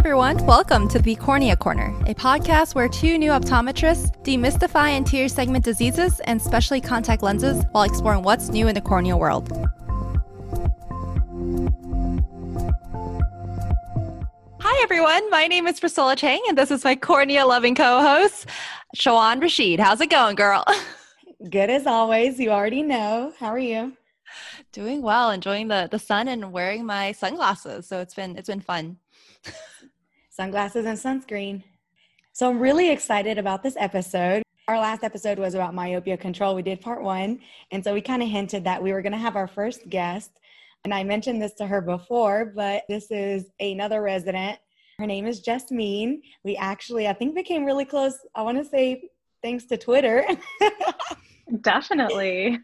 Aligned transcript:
everyone. 0.00 0.42
Welcome 0.46 0.88
to 0.88 0.98
the 0.98 1.14
Cornea 1.14 1.56
Corner, 1.56 1.94
a 2.06 2.14
podcast 2.14 2.74
where 2.74 2.88
two 2.88 3.18
new 3.18 3.32
optometrists 3.32 4.10
demystify 4.22 4.92
anterior 4.92 5.28
segment 5.28 5.62
diseases 5.62 6.20
and 6.20 6.40
specialty 6.40 6.80
contact 6.80 7.22
lenses 7.22 7.62
while 7.72 7.84
exploring 7.84 8.22
what's 8.22 8.48
new 8.48 8.66
in 8.66 8.74
the 8.74 8.80
corneal 8.80 9.18
world. 9.20 9.52
Hi, 14.60 14.82
everyone. 14.82 15.28
My 15.28 15.46
name 15.46 15.66
is 15.66 15.78
Priscilla 15.78 16.16
Chang, 16.16 16.40
and 16.48 16.56
this 16.56 16.70
is 16.70 16.82
my 16.82 16.96
cornea 16.96 17.44
loving 17.44 17.74
co 17.74 18.00
host, 18.00 18.46
Shawan 18.96 19.42
Rashid. 19.42 19.80
How's 19.80 20.00
it 20.00 20.08
going, 20.08 20.34
girl? 20.34 20.64
Good 21.50 21.68
as 21.68 21.86
always. 21.86 22.40
You 22.40 22.52
already 22.52 22.82
know. 22.82 23.34
How 23.38 23.48
are 23.48 23.58
you? 23.58 23.92
Doing 24.72 25.02
well, 25.02 25.30
enjoying 25.30 25.68
the, 25.68 25.88
the 25.90 25.98
sun 25.98 26.26
and 26.26 26.52
wearing 26.52 26.86
my 26.86 27.12
sunglasses. 27.12 27.86
So 27.86 28.00
it's 28.00 28.14
been 28.14 28.38
it's 28.38 28.48
been 28.48 28.62
fun 28.62 28.96
sunglasses 30.40 30.86
and 30.86 30.96
sunscreen. 30.96 31.62
So 32.32 32.48
I'm 32.48 32.58
really 32.58 32.88
excited 32.88 33.36
about 33.36 33.62
this 33.62 33.76
episode. 33.78 34.42
Our 34.68 34.78
last 34.78 35.04
episode 35.04 35.38
was 35.38 35.52
about 35.52 35.74
myopia 35.74 36.16
control. 36.16 36.54
We 36.54 36.62
did 36.62 36.80
part 36.80 37.02
one. 37.02 37.40
And 37.72 37.84
so 37.84 37.92
we 37.92 38.00
kind 38.00 38.22
of 38.22 38.28
hinted 38.30 38.64
that 38.64 38.82
we 38.82 38.94
were 38.94 39.02
going 39.02 39.12
to 39.12 39.18
have 39.18 39.36
our 39.36 39.46
first 39.46 39.90
guest. 39.90 40.30
And 40.84 40.94
I 40.94 41.04
mentioned 41.04 41.42
this 41.42 41.52
to 41.58 41.66
her 41.66 41.82
before, 41.82 42.54
but 42.56 42.84
this 42.88 43.10
is 43.10 43.50
another 43.60 44.00
resident. 44.00 44.58
Her 44.98 45.06
name 45.06 45.26
is 45.26 45.42
Jasmeen. 45.42 46.22
We 46.42 46.56
actually, 46.56 47.06
I 47.06 47.12
think, 47.12 47.34
became 47.34 47.66
really 47.66 47.84
close. 47.84 48.14
I 48.34 48.40
want 48.40 48.56
to 48.56 48.64
say 48.64 49.10
thanks 49.42 49.66
to 49.66 49.76
Twitter. 49.76 50.26
Definitely. 51.60 52.58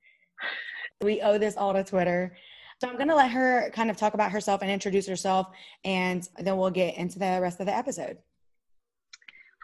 we 1.00 1.22
owe 1.22 1.38
this 1.38 1.56
all 1.56 1.72
to 1.72 1.84
Twitter. 1.84 2.36
So 2.80 2.88
I'm 2.88 2.96
going 2.96 3.08
to 3.08 3.14
let 3.14 3.30
her 3.32 3.70
kind 3.74 3.90
of 3.90 3.98
talk 3.98 4.14
about 4.14 4.32
herself 4.32 4.62
and 4.62 4.70
introduce 4.70 5.06
herself, 5.06 5.48
and 5.84 6.26
then 6.38 6.56
we'll 6.56 6.70
get 6.70 6.96
into 6.96 7.18
the 7.18 7.38
rest 7.42 7.60
of 7.60 7.66
the 7.66 7.76
episode. 7.76 8.16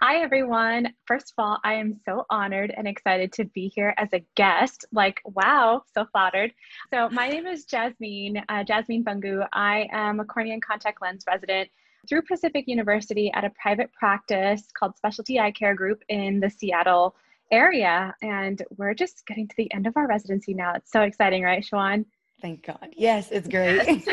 Hi, 0.03 0.17
everyone. 0.17 0.92
First 1.06 1.33
of 1.33 1.42
all, 1.42 1.58
I 1.64 1.75
am 1.75 1.98
so 2.05 2.27
honored 2.28 2.75
and 2.77 2.86
excited 2.86 3.33
to 3.33 3.47
be 3.47 3.73
here 3.75 3.95
as 3.97 4.11
a 4.12 4.23
guest. 4.34 4.84
Like, 4.92 5.23
wow, 5.25 5.81
so 5.95 6.05
flattered. 6.12 6.53
So, 6.92 7.08
my 7.08 7.31
name 7.31 7.47
is 7.47 7.64
Jasmeen, 7.64 8.45
uh, 8.50 8.64
Jasmeen 8.64 9.03
Bhangu. 9.03 9.48
I 9.55 9.89
am 9.92 10.20
a 10.20 10.25
cornea 10.27 10.53
and 10.53 10.62
contact 10.62 11.01
lens 11.01 11.25
resident 11.27 11.70
through 12.06 12.20
Pacific 12.20 12.64
University 12.69 13.33
at 13.33 13.45
a 13.45 13.53
private 13.58 13.91
practice 13.95 14.64
called 14.78 14.95
Specialty 14.95 15.41
Eye 15.41 15.53
Care 15.53 15.75
Group 15.75 16.03
in 16.11 16.39
the 16.39 16.51
Seattle 16.51 17.17
area. 17.51 18.14
And 18.20 18.61
we're 18.77 18.92
just 18.92 19.25
getting 19.27 19.48
to 19.48 19.55
the 19.56 19.73
end 19.73 19.86
of 19.86 19.97
our 19.97 20.06
residency 20.06 20.53
now. 20.53 20.75
It's 20.75 20.92
so 20.92 21.01
exciting, 21.01 21.45
right, 21.45 21.64
Shawan? 21.64 22.05
Thank 22.41 22.67
God. 22.67 22.89
Yes, 22.97 23.31
it's 23.31 23.48
great. 23.48 24.05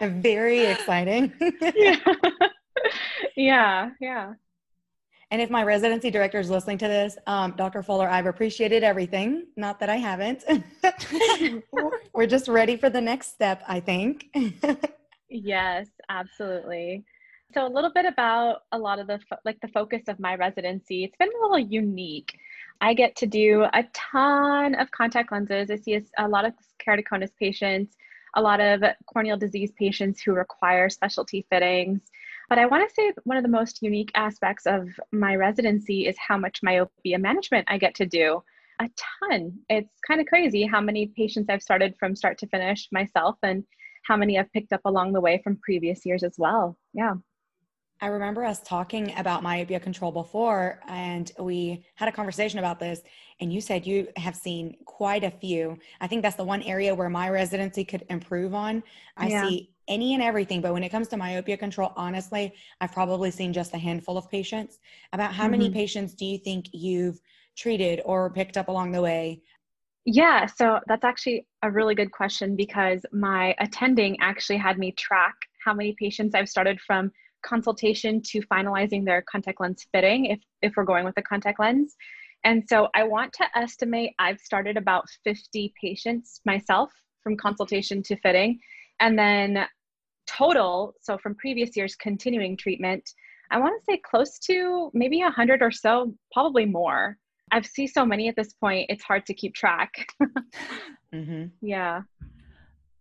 Very 0.22 0.66
exciting. 0.66 1.32
yeah. 1.74 1.96
yeah, 3.36 3.90
yeah. 4.00 4.34
And 5.32 5.40
if 5.40 5.48
my 5.48 5.62
residency 5.62 6.10
director 6.10 6.40
is 6.40 6.50
listening 6.50 6.78
to 6.78 6.88
this, 6.88 7.16
um, 7.26 7.54
Dr. 7.56 7.82
Fuller, 7.82 8.08
I've 8.08 8.26
appreciated 8.26 8.82
everything. 8.82 9.46
Not 9.56 9.78
that 9.78 9.88
I 9.88 9.96
haven't. 9.96 10.44
We're 12.12 12.26
just 12.26 12.48
ready 12.48 12.76
for 12.76 12.90
the 12.90 13.00
next 13.00 13.28
step, 13.32 13.62
I 13.68 13.78
think. 13.78 14.26
yes, 15.28 15.86
absolutely. 16.08 17.04
So 17.54 17.64
a 17.64 17.68
little 17.68 17.92
bit 17.92 18.06
about 18.06 18.62
a 18.72 18.78
lot 18.78 18.98
of 18.98 19.06
the 19.06 19.20
fo- 19.28 19.38
like 19.44 19.60
the 19.60 19.68
focus 19.68 20.02
of 20.08 20.18
my 20.18 20.34
residency. 20.34 21.04
It's 21.04 21.16
been 21.16 21.28
a 21.28 21.42
little 21.42 21.58
unique. 21.58 22.36
I 22.80 22.94
get 22.94 23.14
to 23.16 23.26
do 23.26 23.64
a 23.72 23.84
ton 23.92 24.74
of 24.74 24.90
contact 24.90 25.32
lenses. 25.32 25.70
I 25.70 25.76
see 25.76 25.94
a, 25.94 26.02
a 26.18 26.28
lot 26.28 26.44
of 26.44 26.54
keratoconus 26.84 27.30
patients, 27.38 27.96
a 28.36 28.42
lot 28.42 28.60
of 28.60 28.82
corneal 29.12 29.36
disease 29.36 29.70
patients 29.78 30.22
who 30.22 30.32
require 30.32 30.88
specialty 30.88 31.46
fittings. 31.50 32.02
But 32.48 32.58
I 32.58 32.66
want 32.66 32.88
to 32.88 32.94
say 32.94 33.12
one 33.24 33.36
of 33.36 33.42
the 33.42 33.48
most 33.48 33.82
unique 33.82 34.10
aspects 34.14 34.66
of 34.66 34.88
my 35.12 35.36
residency 35.36 36.06
is 36.06 36.16
how 36.18 36.36
much 36.36 36.62
myopia 36.62 37.18
management 37.18 37.66
I 37.70 37.78
get 37.78 37.94
to 37.96 38.06
do. 38.06 38.42
A 38.80 38.88
ton. 39.30 39.52
It's 39.68 40.00
kind 40.06 40.20
of 40.20 40.26
crazy 40.26 40.66
how 40.66 40.80
many 40.80 41.06
patients 41.06 41.48
I've 41.50 41.62
started 41.62 41.94
from 42.00 42.16
start 42.16 42.38
to 42.38 42.46
finish 42.46 42.88
myself 42.90 43.36
and 43.42 43.62
how 44.04 44.16
many 44.16 44.38
I've 44.38 44.52
picked 44.52 44.72
up 44.72 44.80
along 44.86 45.12
the 45.12 45.20
way 45.20 45.40
from 45.44 45.60
previous 45.62 46.06
years 46.06 46.22
as 46.22 46.34
well. 46.38 46.78
Yeah. 46.94 47.14
I 48.02 48.06
remember 48.06 48.44
us 48.44 48.60
talking 48.60 49.12
about 49.16 49.42
myopia 49.42 49.78
control 49.78 50.10
before, 50.10 50.80
and 50.88 51.30
we 51.38 51.84
had 51.96 52.08
a 52.08 52.12
conversation 52.12 52.58
about 52.58 52.80
this. 52.80 53.02
And 53.40 53.52
you 53.52 53.60
said 53.60 53.86
you 53.86 54.08
have 54.16 54.34
seen 54.34 54.76
quite 54.86 55.22
a 55.22 55.30
few. 55.30 55.78
I 56.00 56.06
think 56.06 56.22
that's 56.22 56.36
the 56.36 56.44
one 56.44 56.62
area 56.62 56.94
where 56.94 57.10
my 57.10 57.28
residency 57.28 57.84
could 57.84 58.04
improve 58.08 58.54
on. 58.54 58.82
I 59.16 59.28
yeah. 59.28 59.48
see 59.48 59.70
any 59.86 60.14
and 60.14 60.22
everything, 60.22 60.60
but 60.62 60.72
when 60.72 60.82
it 60.82 60.88
comes 60.88 61.08
to 61.08 61.16
myopia 61.16 61.56
control, 61.56 61.92
honestly, 61.96 62.54
I've 62.80 62.92
probably 62.92 63.30
seen 63.30 63.52
just 63.52 63.74
a 63.74 63.78
handful 63.78 64.16
of 64.16 64.30
patients. 64.30 64.78
About 65.12 65.32
how 65.32 65.44
mm-hmm. 65.44 65.52
many 65.52 65.70
patients 65.70 66.14
do 66.14 66.24
you 66.24 66.38
think 66.38 66.66
you've 66.72 67.20
treated 67.56 68.00
or 68.04 68.30
picked 68.30 68.56
up 68.56 68.68
along 68.68 68.92
the 68.92 69.02
way? 69.02 69.42
Yeah, 70.06 70.46
so 70.46 70.80
that's 70.86 71.04
actually 71.04 71.46
a 71.62 71.70
really 71.70 71.94
good 71.94 72.12
question 72.12 72.56
because 72.56 73.04
my 73.12 73.54
attending 73.58 74.16
actually 74.20 74.56
had 74.56 74.78
me 74.78 74.92
track 74.92 75.34
how 75.62 75.74
many 75.74 75.94
patients 75.98 76.34
I've 76.34 76.48
started 76.48 76.80
from 76.80 77.12
consultation 77.42 78.20
to 78.26 78.40
finalizing 78.42 79.04
their 79.04 79.22
contact 79.22 79.60
lens 79.60 79.86
fitting 79.92 80.26
if, 80.26 80.40
if 80.62 80.72
we're 80.76 80.84
going 80.84 81.04
with 81.04 81.16
a 81.16 81.22
contact 81.22 81.60
lens. 81.60 81.96
And 82.44 82.64
so 82.68 82.88
I 82.94 83.04
want 83.04 83.32
to 83.34 83.44
estimate 83.54 84.14
I've 84.18 84.40
started 84.40 84.76
about 84.76 85.04
50 85.24 85.72
patients 85.80 86.40
myself 86.46 86.90
from 87.22 87.36
consultation 87.36 88.02
to 88.04 88.16
fitting. 88.16 88.58
And 89.00 89.18
then 89.18 89.66
total, 90.26 90.94
so 91.00 91.18
from 91.18 91.34
previous 91.34 91.76
years 91.76 91.94
continuing 91.96 92.56
treatment, 92.56 93.02
I 93.50 93.58
want 93.58 93.80
to 93.80 93.92
say 93.92 94.00
close 94.04 94.38
to 94.40 94.90
maybe 94.94 95.20
100 95.20 95.62
or 95.62 95.70
so, 95.70 96.14
probably 96.32 96.64
more. 96.64 97.18
I've 97.52 97.66
seen 97.66 97.88
so 97.88 98.06
many 98.06 98.28
at 98.28 98.36
this 98.36 98.52
point, 98.52 98.86
it's 98.88 99.02
hard 99.02 99.26
to 99.26 99.34
keep 99.34 99.54
track. 99.54 100.06
mm-hmm. 101.14 101.46
Yeah. 101.60 102.02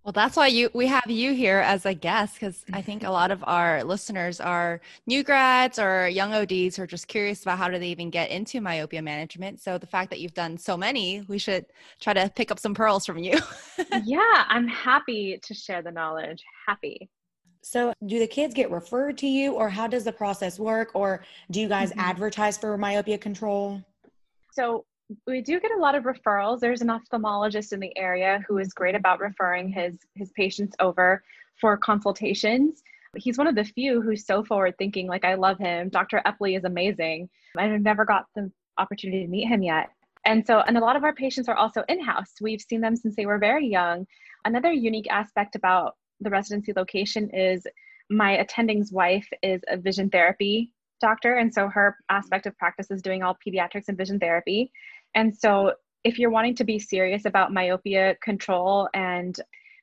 Well, 0.04 0.14
that's 0.14 0.38
why 0.38 0.48
you 0.48 0.70
we 0.74 0.88
have 0.88 1.10
you 1.10 1.34
here 1.34 1.60
as 1.60 1.86
a 1.86 1.94
guest 1.94 2.36
because 2.36 2.64
I 2.72 2.82
think 2.82 3.04
a 3.04 3.10
lot 3.10 3.32
of 3.32 3.44
our 3.46 3.84
listeners 3.84 4.40
are 4.40 4.80
new 5.06 5.24
grads 5.24 5.78
or 5.78 6.08
young 6.08 6.34
ODs 6.34 6.78
who 6.78 6.84
are 6.84 6.88
just 6.88 7.08
curious 7.08 7.42
about 7.42 7.58
how 7.58 7.68
do 7.68 7.78
they 7.78 7.90
even 7.90 8.10
get 8.10 8.30
into 8.30 8.62
myopia 8.62 9.02
management. 9.02 9.60
So 9.62 9.78
the 9.78 9.88
fact 9.88 10.10
that 10.12 10.20
you've 10.22 10.34
done 10.34 10.58
so 10.58 10.78
many, 10.78 11.26
we 11.28 11.38
should 11.38 11.66
try 12.00 12.14
to 12.14 12.32
pick 12.34 12.50
up 12.50 12.60
some 12.60 12.74
pearls 12.74 13.06
from 13.06 13.18
you. 13.18 13.38
yeah, 14.06 14.46
I'm 14.48 14.68
happy 14.68 15.40
to 15.44 15.54
share 15.54 15.82
the 15.82 15.92
knowledge. 15.92 16.44
Happy. 16.66 17.10
So, 17.62 17.94
do 18.06 18.20
the 18.20 18.28
kids 18.28 18.54
get 18.54 18.72
referred 18.72 19.18
to 19.18 19.28
you, 19.28 19.54
or 19.54 19.70
how 19.70 19.86
does 19.86 20.06
the 20.06 20.14
process 20.14 20.60
work? 20.60 20.92
Or 20.94 21.26
do 21.52 21.60
you 21.60 21.68
guys 21.68 21.90
mm-hmm. 21.92 22.00
advertise 22.00 22.58
for 22.58 22.78
myopia 22.78 23.18
control? 23.18 23.82
So, 24.52 24.86
we 25.28 25.42
do 25.42 25.60
get 25.60 25.72
a 25.72 25.80
lot 25.80 25.96
of 25.96 26.04
referrals. 26.04 26.60
There's 26.60 26.82
an 26.82 26.90
ophthalmologist 26.90 27.74
in 27.74 27.80
the 27.80 27.96
area 27.98 28.44
who 28.48 28.58
is 28.58 28.74
great 28.74 28.96
about 28.96 29.20
referring 29.20 29.70
his 29.70 29.98
his 30.16 30.32
patients 30.32 30.76
over 30.80 31.24
for 31.60 31.78
consultations. 31.78 32.84
He's 33.16 33.38
one 33.38 33.48
of 33.48 33.56
the 33.56 33.64
few 33.64 34.02
who's 34.02 34.26
so 34.26 34.44
forward 34.44 34.76
thinking. 34.78 35.08
Like 35.08 35.26
I 35.26 35.34
love 35.34 35.58
him. 35.58 35.90
Dr. 35.90 36.22
Epley 36.26 36.58
is 36.58 36.64
amazing. 36.64 37.30
I've 37.58 37.82
never 37.82 38.06
got 38.06 38.26
the 38.36 38.52
opportunity 38.78 39.24
to 39.24 39.30
meet 39.30 39.48
him 39.48 39.64
yet. 39.64 39.90
And 40.26 40.46
so, 40.46 40.60
and 40.60 40.78
a 40.78 40.82
lot 40.82 40.96
of 40.96 41.04
our 41.04 41.14
patients 41.14 41.50
are 41.50 41.56
also 41.56 41.84
in 41.90 42.04
house. 42.04 42.34
We've 42.40 42.62
seen 42.62 42.82
them 42.82 42.96
since 42.96 43.16
they 43.16 43.26
were 43.26 43.40
very 43.40 43.68
young. 43.68 44.06
Another 44.46 44.72
unique 44.72 45.10
aspect 45.10 45.56
about 45.56 45.96
the 46.20 46.30
residency 46.30 46.72
location 46.76 47.30
is 47.32 47.66
my 48.12 48.38
attending's 48.38 48.92
wife 48.92 49.28
is 49.42 49.62
a 49.70 49.78
vision 49.78 50.10
therapy 50.10 50.72
doctor. 51.00 51.36
And 51.36 51.54
so 51.54 51.68
her 51.70 51.98
aspect 52.10 52.46
of 52.46 52.58
practice 52.58 52.92
is 52.92 53.02
doing 53.02 53.24
all 53.24 53.38
pediatrics 53.46 53.88
and 53.88 53.98
vision 53.98 54.20
therapy. 54.20 54.72
And 55.16 55.36
so, 55.36 55.74
if 56.04 56.18
you're 56.18 56.30
wanting 56.30 56.56
to 56.56 56.64
be 56.64 56.80
serious 56.80 57.26
about 57.26 57.52
myopia 57.52 58.16
control 58.24 58.88
and 58.94 59.38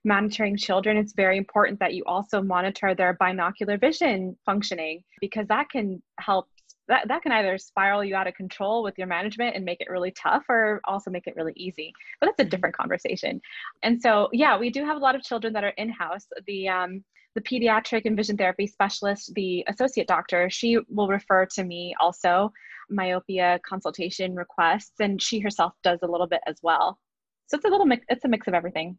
monitoring 0.04 0.56
children, 0.56 0.96
it's 0.96 1.12
very 1.12 1.36
important 1.36 1.78
that 1.80 1.92
you 1.92 2.04
also 2.06 2.40
monitor 2.40 2.94
their 2.94 3.14
binocular 3.14 3.76
vision 3.76 4.36
functioning 4.46 5.02
because 5.20 5.46
that 5.48 5.68
can 5.68 6.02
help. 6.18 6.48
That, 6.88 7.08
that 7.08 7.22
can 7.22 7.32
either 7.32 7.58
spiral 7.58 8.04
you 8.04 8.14
out 8.14 8.28
of 8.28 8.34
control 8.34 8.84
with 8.84 8.96
your 8.96 9.08
management 9.08 9.56
and 9.56 9.64
make 9.64 9.80
it 9.80 9.90
really 9.90 10.12
tough 10.12 10.44
or 10.48 10.80
also 10.84 11.10
make 11.10 11.26
it 11.26 11.34
really 11.34 11.52
easy. 11.56 11.92
But 12.20 12.28
that's 12.28 12.46
a 12.46 12.48
different 12.48 12.76
conversation. 12.76 13.40
And 13.82 14.00
so 14.00 14.28
yeah 14.32 14.56
we 14.56 14.70
do 14.70 14.84
have 14.84 14.96
a 14.96 15.00
lot 15.00 15.16
of 15.16 15.22
children 15.22 15.52
that 15.54 15.64
are 15.64 15.70
in-house. 15.70 16.28
The 16.46 16.68
um, 16.68 17.02
the 17.36 17.42
pediatric 17.42 18.06
and 18.06 18.16
vision 18.16 18.36
therapy 18.36 18.66
specialist 18.66 19.32
the 19.34 19.62
associate 19.68 20.08
doctor 20.08 20.50
she 20.50 20.78
will 20.88 21.06
refer 21.06 21.46
to 21.46 21.62
me 21.62 21.94
also 22.00 22.50
myopia 22.88 23.58
consultation 23.66 24.34
requests 24.34 25.00
and 25.00 25.20
she 25.20 25.40
herself 25.40 25.72
does 25.82 25.98
a 26.02 26.06
little 26.06 26.26
bit 26.26 26.40
as 26.46 26.56
well. 26.62 26.98
So 27.46 27.56
it's 27.56 27.64
a 27.64 27.68
little 27.68 27.86
mix 27.86 28.04
it's 28.08 28.24
a 28.24 28.28
mix 28.28 28.46
of 28.46 28.54
everything. 28.54 28.98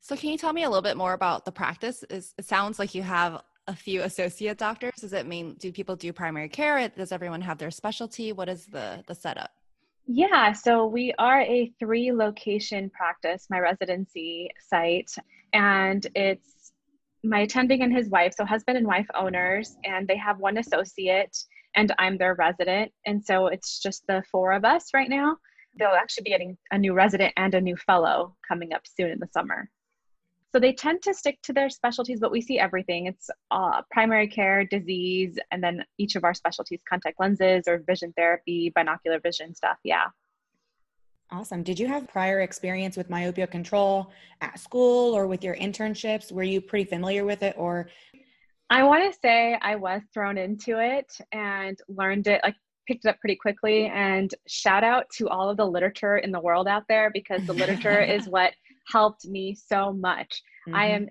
So 0.00 0.16
can 0.16 0.30
you 0.30 0.38
tell 0.38 0.52
me 0.52 0.62
a 0.62 0.68
little 0.68 0.82
bit 0.82 0.96
more 0.96 1.12
about 1.12 1.44
the 1.44 1.52
practice? 1.52 2.04
Is, 2.08 2.34
it 2.38 2.44
sounds 2.44 2.78
like 2.78 2.94
you 2.94 3.02
have 3.02 3.42
a 3.66 3.74
few 3.74 4.02
associate 4.02 4.56
doctors. 4.56 4.94
Does 5.00 5.12
it 5.12 5.26
mean 5.26 5.54
do 5.54 5.72
people 5.72 5.96
do 5.96 6.12
primary 6.12 6.48
care? 6.48 6.88
Does 6.88 7.12
everyone 7.12 7.42
have 7.42 7.58
their 7.58 7.70
specialty? 7.70 8.32
What 8.32 8.48
is 8.48 8.66
the 8.66 9.02
the 9.06 9.14
setup? 9.14 9.50
Yeah 10.06 10.52
so 10.52 10.86
we 10.86 11.12
are 11.18 11.42
a 11.42 11.72
three 11.78 12.12
location 12.12 12.90
practice 12.90 13.46
my 13.50 13.58
residency 13.60 14.50
site 14.70 15.10
and 15.52 16.06
it's 16.14 16.58
my 17.24 17.40
attending 17.40 17.82
and 17.82 17.92
his 17.92 18.08
wife, 18.08 18.34
so 18.36 18.44
husband 18.44 18.78
and 18.78 18.86
wife 18.86 19.08
owners, 19.14 19.76
and 19.84 20.06
they 20.06 20.16
have 20.16 20.38
one 20.38 20.58
associate, 20.58 21.36
and 21.74 21.92
I'm 21.98 22.18
their 22.18 22.34
resident. 22.34 22.92
And 23.06 23.24
so 23.24 23.46
it's 23.48 23.80
just 23.80 24.06
the 24.06 24.22
four 24.30 24.52
of 24.52 24.64
us 24.64 24.90
right 24.94 25.08
now. 25.08 25.36
They'll 25.78 25.88
actually 25.88 26.24
be 26.24 26.30
getting 26.30 26.56
a 26.70 26.78
new 26.78 26.92
resident 26.92 27.32
and 27.36 27.54
a 27.54 27.60
new 27.60 27.76
fellow 27.76 28.36
coming 28.46 28.72
up 28.72 28.82
soon 28.84 29.10
in 29.10 29.18
the 29.18 29.28
summer. 29.32 29.70
So 30.50 30.58
they 30.58 30.72
tend 30.72 31.02
to 31.02 31.12
stick 31.12 31.38
to 31.42 31.52
their 31.52 31.68
specialties, 31.68 32.20
but 32.20 32.32
we 32.32 32.40
see 32.40 32.58
everything. 32.58 33.06
It's 33.06 33.28
uh, 33.50 33.82
primary 33.90 34.26
care, 34.26 34.64
disease, 34.64 35.38
and 35.52 35.62
then 35.62 35.84
each 35.98 36.16
of 36.16 36.24
our 36.24 36.32
specialties 36.32 36.80
contact 36.88 37.20
lenses 37.20 37.64
or 37.68 37.82
vision 37.86 38.14
therapy, 38.16 38.72
binocular 38.74 39.20
vision 39.20 39.54
stuff. 39.54 39.76
Yeah. 39.84 40.06
Awesome. 41.30 41.62
Did 41.62 41.78
you 41.78 41.86
have 41.86 42.08
prior 42.08 42.40
experience 42.40 42.96
with 42.96 43.10
myopia 43.10 43.46
control 43.46 44.10
at 44.40 44.58
school 44.58 45.14
or 45.14 45.26
with 45.26 45.44
your 45.44 45.54
internships? 45.56 46.32
Were 46.32 46.42
you 46.42 46.62
pretty 46.62 46.86
familiar 46.86 47.26
with 47.26 47.42
it 47.42 47.54
or? 47.58 47.90
I 48.70 48.82
want 48.82 49.10
to 49.12 49.18
say 49.20 49.58
I 49.60 49.76
was 49.76 50.02
thrown 50.12 50.36
into 50.36 50.78
it 50.78 51.12
and 51.32 51.78
learned 51.88 52.26
it, 52.26 52.40
like 52.42 52.54
picked 52.86 53.04
it 53.04 53.08
up 53.08 53.20
pretty 53.20 53.36
quickly. 53.36 53.86
And 53.86 54.34
shout 54.46 54.84
out 54.84 55.06
to 55.16 55.28
all 55.28 55.50
of 55.50 55.56
the 55.56 55.66
literature 55.66 56.18
in 56.18 56.32
the 56.32 56.40
world 56.40 56.68
out 56.68 56.84
there 56.88 57.10
because 57.12 57.46
the 57.46 57.52
literature 57.52 58.00
is 58.02 58.26
what 58.26 58.52
helped 58.90 59.26
me 59.26 59.54
so 59.54 59.92
much. 59.92 60.42
Mm-hmm. 60.66 60.76
I 60.76 60.86
am 60.86 61.08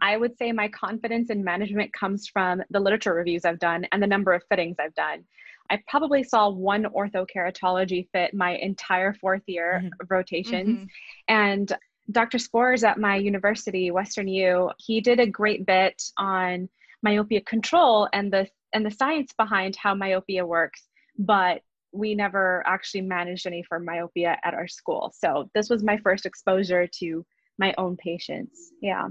I 0.00 0.16
would 0.16 0.36
say 0.36 0.50
my 0.50 0.66
confidence 0.68 1.30
in 1.30 1.44
management 1.44 1.92
comes 1.92 2.26
from 2.26 2.60
the 2.70 2.80
literature 2.80 3.14
reviews 3.14 3.44
I've 3.44 3.60
done 3.60 3.86
and 3.92 4.02
the 4.02 4.08
number 4.08 4.32
of 4.32 4.42
fittings 4.48 4.76
I've 4.80 4.94
done. 4.94 5.24
I 5.70 5.80
probably 5.86 6.24
saw 6.24 6.48
one 6.48 6.84
orthokeratology 6.84 8.08
fit 8.10 8.34
my 8.34 8.56
entire 8.56 9.14
fourth 9.14 9.42
year 9.46 9.82
mm-hmm. 9.84 9.92
of 10.00 10.10
rotations. 10.10 10.80
Mm-hmm. 10.80 10.84
And 11.28 11.72
Dr. 12.10 12.38
Spores 12.38 12.84
at 12.84 12.98
my 12.98 13.16
university, 13.16 13.90
Western 13.90 14.26
U, 14.28 14.70
he 14.78 15.00
did 15.00 15.20
a 15.20 15.26
great 15.26 15.66
bit 15.66 16.02
on 16.16 16.68
myopia 17.02 17.40
control 17.42 18.08
and 18.12 18.32
the 18.32 18.48
and 18.72 18.84
the 18.84 18.90
science 18.90 19.32
behind 19.36 19.76
how 19.76 19.94
myopia 19.94 20.44
works, 20.44 20.88
but 21.18 21.62
we 21.92 22.14
never 22.14 22.62
actually 22.66 23.00
managed 23.00 23.46
any 23.46 23.62
for 23.62 23.80
myopia 23.80 24.36
at 24.44 24.54
our 24.54 24.68
school. 24.68 25.12
So 25.16 25.50
this 25.54 25.70
was 25.70 25.82
my 25.82 25.96
first 25.98 26.26
exposure 26.26 26.86
to 26.98 27.24
my 27.58 27.74
own 27.78 27.96
patients. 27.96 28.72
Yeah. 28.82 29.08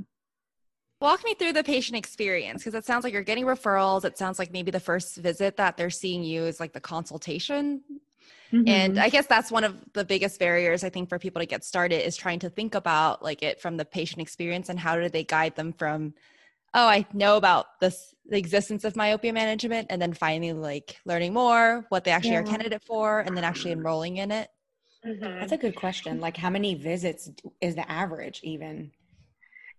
Walk 1.00 1.24
me 1.24 1.36
through 1.36 1.54
the 1.54 1.64
patient 1.64 1.98
experience 1.98 2.64
because 2.64 2.74
it 2.74 2.86
sounds 2.86 3.04
like 3.04 3.14
you're 3.14 3.24
getting 3.24 3.46
referrals. 3.46 4.04
It 4.04 4.18
sounds 4.18 4.40
like 4.40 4.52
maybe 4.52 4.72
the 4.72 4.80
first 4.80 5.18
visit 5.18 5.58
that 5.58 5.78
they're 5.78 5.90
seeing 5.90 6.24
you 6.24 6.44
is 6.44 6.60
like 6.60 6.74
the 6.74 6.80
consultation. 6.80 7.82
Mm-hmm. 8.52 8.68
And 8.68 9.00
I 9.00 9.10
guess 9.10 9.28
that's 9.28 9.52
one 9.52 9.64
of 9.64 9.76
the 9.94 10.06
biggest 10.06 10.40
barriers 10.40 10.84
I 10.84 10.90
think 10.90 11.10
for 11.10 11.20
people 11.20 11.42
to 11.42 11.46
get 11.46 11.64
started 11.64 12.06
is 12.06 12.16
trying 12.16 12.40
to 12.40 12.50
think 12.50 12.76
about 12.76 13.22
like 13.22 13.44
it 13.44 13.60
from 13.60 13.78
the 13.78 13.86
patient 13.86 14.22
experience 14.22 14.70
and 14.70 14.80
how 14.80 14.96
do 14.96 15.10
they 15.10 15.24
guide 15.24 15.56
them 15.56 15.74
from 15.74 16.14
oh, 16.78 16.88
I 16.88 17.06
know 17.12 17.38
about 17.38 17.80
this 17.82 18.14
the 18.30 18.38
existence 18.38 18.84
of 18.84 18.96
myopia 18.96 19.32
management 19.32 19.88
and 19.90 20.02
then 20.02 20.14
finally 20.14 20.52
like 20.54 20.98
learning 21.06 21.34
more, 21.34 21.86
what 21.90 22.04
they 22.04 22.12
actually 22.12 22.32
yeah. 22.32 22.40
are 22.40 22.44
candidate 22.44 22.84
for, 22.84 23.22
and 23.22 23.36
then 23.36 23.44
actually 23.44 23.72
enrolling 23.72 24.18
in 24.18 24.32
it. 24.32 24.50
Mm-hmm. 25.06 25.40
That's 25.40 25.54
a 25.54 25.58
good 25.58 25.76
question. 25.76 26.20
Like 26.20 26.38
how 26.38 26.50
many 26.50 26.76
visits 26.76 27.30
is 27.62 27.76
the 27.76 27.90
average 27.90 28.42
even? 28.44 28.92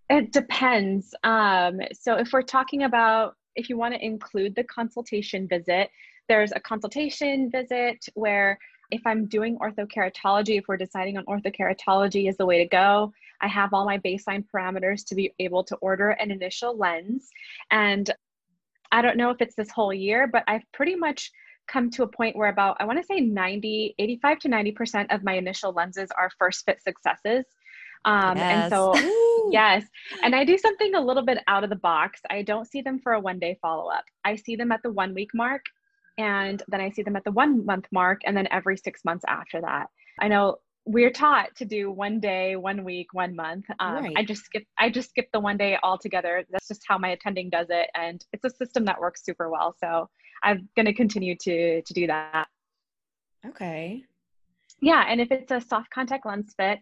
It 0.09 0.31
depends. 0.31 1.13
Um, 1.23 1.79
so 1.93 2.15
if 2.15 2.33
we're 2.33 2.41
talking 2.41 2.83
about 2.83 3.35
if 3.55 3.69
you 3.69 3.77
want 3.77 3.93
to 3.93 4.03
include 4.03 4.55
the 4.55 4.63
consultation 4.63 5.47
visit, 5.47 5.89
there's 6.27 6.51
a 6.51 6.59
consultation 6.59 7.49
visit 7.51 8.05
where 8.15 8.57
if 8.91 9.01
I'm 9.05 9.27
doing 9.27 9.57
orthokeratology, 9.59 10.57
if 10.57 10.67
we're 10.67 10.77
deciding 10.77 11.17
on 11.17 11.25
orthokeratology 11.25 12.27
is 12.27 12.37
the 12.37 12.45
way 12.45 12.57
to 12.57 12.67
go, 12.67 13.13
I 13.41 13.47
have 13.47 13.73
all 13.73 13.85
my 13.85 13.97
baseline 13.97 14.45
parameters 14.53 15.05
to 15.07 15.15
be 15.15 15.33
able 15.39 15.63
to 15.65 15.75
order 15.77 16.11
an 16.11 16.31
initial 16.31 16.77
lens. 16.77 17.29
And 17.71 18.09
I 18.91 19.01
don't 19.01 19.17
know 19.17 19.29
if 19.29 19.41
it's 19.41 19.55
this 19.55 19.71
whole 19.71 19.93
year, 19.93 20.27
but 20.27 20.43
I've 20.47 20.63
pretty 20.73 20.95
much 20.95 21.31
come 21.67 21.89
to 21.91 22.03
a 22.03 22.07
point 22.07 22.35
where 22.35 22.49
about, 22.49 22.77
I 22.79 22.85
want 22.85 22.99
to 22.99 23.05
say 23.05 23.19
90, 23.19 23.95
85 23.99 24.39
to 24.39 24.49
90% 24.49 25.13
of 25.13 25.23
my 25.23 25.33
initial 25.33 25.71
lenses 25.71 26.09
are 26.17 26.31
first 26.37 26.65
fit 26.65 26.81
successes. 26.81 27.45
Um, 28.05 28.37
yes. 28.37 28.63
And 28.63 28.71
so, 28.71 29.49
yes. 29.51 29.85
And 30.23 30.35
I 30.35 30.43
do 30.45 30.57
something 30.57 30.95
a 30.95 31.01
little 31.01 31.23
bit 31.23 31.39
out 31.47 31.63
of 31.63 31.69
the 31.69 31.75
box. 31.75 32.21
I 32.29 32.41
don't 32.41 32.65
see 32.65 32.81
them 32.81 32.99
for 32.99 33.13
a 33.13 33.19
one 33.19 33.39
day 33.39 33.57
follow 33.61 33.89
up. 33.89 34.05
I 34.25 34.35
see 34.35 34.55
them 34.55 34.71
at 34.71 34.81
the 34.83 34.91
one 34.91 35.13
week 35.13 35.31
mark, 35.33 35.63
and 36.17 36.61
then 36.67 36.81
I 36.81 36.89
see 36.89 37.03
them 37.03 37.15
at 37.15 37.23
the 37.23 37.31
one 37.31 37.65
month 37.65 37.85
mark, 37.91 38.21
and 38.25 38.35
then 38.35 38.47
every 38.51 38.77
six 38.77 39.03
months 39.05 39.25
after 39.27 39.61
that. 39.61 39.87
I 40.19 40.27
know 40.27 40.57
we're 40.85 41.11
taught 41.11 41.55
to 41.57 41.65
do 41.65 41.91
one 41.91 42.19
day, 42.19 42.55
one 42.55 42.83
week, 42.83 43.13
one 43.13 43.35
month. 43.35 43.65
Um, 43.79 44.03
right. 44.03 44.13
I 44.17 44.23
just 44.23 44.45
skip. 44.45 44.63
I 44.77 44.89
just 44.89 45.09
skip 45.09 45.29
the 45.31 45.39
one 45.39 45.57
day 45.57 45.77
altogether. 45.83 46.43
That's 46.49 46.67
just 46.67 46.83
how 46.87 46.97
my 46.97 47.09
attending 47.09 47.49
does 47.49 47.67
it, 47.69 47.89
and 47.95 48.23
it's 48.33 48.45
a 48.45 48.49
system 48.49 48.85
that 48.85 48.99
works 48.99 49.23
super 49.23 49.49
well. 49.49 49.75
So 49.79 50.09
I'm 50.43 50.69
going 50.75 50.85
to 50.85 50.93
continue 50.93 51.35
to 51.41 51.81
to 51.81 51.93
do 51.93 52.07
that. 52.07 52.47
Okay. 53.45 54.03
Yeah, 54.81 55.05
and 55.07 55.19
if 55.19 55.31
it's 55.31 55.51
a 55.51 55.61
soft 55.61 55.89
contact 55.91 56.25
lens 56.25 56.53
fit, 56.57 56.79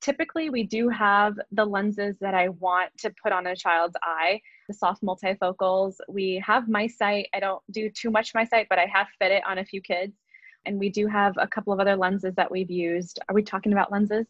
typically 0.00 0.50
we 0.50 0.64
do 0.64 0.88
have 0.88 1.34
the 1.52 1.64
lenses 1.64 2.16
that 2.20 2.34
I 2.34 2.50
want 2.50 2.90
to 2.98 3.12
put 3.22 3.32
on 3.32 3.46
a 3.46 3.56
child's 3.56 3.96
eye, 4.02 4.40
the 4.68 4.74
soft 4.74 5.02
multifocals. 5.02 5.94
We 6.08 6.42
have 6.46 6.64
MiSight. 6.64 7.24
I 7.34 7.40
don't 7.40 7.62
do 7.70 7.90
too 7.90 8.10
much 8.10 8.34
MiSight, 8.34 8.66
but 8.68 8.78
I 8.78 8.86
have 8.92 9.06
fit 9.18 9.32
it 9.32 9.42
on 9.46 9.58
a 9.58 9.64
few 9.64 9.80
kids. 9.80 10.14
And 10.68 10.78
we 10.78 10.90
do 10.90 11.06
have 11.06 11.32
a 11.38 11.48
couple 11.48 11.72
of 11.72 11.80
other 11.80 11.96
lenses 11.96 12.34
that 12.36 12.50
we've 12.50 12.70
used. 12.70 13.18
Are 13.26 13.34
we 13.34 13.42
talking 13.42 13.72
about 13.72 13.90
lenses? 13.90 14.26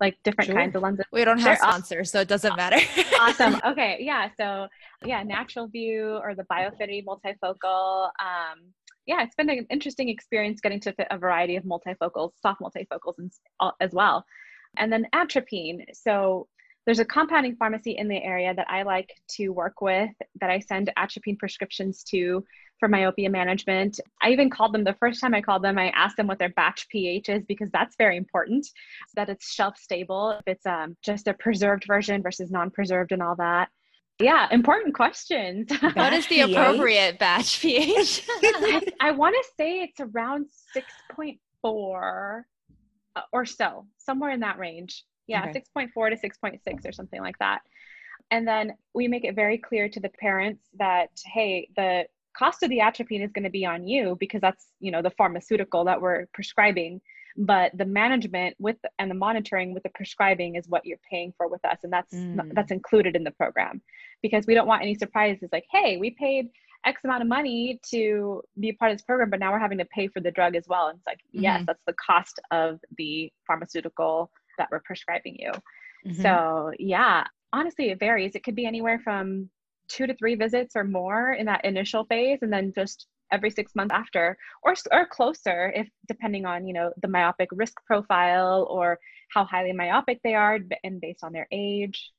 Like 0.00 0.16
different 0.24 0.46
sure. 0.46 0.56
kinds 0.56 0.74
of 0.74 0.82
lenses? 0.82 1.04
We 1.12 1.26
don't 1.26 1.38
have 1.38 1.58
sponsors, 1.58 2.10
so 2.10 2.20
it 2.20 2.28
doesn't 2.28 2.56
matter. 2.56 2.78
awesome. 3.20 3.60
Okay. 3.66 3.98
Yeah. 4.00 4.30
So, 4.38 4.66
yeah, 5.04 5.22
NaturalVue 5.22 6.20
or 6.22 6.34
the 6.34 6.44
Biofinity 6.44 7.04
multifocal. 7.04 8.06
Um, 8.18 8.72
yeah, 9.04 9.22
it's 9.22 9.34
been 9.34 9.50
an 9.50 9.66
interesting 9.68 10.08
experience 10.08 10.62
getting 10.62 10.80
to 10.80 10.92
fit 10.94 11.06
a 11.10 11.18
variety 11.18 11.56
of 11.56 11.64
multifocals, 11.64 12.30
soft 12.40 12.62
multifocals 12.62 13.16
as 13.78 13.92
well. 13.92 14.24
And 14.78 14.90
then 14.90 15.06
atropine. 15.12 15.84
So 15.92 16.48
there's 16.86 16.98
a 16.98 17.04
compounding 17.04 17.56
pharmacy 17.56 17.92
in 17.92 18.08
the 18.08 18.22
area 18.22 18.54
that 18.54 18.66
I 18.68 18.82
like 18.82 19.10
to 19.32 19.48
work 19.48 19.80
with 19.80 20.10
that 20.40 20.50
I 20.50 20.60
send 20.60 20.92
atropine 20.96 21.36
prescriptions 21.36 22.04
to 22.04 22.44
for 22.78 22.88
myopia 22.88 23.30
management. 23.30 24.00
I 24.20 24.30
even 24.30 24.50
called 24.50 24.74
them 24.74 24.84
the 24.84 24.96
first 25.00 25.20
time 25.20 25.34
I 25.34 25.40
called 25.40 25.62
them, 25.62 25.78
I 25.78 25.90
asked 25.90 26.16
them 26.16 26.26
what 26.26 26.38
their 26.38 26.50
batch 26.50 26.88
pH 26.88 27.28
is 27.28 27.44
because 27.46 27.70
that's 27.72 27.96
very 27.96 28.16
important 28.16 28.66
so 28.66 28.72
that 29.16 29.30
it's 29.30 29.52
shelf 29.52 29.78
stable. 29.78 30.32
If 30.32 30.42
it's 30.46 30.66
um, 30.66 30.96
just 31.02 31.28
a 31.28 31.34
preserved 31.34 31.84
version 31.86 32.22
versus 32.22 32.50
non 32.50 32.70
preserved 32.70 33.12
and 33.12 33.22
all 33.22 33.36
that. 33.36 33.68
Yeah, 34.20 34.48
important 34.50 34.94
questions. 34.94 35.70
what 35.94 36.12
is 36.12 36.26
the 36.28 36.40
appropriate 36.40 37.18
batch 37.18 37.60
pH? 37.60 38.28
I, 38.42 38.82
I 39.00 39.10
want 39.12 39.34
to 39.34 39.50
say 39.56 39.80
it's 39.80 40.00
around 40.00 40.46
6.4 41.16 42.42
uh, 43.16 43.20
or 43.32 43.44
so, 43.44 43.86
somewhere 43.98 44.30
in 44.30 44.40
that 44.40 44.58
range. 44.58 45.04
Yeah, 45.26 45.46
okay. 45.48 45.62
6.4 45.76 46.20
to 46.20 46.28
6.6 46.28 46.88
or 46.88 46.92
something 46.92 47.20
like 47.20 47.38
that. 47.38 47.60
And 48.30 48.46
then 48.46 48.74
we 48.94 49.08
make 49.08 49.24
it 49.24 49.34
very 49.34 49.58
clear 49.58 49.88
to 49.88 50.00
the 50.00 50.08
parents 50.08 50.64
that, 50.78 51.10
hey, 51.26 51.68
the 51.76 52.06
cost 52.36 52.62
of 52.62 52.70
the 52.70 52.80
atropine 52.80 53.22
is 53.22 53.32
going 53.32 53.44
to 53.44 53.50
be 53.50 53.66
on 53.66 53.86
you 53.86 54.16
because 54.18 54.40
that's, 54.40 54.66
you 54.80 54.90
know, 54.90 55.02
the 55.02 55.10
pharmaceutical 55.10 55.84
that 55.84 56.00
we're 56.00 56.26
prescribing. 56.32 57.00
But 57.36 57.76
the 57.76 57.84
management 57.84 58.54
with 58.60 58.76
and 58.98 59.10
the 59.10 59.14
monitoring 59.14 59.74
with 59.74 59.82
the 59.82 59.88
prescribing 59.90 60.54
is 60.54 60.68
what 60.68 60.86
you're 60.86 61.00
paying 61.10 61.34
for 61.36 61.48
with 61.48 61.64
us, 61.64 61.78
and 61.82 61.92
that's 61.92 62.14
mm. 62.14 62.54
that's 62.54 62.70
included 62.70 63.16
in 63.16 63.24
the 63.24 63.32
program, 63.32 63.82
because 64.22 64.46
we 64.46 64.54
don't 64.54 64.68
want 64.68 64.82
any 64.82 64.94
surprises. 64.94 65.48
Like, 65.50 65.64
hey, 65.68 65.96
we 65.96 66.10
paid 66.10 66.46
X 66.86 67.00
amount 67.02 67.22
of 67.22 67.28
money 67.28 67.80
to 67.90 68.40
be 68.60 68.68
a 68.68 68.74
part 68.74 68.92
of 68.92 68.98
this 68.98 69.04
program, 69.04 69.30
but 69.30 69.40
now 69.40 69.50
we're 69.50 69.58
having 69.58 69.78
to 69.78 69.84
pay 69.86 70.06
for 70.06 70.20
the 70.20 70.30
drug 70.30 70.54
as 70.54 70.68
well. 70.68 70.86
And 70.86 70.98
it's 70.98 71.06
like, 71.08 71.18
mm-hmm. 71.34 71.42
yes, 71.42 71.64
that's 71.66 71.82
the 71.88 71.94
cost 71.94 72.38
of 72.52 72.78
the 72.98 73.32
pharmaceutical 73.48 74.30
that 74.58 74.68
we're 74.70 74.82
prescribing 74.84 75.36
you. 75.38 75.52
Mm-hmm. 76.06 76.22
So, 76.22 76.72
yeah, 76.78 77.24
honestly, 77.52 77.90
it 77.90 77.98
varies. 77.98 78.34
It 78.34 78.44
could 78.44 78.56
be 78.56 78.66
anywhere 78.66 79.00
from 79.02 79.48
two 79.88 80.06
to 80.06 80.14
three 80.16 80.34
visits 80.34 80.76
or 80.76 80.84
more 80.84 81.32
in 81.32 81.46
that 81.46 81.64
initial 81.64 82.04
phase, 82.04 82.40
and 82.42 82.52
then 82.52 82.72
just 82.74 83.06
every 83.32 83.50
six 83.50 83.74
months 83.74 83.94
after, 83.94 84.36
or 84.62 84.74
or 84.92 85.06
closer, 85.06 85.72
if 85.74 85.88
depending 86.08 86.46
on 86.46 86.66
you 86.66 86.74
know 86.74 86.92
the 87.02 87.08
myopic 87.08 87.48
risk 87.52 87.74
profile 87.86 88.66
or 88.70 88.98
how 89.30 89.44
highly 89.44 89.72
myopic 89.72 90.20
they 90.22 90.34
are, 90.34 90.58
and 90.84 91.00
based 91.00 91.24
on 91.24 91.32
their 91.32 91.48
age. 91.50 92.10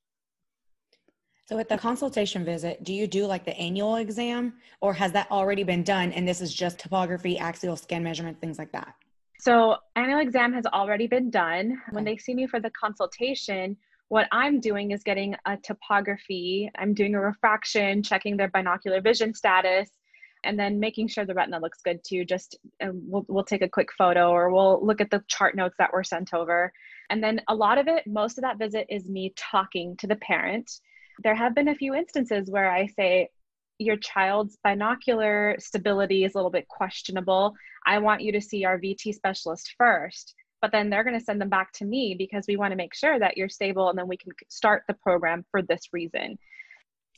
So 1.47 1.59
at 1.59 1.69
the 1.69 1.77
consultation 1.77 2.43
visit, 2.43 2.83
do 2.83 2.91
you 2.91 3.05
do 3.05 3.27
like 3.27 3.45
the 3.45 3.55
annual 3.55 3.97
exam 3.97 4.53
or 4.81 4.95
has 4.95 5.11
that 5.11 5.29
already 5.29 5.61
been 5.63 5.83
done 5.83 6.11
and 6.11 6.27
this 6.27 6.41
is 6.41 6.51
just 6.51 6.79
topography, 6.79 7.37
axial 7.37 7.77
scan 7.77 8.03
measurement, 8.03 8.41
things 8.41 8.57
like 8.57 8.71
that? 8.71 8.95
So 9.39 9.75
annual 9.95 10.19
exam 10.19 10.53
has 10.53 10.65
already 10.65 11.07
been 11.07 11.29
done. 11.29 11.81
When 11.91 12.03
they 12.03 12.17
see 12.17 12.33
me 12.33 12.47
for 12.47 12.59
the 12.59 12.71
consultation, 12.71 13.77
what 14.07 14.27
I'm 14.31 14.59
doing 14.59 14.91
is 14.91 15.03
getting 15.03 15.35
a 15.45 15.57
topography. 15.57 16.69
I'm 16.77 16.93
doing 16.93 17.15
a 17.15 17.19
refraction, 17.19 18.03
checking 18.03 18.37
their 18.37 18.49
binocular 18.49 19.01
vision 19.01 19.33
status, 19.33 19.89
and 20.43 20.59
then 20.59 20.79
making 20.79 21.07
sure 21.07 21.25
the 21.25 21.33
retina 21.33 21.59
looks 21.59 21.81
good 21.81 21.99
too. 22.03 22.23
Just 22.23 22.57
uh, 22.83 22.89
we'll, 22.93 23.25
we'll 23.27 23.43
take 23.43 23.63
a 23.63 23.69
quick 23.69 23.89
photo 23.97 24.29
or 24.29 24.51
we'll 24.51 24.85
look 24.85 25.01
at 25.01 25.09
the 25.09 25.23
chart 25.27 25.55
notes 25.55 25.75
that 25.79 25.91
were 25.91 26.03
sent 26.03 26.33
over. 26.33 26.71
And 27.09 27.23
then 27.23 27.41
a 27.47 27.55
lot 27.55 27.77
of 27.77 27.87
it, 27.87 28.05
most 28.05 28.37
of 28.37 28.43
that 28.43 28.59
visit 28.59 28.85
is 28.89 29.09
me 29.09 29.33
talking 29.35 29.97
to 29.97 30.07
the 30.07 30.15
parent 30.15 30.71
There 31.23 31.35
have 31.35 31.55
been 31.55 31.69
a 31.69 31.75
few 31.75 31.93
instances 31.93 32.49
where 32.49 32.69
I 32.69 32.87
say, 32.87 33.29
your 33.77 33.97
child's 33.97 34.57
binocular 34.63 35.55
stability 35.59 36.23
is 36.23 36.35
a 36.35 36.37
little 36.37 36.51
bit 36.51 36.67
questionable. 36.67 37.53
I 37.85 37.99
want 37.99 38.21
you 38.21 38.31
to 38.31 38.41
see 38.41 38.65
our 38.65 38.79
VT 38.79 39.13
specialist 39.13 39.75
first. 39.77 40.35
But 40.61 40.71
then 40.71 40.89
they're 40.89 41.03
going 41.03 41.19
to 41.19 41.23
send 41.23 41.39
them 41.39 41.49
back 41.49 41.71
to 41.73 41.85
me 41.85 42.15
because 42.17 42.45
we 42.47 42.55
want 42.55 42.71
to 42.71 42.77
make 42.77 42.95
sure 42.95 43.19
that 43.19 43.37
you're 43.37 43.49
stable 43.49 43.89
and 43.89 43.99
then 43.99 44.07
we 44.07 44.17
can 44.17 44.31
start 44.49 44.83
the 44.87 44.95
program 44.95 45.45
for 45.51 45.61
this 45.61 45.89
reason. 45.91 46.39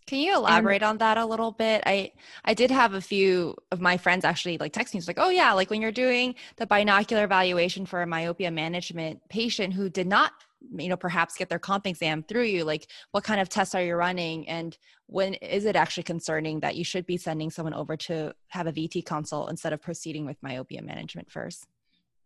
Can 0.08 0.20
you 0.20 0.36
elaborate 0.36 0.82
and, 0.82 0.84
on 0.84 0.98
that 1.00 1.18
a 1.18 1.26
little 1.26 1.52
bit? 1.52 1.84
I 1.86 2.12
I 2.46 2.54
did 2.54 2.72
have 2.72 2.94
a 2.94 3.02
few 3.02 3.56
of 3.72 3.82
my 3.82 3.98
friends 3.98 4.24
actually 4.26 4.58
like 4.58 4.74
text 4.74 4.94
me. 4.94 5.00
It's 5.00 5.08
like, 5.08 5.20
oh 5.20 5.30
yeah, 5.30 5.52
like 5.54 5.70
when 5.70 5.82
you're 5.82 5.92
doing 5.92 6.36
the 6.56 6.66
binocular 6.66 7.26
evaluation 7.26 7.86
for 7.86 8.02
a 8.02 8.08
myopia 8.08 8.50
management 8.50 9.22
patient 9.30 9.74
who 9.74 9.90
did 9.90 10.08
not, 10.08 10.32
you 10.78 10.90
know, 10.90 10.98
perhaps 10.98 11.36
get 11.36 11.50
their 11.50 11.60
comp 11.60 11.88
exam 11.88 12.24
through 12.24 12.44
you, 12.44 12.64
like 12.64 12.88
what 13.12 13.24
kind 13.24 13.40
of 13.40 13.50
tests 13.50 13.76
are 13.76 13.84
you 13.84 13.96
running, 13.96 14.48
and 14.48 14.78
when 15.08 15.36
is 15.36 15.66
it 15.66 15.76
actually 15.76 16.04
concerning 16.04 16.60
that 16.62 16.76
you 16.76 16.84
should 16.84 17.06
be 17.06 17.18
sending 17.18 17.50
someone 17.50 17.74
over 17.74 17.96
to 17.96 18.34
have 18.48 18.68
a 18.68 18.74
VT 18.74 19.06
consult 19.06 19.50
instead 19.50 19.74
of 19.74 19.82
proceeding 19.82 20.26
with 20.26 20.38
myopia 20.42 20.82
management 20.82 21.32
first? 21.32 21.68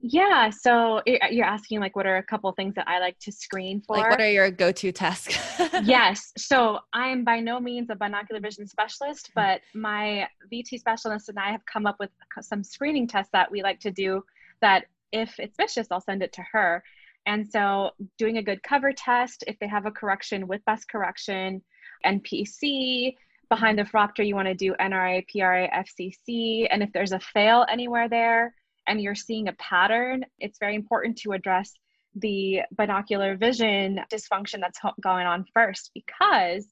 Yeah. 0.04 0.50
So 0.50 1.02
you're 1.06 1.46
asking 1.46 1.80
like, 1.80 1.96
what 1.96 2.08
are 2.08 2.18
a 2.18 2.24
couple 2.24 2.52
things 2.54 2.74
that 2.76 2.88
I 2.88 3.00
like 3.00 3.20
to 3.20 3.32
screen 3.32 3.82
for? 3.86 3.98
Like, 3.98 4.10
what 4.10 4.22
are 4.22 4.32
your 4.32 4.50
go-to 4.50 4.92
tests? 4.92 5.38
yes. 5.84 6.34
So 6.38 6.80
I'm 6.92 7.24
by 7.24 7.40
no 7.40 7.60
means 7.60 7.90
a 7.92 7.96
binocular 7.96 8.42
vision 8.42 8.68
specialist, 8.68 9.28
hmm. 9.28 9.42
but 9.42 9.62
my 9.76 10.28
VT 10.52 10.80
specialist 10.80 11.30
and 11.30 11.38
I 11.38 11.52
have 11.52 11.62
come 11.72 11.86
up 11.86 11.98
with 12.00 12.10
some 12.42 12.64
screening 12.64 13.08
tests 13.08 13.30
that 13.34 13.52
we 13.52 13.62
like 13.62 13.80
to 13.82 13.92
do. 13.92 14.24
That 14.62 14.86
if 15.12 15.40
it's 15.40 15.58
vicious, 15.58 15.88
I'll 15.92 16.02
send 16.02 16.24
it 16.24 16.34
to 16.34 16.44
her. 16.52 16.84
And 17.25 17.48
so 17.48 17.92
doing 18.18 18.38
a 18.38 18.44
good 18.44 18.63
cover 18.63 18.94
test, 18.94 19.44
if 19.48 19.58
they 19.60 19.68
have 19.68 19.86
a 19.86 19.92
correction 19.92 20.48
with 20.48 20.66
best 20.66 20.90
correction, 20.90 21.62
NPC, 22.06 23.16
behind 23.50 23.78
the 23.78 23.84
phoropter, 23.84 24.25
you 24.25 24.36
want 24.36 24.48
to 24.48 24.56
do 24.56 24.74
NRA, 24.80 25.24
PRA, 25.28 25.70
FCC. 25.70 26.68
And 26.70 26.82
if 26.82 26.92
there's 26.94 27.12
a 27.12 27.20
fail 27.20 27.66
anywhere 27.70 28.10
there, 28.10 28.56
and 28.88 29.01
you're 29.01 29.16
seeing 29.16 29.48
a 29.48 29.54
pattern, 29.54 30.25
it's 30.40 30.58
very 30.60 30.75
important 30.75 31.18
to 31.20 31.34
address 31.34 31.74
the 32.16 32.62
binocular 32.72 33.38
vision 33.38 34.01
dysfunction 34.12 34.60
that's 34.60 34.80
going 35.01 35.28
on 35.28 35.46
first 35.54 35.92
because 35.94 36.66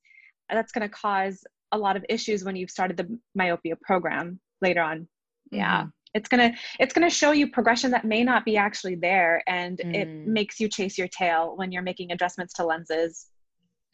that's 0.49 0.71
going 0.71 0.87
to 0.87 0.93
cause 0.93 1.43
a 1.71 1.77
lot 1.77 1.95
of 1.95 2.05
issues 2.09 2.43
when 2.43 2.55
you've 2.55 2.71
started 2.71 2.97
the 2.97 3.19
myopia 3.35 3.75
program 3.81 4.39
later 4.61 4.81
on. 4.81 5.07
Yeah. 5.51 5.83
Mm-hmm. 5.83 5.89
It's 6.13 6.27
going 6.27 6.51
to 6.51 6.57
it's 6.79 6.93
going 6.93 7.07
to 7.07 7.13
show 7.13 7.31
you 7.31 7.51
progression 7.51 7.91
that 7.91 8.05
may 8.05 8.23
not 8.23 8.45
be 8.45 8.57
actually 8.57 8.95
there 8.95 9.43
and 9.47 9.77
mm. 9.77 9.95
it 9.95 10.07
makes 10.07 10.59
you 10.59 10.67
chase 10.67 10.97
your 10.97 11.07
tail 11.07 11.53
when 11.55 11.71
you're 11.71 11.83
making 11.83 12.11
adjustments 12.11 12.53
to 12.55 12.65
lenses. 12.65 13.27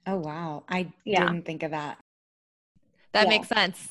Oh 0.08 0.18
wow. 0.18 0.64
I 0.70 0.92
yeah. 1.04 1.26
didn't 1.26 1.46
think 1.46 1.64
of 1.64 1.72
that. 1.72 1.98
That 3.14 3.24
yeah. 3.24 3.30
makes 3.30 3.48
sense. 3.48 3.90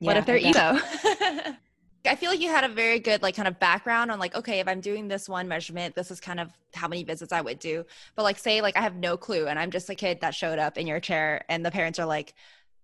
What 0.00 0.16
if 0.16 0.26
they're 0.26 0.36
ego? 0.36 0.78
I 2.04 2.16
feel 2.16 2.30
like 2.30 2.40
you 2.40 2.48
had 2.48 2.64
a 2.64 2.68
very 2.68 2.98
good 2.98 3.22
like 3.22 3.36
kind 3.36 3.46
of 3.46 3.60
background 3.60 4.10
on 4.10 4.18
like 4.18 4.34
okay 4.34 4.58
if 4.58 4.66
I'm 4.66 4.80
doing 4.80 5.06
this 5.06 5.28
one 5.28 5.46
measurement 5.46 5.94
this 5.94 6.10
is 6.10 6.18
kind 6.18 6.40
of 6.40 6.50
how 6.74 6.88
many 6.88 7.04
visits 7.04 7.32
I 7.32 7.40
would 7.40 7.60
do 7.60 7.84
but 8.16 8.24
like 8.24 8.38
say 8.38 8.60
like 8.60 8.76
I 8.76 8.80
have 8.80 8.96
no 8.96 9.16
clue 9.16 9.46
and 9.46 9.58
I'm 9.58 9.70
just 9.70 9.88
a 9.88 9.94
kid 9.94 10.20
that 10.20 10.34
showed 10.34 10.58
up 10.58 10.78
in 10.78 10.86
your 10.86 10.98
chair 10.98 11.44
and 11.48 11.64
the 11.64 11.70
parents 11.70 12.00
are 12.00 12.06
like 12.06 12.34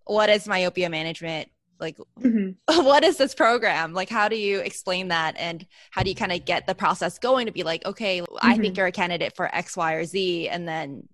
what 0.04 0.30
is 0.30 0.46
myopia 0.46 0.88
management 0.88 1.48
like 1.80 1.96
mm-hmm. 2.20 2.50
what 2.84 3.04
is 3.04 3.16
this 3.16 3.34
program 3.34 3.92
like 3.92 4.08
how 4.08 4.28
do 4.28 4.36
you 4.36 4.58
explain 4.60 5.08
that 5.08 5.36
and 5.38 5.66
how 5.90 6.02
do 6.02 6.10
you 6.10 6.16
kind 6.16 6.32
of 6.32 6.44
get 6.44 6.66
the 6.66 6.74
process 6.74 7.18
going 7.18 7.46
to 7.46 7.52
be 7.52 7.62
like 7.62 7.84
okay 7.86 8.20
mm-hmm. 8.20 8.36
I 8.40 8.52
think 8.52 8.72
mm-hmm. 8.72 8.78
you're 8.78 8.86
a 8.86 8.92
candidate 8.92 9.34
for 9.36 9.54
X 9.54 9.76
Y 9.76 9.94
or 9.94 10.04
Z 10.04 10.48
and 10.48 10.66
then 10.66 11.08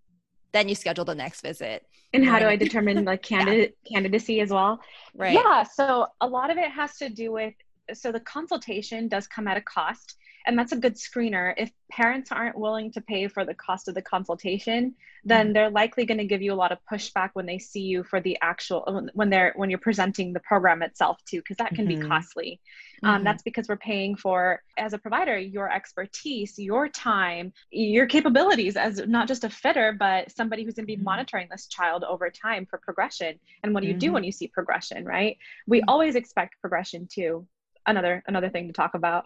then 0.53 0.69
you 0.69 0.75
schedule 0.75 1.05
the 1.05 1.15
next 1.15 1.41
visit 1.41 1.85
and 2.15 2.25
how 2.25 2.39
do 2.39 2.47
I 2.47 2.57
determine 2.57 3.05
like 3.05 3.23
candidate 3.23 3.77
yeah. 3.85 3.97
candidacy 3.97 4.41
as 4.41 4.51
well? 4.51 4.81
Right. 5.15 5.35
Yeah. 5.35 5.65
So 5.65 6.07
a 6.21 6.27
lot 6.27 6.51
of 6.51 6.57
it 6.57 6.71
has 6.71 6.97
to 6.99 7.09
do 7.09 7.33
with 7.33 7.55
so 7.93 8.13
the 8.13 8.21
consultation 8.21 9.09
does 9.09 9.27
come 9.27 9.47
at 9.49 9.57
a 9.57 9.61
cost 9.61 10.17
and 10.47 10.59
that's 10.59 10.73
a 10.73 10.77
good 10.77 10.95
screener 10.95 11.55
if 11.57 11.71
parents 11.91 12.33
aren't 12.33 12.59
willing 12.59 12.91
to 12.93 13.01
pay 13.01 13.29
for 13.29 13.45
the 13.45 13.55
cost 13.55 13.89
of 13.89 13.95
the 13.95 14.03
consultation 14.03 14.95
then 15.25 15.47
mm-hmm. 15.47 15.53
they're 15.55 15.71
likely 15.71 16.05
going 16.05 16.19
to 16.19 16.25
give 16.25 16.43
you 16.43 16.53
a 16.53 16.55
lot 16.55 16.73
of 16.73 16.79
pushback 16.91 17.31
when 17.35 17.47
they 17.47 17.59
see 17.59 17.81
you 17.81 18.03
for 18.03 18.21
the 18.21 18.37
actual 18.43 19.09
when 19.15 19.31
they're 19.31 19.53
when 19.57 19.71
you're 19.71 19.79
presenting 19.79 20.33
the 20.33 20.41
program 20.41 20.83
itself 20.83 21.19
too 21.25 21.39
because 21.39 21.57
that 21.57 21.75
can 21.75 21.87
mm-hmm. 21.87 22.03
be 22.03 22.09
costly 22.09 22.61
um, 23.03 23.17
mm-hmm. 23.17 23.25
that's 23.25 23.43
because 23.43 23.69
we're 23.69 23.77
paying 23.77 24.17
for 24.17 24.63
as 24.77 24.93
a 24.93 24.99
provider 24.99 25.39
your 25.39 25.71
expertise 25.71 26.59
your 26.59 26.89
time 26.89 27.53
your 27.71 28.07
capabilities 28.07 28.77
as 28.77 29.03
not 29.07 29.29
just 29.29 29.45
a 29.45 29.51
fitter 29.51 29.95
but 29.99 30.31
somebody 30.31 30.65
who's 30.65 30.75
going 30.75 30.85
to 30.85 30.87
be 30.87 30.97
mm-hmm. 30.97 31.05
monitoring 31.05 31.49
this 31.51 31.67
child 31.67 32.05
over 32.05 32.31
time 32.31 32.67
for 32.67 32.79
progression 32.79 33.39
and 33.63 33.73
what 33.73 33.83
do 33.83 33.89
you 33.89 33.95
do 33.95 34.07
mm-hmm. 34.07 34.15
when 34.15 34.25
you 34.25 34.33
see 34.33 34.49
progression 34.49 35.05
right 35.05 35.39
we 35.67 35.81
mm-hmm. 35.81 35.89
always 35.89 36.15
expect 36.15 36.61
progression 36.61 37.07
too 37.11 37.47
another 37.87 38.23
another 38.27 38.49
thing 38.49 38.67
to 38.67 38.73
talk 38.73 38.95
about 38.95 39.25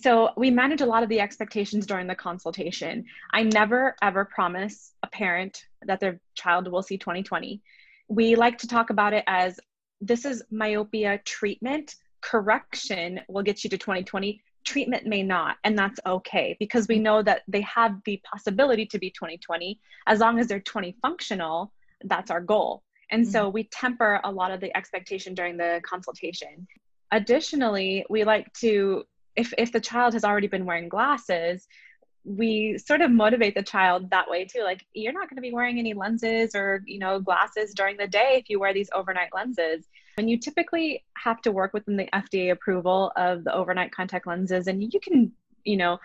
so 0.00 0.30
we 0.36 0.50
manage 0.50 0.80
a 0.80 0.86
lot 0.86 1.02
of 1.02 1.08
the 1.08 1.20
expectations 1.20 1.86
during 1.86 2.06
the 2.06 2.14
consultation. 2.14 3.04
I 3.32 3.42
never 3.42 3.96
ever 4.02 4.24
promise 4.24 4.92
a 5.02 5.06
parent 5.08 5.64
that 5.86 6.00
their 6.00 6.20
child 6.34 6.70
will 6.70 6.82
see 6.82 6.98
2020 6.98 7.60
we 8.12 8.36
like 8.36 8.58
to 8.58 8.68
talk 8.68 8.90
about 8.90 9.14
it 9.14 9.24
as 9.26 9.58
this 10.00 10.24
is 10.24 10.42
myopia 10.50 11.18
treatment. 11.24 11.94
Correction 12.20 13.20
will 13.28 13.42
get 13.42 13.64
you 13.64 13.70
to 13.70 13.78
2020 13.78 14.42
treatment 14.64 15.06
may 15.06 15.24
not 15.24 15.56
and 15.64 15.76
that's 15.76 15.98
okay 16.06 16.56
because 16.60 16.86
we 16.86 16.98
know 16.98 17.20
that 17.20 17.42
they 17.48 17.62
have 17.62 17.96
the 18.04 18.20
possibility 18.30 18.86
to 18.86 18.96
be 18.96 19.10
2020 19.10 19.80
as 20.06 20.20
long 20.20 20.38
as 20.38 20.46
they're 20.46 20.60
20 20.60 20.94
functional 21.02 21.72
that's 22.04 22.30
our 22.30 22.40
goal. 22.40 22.82
And 23.10 23.26
so 23.26 23.44
mm-hmm. 23.44 23.54
we 23.54 23.64
temper 23.64 24.20
a 24.24 24.30
lot 24.30 24.50
of 24.50 24.60
the 24.60 24.76
expectation 24.76 25.34
during 25.34 25.56
the 25.56 25.80
consultation. 25.84 26.66
Additionally, 27.12 28.04
we 28.08 28.24
like 28.24 28.52
to, 28.54 29.04
if, 29.36 29.52
if 29.58 29.72
the 29.72 29.80
child 29.80 30.14
has 30.14 30.24
already 30.24 30.46
been 30.46 30.66
wearing 30.66 30.88
glasses, 30.88 31.66
we 32.24 32.78
sort 32.78 33.00
of 33.00 33.10
motivate 33.10 33.54
the 33.54 33.62
child 33.62 34.10
that 34.10 34.30
way 34.30 34.44
too. 34.44 34.62
Like, 34.62 34.86
you're 34.94 35.12
not 35.12 35.28
going 35.28 35.36
to 35.36 35.42
be 35.42 35.52
wearing 35.52 35.78
any 35.78 35.92
lenses 35.92 36.54
or, 36.54 36.82
you 36.86 36.98
know, 36.98 37.18
glasses 37.18 37.74
during 37.74 37.96
the 37.96 38.06
day 38.06 38.36
if 38.38 38.48
you 38.48 38.60
wear 38.60 38.72
these 38.72 38.90
overnight 38.94 39.30
lenses. 39.34 39.88
And 40.18 40.30
you 40.30 40.38
typically 40.38 41.04
have 41.16 41.40
to 41.42 41.52
work 41.52 41.72
within 41.72 41.96
the 41.96 42.08
FDA 42.12 42.52
approval 42.52 43.12
of 43.16 43.44
the 43.44 43.54
overnight 43.54 43.92
contact 43.92 44.26
lenses, 44.26 44.68
and 44.68 44.82
you 44.82 45.00
can, 45.00 45.32
you 45.64 45.76
know, 45.76 45.98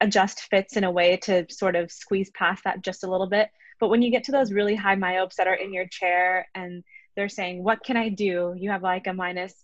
adjust 0.00 0.42
fits 0.42 0.76
in 0.76 0.84
a 0.84 0.90
way 0.90 1.16
to 1.16 1.44
sort 1.50 1.74
of 1.74 1.90
squeeze 1.90 2.30
past 2.30 2.62
that 2.64 2.82
just 2.82 3.02
a 3.02 3.10
little 3.10 3.28
bit. 3.28 3.50
But 3.80 3.88
when 3.88 4.02
you 4.02 4.10
get 4.10 4.24
to 4.24 4.32
those 4.32 4.52
really 4.52 4.74
high 4.74 4.94
myopes 4.94 5.36
that 5.36 5.48
are 5.48 5.54
in 5.54 5.72
your 5.72 5.86
chair 5.86 6.48
and 6.54 6.84
they're 7.16 7.28
saying, 7.28 7.62
What 7.64 7.82
can 7.82 7.96
I 7.96 8.10
do? 8.10 8.54
You 8.56 8.70
have 8.70 8.82
like 8.82 9.06
a 9.06 9.12
minus 9.12 9.54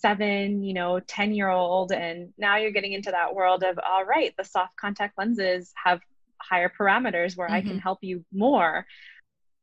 seven, 0.00 0.62
you 0.62 0.74
know, 0.74 1.00
10 1.00 1.34
year 1.34 1.48
old. 1.48 1.92
And 1.92 2.32
now 2.38 2.56
you're 2.56 2.70
getting 2.70 2.92
into 2.92 3.10
that 3.10 3.34
world 3.34 3.62
of, 3.62 3.78
all 3.78 4.04
right, 4.04 4.34
the 4.36 4.44
soft 4.44 4.76
contact 4.76 5.18
lenses 5.18 5.72
have 5.82 6.00
higher 6.38 6.70
parameters 6.70 7.36
where 7.36 7.48
mm-hmm. 7.48 7.56
I 7.56 7.60
can 7.60 7.70
mm-hmm. 7.70 7.78
help 7.78 7.98
you 8.02 8.24
more. 8.32 8.86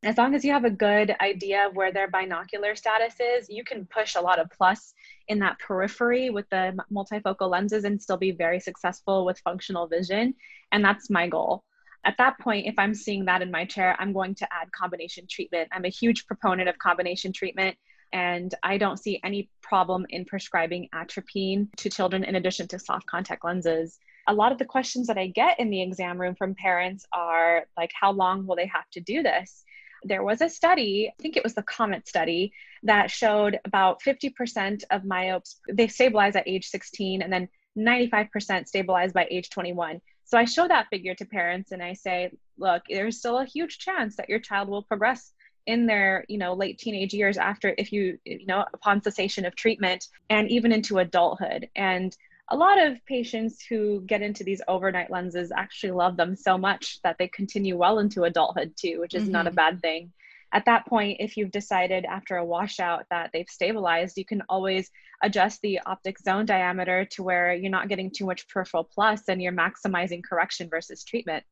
As 0.03 0.17
long 0.17 0.35
as 0.35 0.45
you 0.45 0.51
have 0.51 0.63
a 0.63 0.69
good 0.69 1.15
idea 1.19 1.67
of 1.67 1.75
where 1.75 1.91
their 1.91 2.07
binocular 2.07 2.75
status 2.75 3.15
is, 3.19 3.49
you 3.49 3.63
can 3.63 3.87
push 3.87 4.15
a 4.15 4.21
lot 4.21 4.39
of 4.39 4.47
plus 4.55 4.93
in 5.27 5.39
that 5.39 5.57
periphery 5.59 6.29
with 6.29 6.47
the 6.49 6.77
multifocal 6.93 7.49
lenses 7.49 7.83
and 7.83 8.01
still 8.01 8.17
be 8.17 8.31
very 8.31 8.59
successful 8.59 9.25
with 9.25 9.39
functional 9.39 9.87
vision. 9.87 10.35
And 10.71 10.85
that's 10.85 11.09
my 11.09 11.27
goal. 11.27 11.63
At 12.05 12.15
that 12.19 12.39
point, 12.39 12.67
if 12.67 12.75
I'm 12.77 12.93
seeing 12.93 13.25
that 13.25 13.41
in 13.41 13.49
my 13.49 13.65
chair, 13.65 13.95
I'm 13.99 14.13
going 14.13 14.35
to 14.35 14.47
add 14.53 14.71
combination 14.71 15.25
treatment. 15.27 15.67
I'm 15.71 15.83
a 15.83 15.89
huge 15.89 16.27
proponent 16.27 16.69
of 16.69 16.77
combination 16.77 17.33
treatment 17.33 17.75
and 18.13 18.53
I 18.63 18.77
don't 18.77 18.97
see 18.97 19.19
any 19.23 19.49
problem 19.61 20.05
in 20.09 20.25
prescribing 20.25 20.89
atropine 20.93 21.69
to 21.77 21.89
children 21.89 22.23
in 22.23 22.35
addition 22.35 22.67
to 22.69 22.79
soft 22.79 23.05
contact 23.05 23.43
lenses. 23.43 23.99
A 24.27 24.33
lot 24.33 24.51
of 24.51 24.57
the 24.57 24.65
questions 24.65 25.07
that 25.07 25.17
I 25.17 25.27
get 25.27 25.59
in 25.59 25.69
the 25.69 25.81
exam 25.81 26.19
room 26.19 26.35
from 26.35 26.55
parents 26.55 27.05
are 27.13 27.65
like, 27.77 27.91
how 27.99 28.11
long 28.11 28.45
will 28.45 28.55
they 28.55 28.67
have 28.67 28.89
to 28.91 28.99
do 28.99 29.23
this? 29.23 29.63
There 30.03 30.23
was 30.23 30.41
a 30.41 30.49
study, 30.49 31.11
I 31.17 31.21
think 31.21 31.37
it 31.37 31.43
was 31.43 31.55
the 31.55 31.63
COMET 31.63 32.07
study, 32.07 32.53
that 32.83 33.09
showed 33.09 33.59
about 33.65 34.01
50% 34.01 34.83
of 34.91 35.05
myopes, 35.05 35.59
they 35.71 35.87
stabilize 35.87 36.35
at 36.35 36.47
age 36.47 36.67
16 36.67 37.21
and 37.21 37.33
then 37.33 37.49
95% 37.77 38.67
stabilize 38.67 39.13
by 39.13 39.27
age 39.29 39.49
21. 39.49 40.01
So 40.25 40.37
I 40.37 40.45
show 40.45 40.67
that 40.67 40.87
figure 40.89 41.15
to 41.15 41.25
parents 41.25 41.71
and 41.71 41.81
I 41.81 41.93
say, 41.93 42.31
look, 42.57 42.83
there's 42.89 43.19
still 43.19 43.39
a 43.39 43.45
huge 43.45 43.79
chance 43.79 44.17
that 44.17 44.29
your 44.29 44.39
child 44.39 44.67
will 44.67 44.83
progress 44.83 45.31
in 45.67 45.85
their 45.85 46.25
you 46.27 46.37
know 46.37 46.53
late 46.53 46.79
teenage 46.79 47.13
years 47.13 47.37
after 47.37 47.75
if 47.77 47.91
you 47.91 48.17
you 48.25 48.45
know 48.47 48.65
upon 48.73 49.03
cessation 49.03 49.45
of 49.45 49.55
treatment 49.55 50.07
and 50.29 50.49
even 50.49 50.71
into 50.71 50.97
adulthood 50.97 51.69
and 51.75 52.17
a 52.49 52.55
lot 52.55 52.79
of 52.79 53.05
patients 53.05 53.61
who 53.61 54.01
get 54.05 54.21
into 54.21 54.45
these 54.45 54.61
overnight 54.69 55.11
lenses 55.11 55.51
actually 55.55 55.91
love 55.91 56.15
them 56.15 56.35
so 56.35 56.57
much 56.57 57.01
that 57.03 57.17
they 57.19 57.27
continue 57.27 57.77
well 57.77 57.99
into 57.99 58.23
adulthood 58.23 58.73
too 58.77 58.99
which 58.99 59.13
is 59.13 59.23
mm-hmm. 59.23 59.33
not 59.33 59.45
a 59.45 59.49
mm-hmm. 59.49 59.55
bad 59.55 59.81
thing 59.81 60.11
at 60.53 60.63
that 60.65 60.87
point 60.87 61.17
if 61.19 61.35
you've 61.35 61.51
decided 61.51 62.05
after 62.05 62.37
a 62.37 62.45
washout 62.45 63.03
that 63.09 63.29
they've 63.33 63.49
stabilized 63.49 64.17
you 64.17 64.25
can 64.25 64.41
always 64.47 64.89
adjust 65.21 65.59
the 65.61 65.81
optic 65.85 66.17
zone 66.17 66.45
diameter 66.45 67.03
to 67.03 67.21
where 67.23 67.53
you're 67.53 67.69
not 67.69 67.89
getting 67.89 68.09
too 68.09 68.25
much 68.25 68.47
peripheral 68.47 68.85
plus 68.85 69.23
and 69.27 69.41
you're 69.41 69.51
maximizing 69.51 70.23
correction 70.23 70.69
versus 70.69 71.03
treatment 71.03 71.43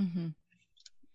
mm-hmm. 0.00 0.28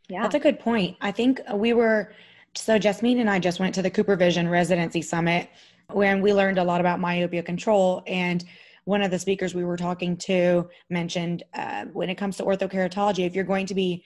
Yeah. 0.10 0.22
That's 0.22 0.36
a 0.36 0.40
good 0.40 0.60
point. 0.60 0.98
I 1.02 1.12
think 1.12 1.42
we 1.54 1.74
were 1.74 2.14
So 2.56 2.80
Jasmeen 2.80 3.20
and 3.20 3.30
I 3.30 3.40
just 3.40 3.60
went 3.60 3.76
to 3.76 3.82
the 3.82 3.92
CooperVision 3.92 4.50
Residency 4.50 5.02
Summit 5.02 5.50
when 5.92 6.22
we 6.22 6.34
learned 6.34 6.58
a 6.58 6.64
lot 6.64 6.82
about 6.82 7.00
myopia 7.00 7.44
control 7.44 8.04
and 8.08 8.44
one 8.86 9.02
of 9.02 9.12
the 9.12 9.20
speakers 9.20 9.54
we 9.54 9.66
were 9.66 9.76
talking 9.78 10.16
to 10.18 10.70
mentioned 10.90 11.44
uh, 11.54 11.86
when 11.92 12.10
it 12.10 12.16
comes 12.16 12.38
to 12.38 12.44
orthokeratology, 12.44 13.26
if 13.28 13.36
you're 13.36 13.44
going 13.44 13.66
to 13.66 13.76
be 13.76 14.04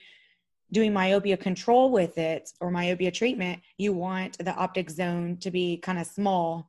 doing 0.72 0.92
myopia 0.92 1.36
control 1.36 1.90
with 1.90 2.18
it 2.18 2.50
or 2.60 2.70
myopia 2.70 3.10
treatment, 3.10 3.60
you 3.78 3.92
want 3.92 4.36
the 4.38 4.52
optic 4.54 4.90
zone 4.90 5.36
to 5.38 5.50
be 5.52 5.76
kind 5.76 5.98
of 6.00 6.06
small. 6.06 6.68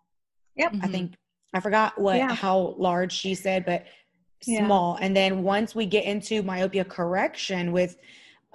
Yep. 0.56 0.76
I 0.84 0.88
think 0.88 1.16
I 1.56 1.60
forgot 1.60 2.00
what 2.00 2.18
Yeah. 2.18 2.34
how 2.36 2.76
large 2.78 3.12
she 3.14 3.34
said, 3.34 3.66
but 3.66 3.86
Yeah. 4.46 4.66
small. 4.66 4.98
And 5.02 5.16
then 5.16 5.42
once 5.44 5.74
we 5.74 5.86
get 5.88 6.06
into 6.06 6.44
myopia 6.44 6.86
correction 6.86 7.72
with 7.72 7.98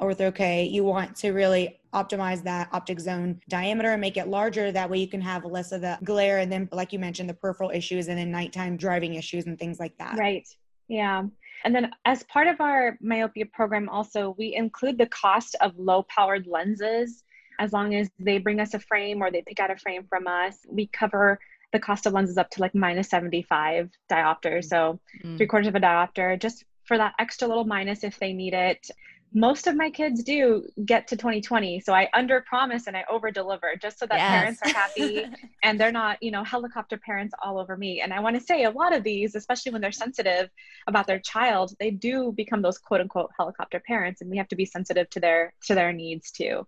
ortho 0.01 0.71
you 0.71 0.85
want 0.85 1.17
to 1.17 1.33
really 1.33 1.79
optimize 1.95 2.43
that 2.45 2.69
optic 2.73 3.01
zone 3.01 3.41
diameter 3.49 3.93
and 3.93 4.01
make 4.01 4.17
it 4.17 4.29
larger. 4.29 4.71
That 4.71 4.91
way 4.91 4.99
you 4.99 5.09
can 5.09 5.21
have 5.21 5.45
less 5.45 5.73
of 5.73 5.81
the 5.81 5.99
glare 6.05 6.39
and 6.39 6.53
then 6.53 6.69
like 6.73 6.93
you 6.93 6.99
mentioned, 6.99 7.29
the 7.29 7.35
peripheral 7.35 7.71
issues 7.71 8.09
and 8.09 8.19
then 8.19 8.31
nighttime 8.31 8.77
driving 8.77 9.15
issues 9.15 9.47
and 9.47 9.59
things 9.59 9.81
like 9.81 9.97
that. 9.99 10.19
Right. 10.19 10.47
Yeah. 10.89 11.25
And 11.65 11.75
then, 11.75 11.91
as 12.05 12.23
part 12.25 12.47
of 12.47 12.61
our 12.61 12.97
myopia 13.01 13.47
program, 13.47 13.89
also, 13.89 14.37
we 14.39 14.55
include 14.55 14.97
the 14.97 15.07
cost 15.07 15.57
of 15.61 15.77
low 15.77 16.05
powered 16.05 16.47
lenses. 16.47 17.25
As 17.59 17.73
long 17.73 17.95
as 17.97 18.09
they 18.21 18.39
bring 18.39 18.61
us 18.61 18.75
a 18.75 18.79
frame 18.79 19.21
or 19.21 19.33
they 19.33 19.43
pick 19.43 19.59
out 19.59 19.71
a 19.71 19.77
frame 19.77 20.05
from 20.09 20.29
us, 20.29 20.59
we 20.69 20.87
cover 20.87 21.41
the 21.73 21.81
cost 21.81 22.07
of 22.07 22.13
lenses 22.13 22.39
up 22.39 22.49
to 22.51 22.61
like 22.61 22.75
minus 22.77 23.11
75 23.11 23.91
diopters. 24.11 24.67
So, 24.67 25.01
Mm. 25.25 25.37
three 25.37 25.47
quarters 25.49 25.67
of 25.67 25.75
a 25.75 25.81
diopter, 25.81 26.39
just 26.39 26.65
for 26.85 26.97
that 26.97 27.15
extra 27.19 27.49
little 27.49 27.65
minus 27.65 28.05
if 28.05 28.19
they 28.21 28.33
need 28.33 28.55
it. 28.55 28.89
Most 29.35 29.67
of 29.67 29.77
my 29.77 29.91
kids 29.91 30.23
do 30.23 30.67
get 30.87 31.07
to 31.09 31.17
2020. 31.17 31.81
So 31.81 31.93
I 31.93 32.09
under 32.15 32.41
promise 32.49 32.87
and 32.87 32.97
I 32.97 33.05
over 33.11 33.31
deliver 33.31 33.75
just 33.81 33.99
so 33.99 34.07
that 34.07 34.17
Yes. 34.17 34.31
parents 34.31 34.61
are 34.63 34.71
happy 34.71 35.27
and 35.63 35.79
they're 35.79 35.93
not, 35.93 36.23
you 36.23 36.31
know, 36.31 36.43
helicopter 36.45 36.97
parents 36.97 37.35
all 37.43 37.59
over 37.59 37.77
me. 37.77 38.01
And 38.01 38.13
I 38.13 38.21
want 38.21 38.37
to 38.37 38.43
say 38.43 38.65
a 38.65 38.71
lot 38.71 38.95
of 38.95 39.05
these, 39.05 39.35
especially 39.35 39.73
when 39.73 39.83
they're 39.83 39.93
sensitive 39.93 40.49
about 40.87 41.07
their 41.07 41.21
child, 41.21 41.75
they 41.79 41.91
do 41.91 42.33
become 42.33 42.63
those 42.63 42.79
quote 42.79 43.01
unquote 43.03 43.31
helicopter 43.39 43.81
parents 43.87 44.23
and 44.23 44.31
we 44.31 44.39
have 44.39 44.49
to 44.49 44.57
be 44.57 44.65
sensitive 44.65 45.11
to 45.11 45.21
their 45.21 45.53
to 45.67 45.75
their 45.75 45.93
needs 45.93 46.31
too. 46.31 46.67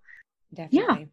Definitely. 0.52 1.09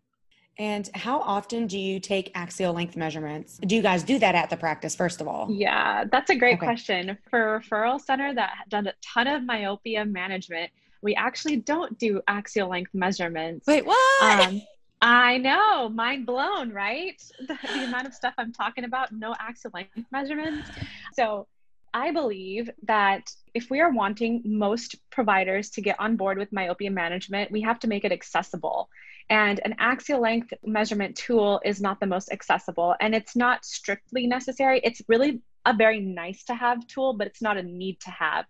And 0.60 0.89
how 0.96 1.20
often 1.20 1.68
do 1.68 1.77
you 1.77 2.00
take 2.00 2.32
axial 2.34 2.74
length 2.74 2.98
measurements? 2.98 3.60
Do 3.60 3.75
you 3.75 3.84
guys 3.84 4.01
do 4.04 4.18
that 4.20 4.34
at 4.34 4.50
the 4.50 4.58
practice, 4.58 4.96
first 4.96 5.22
of 5.22 5.27
all? 5.27 5.48
Yeah, 5.51 6.06
that's 6.12 6.32
a 6.32 6.36
great 6.36 6.56
Okay. 6.56 6.66
question. 6.66 7.18
For 7.30 7.56
a 7.56 7.60
referral 7.62 8.01
center 8.01 8.34
that 8.34 8.54
done 8.68 8.88
a 8.88 8.94
ton 9.13 9.27
of 9.27 9.44
myopia 9.44 10.04
management, 10.04 10.72
we 11.01 11.16
actually 11.16 11.58
don't 11.58 11.98
do 11.98 12.22
axial 12.27 12.70
length 12.70 12.94
measurements. 12.94 13.68
Wait, 13.68 13.86
what? 13.86 14.24
Um, 14.24 14.62
I 15.01 15.38
know, 15.38 15.89
mind 15.89 16.25
blown, 16.25 16.72
right? 16.72 17.22
The, 17.39 17.58
the 17.62 17.84
amount 17.86 18.08
of 18.08 18.13
stuff 18.13 18.34
I'm 18.38 18.51
talking 18.51 18.84
about, 18.84 19.12
no 19.12 19.36
axial 19.39 19.72
length 19.74 20.12
measurements. 20.12 20.70
So 21.13 21.48
I 21.94 22.12
believe 22.12 22.70
that 22.84 23.32
if 23.54 23.70
we 23.70 23.80
are 23.80 23.92
wanting 23.92 24.42
most 24.46 24.96
providers 25.10 25.70
to 25.72 25.82
get 25.82 26.00
on 26.00 26.16
board 26.16 26.38
with 26.38 26.51
myopia 26.51 26.92
management, 26.92 27.51
we 27.51 27.62
have 27.62 27.80
to 27.80 27.88
make 27.88 28.06
it 28.06 28.12
accessible. 28.12 28.89
And 29.30 29.60
an 29.63 29.75
axial 29.80 30.22
length 30.22 30.54
measurement 30.63 31.16
tool 31.16 31.62
is 31.66 31.82
not 31.82 32.00
the 32.00 32.06
most 32.06 32.32
accessible 32.32 32.96
and 33.00 33.13
it's 33.13 33.36
not 33.36 33.66
strictly 33.66 34.25
necessary. 34.25 34.80
It's 34.84 35.01
really 35.08 35.42
a 35.66 35.74
very 35.74 36.00
nice 36.00 36.44
to 36.46 36.56
have 36.56 36.88
tool, 36.88 37.13
but 37.13 37.27
it's 37.27 37.42
not 37.42 37.58
a 37.58 37.63
need 37.63 38.00
to 38.01 38.10
have 38.12 38.46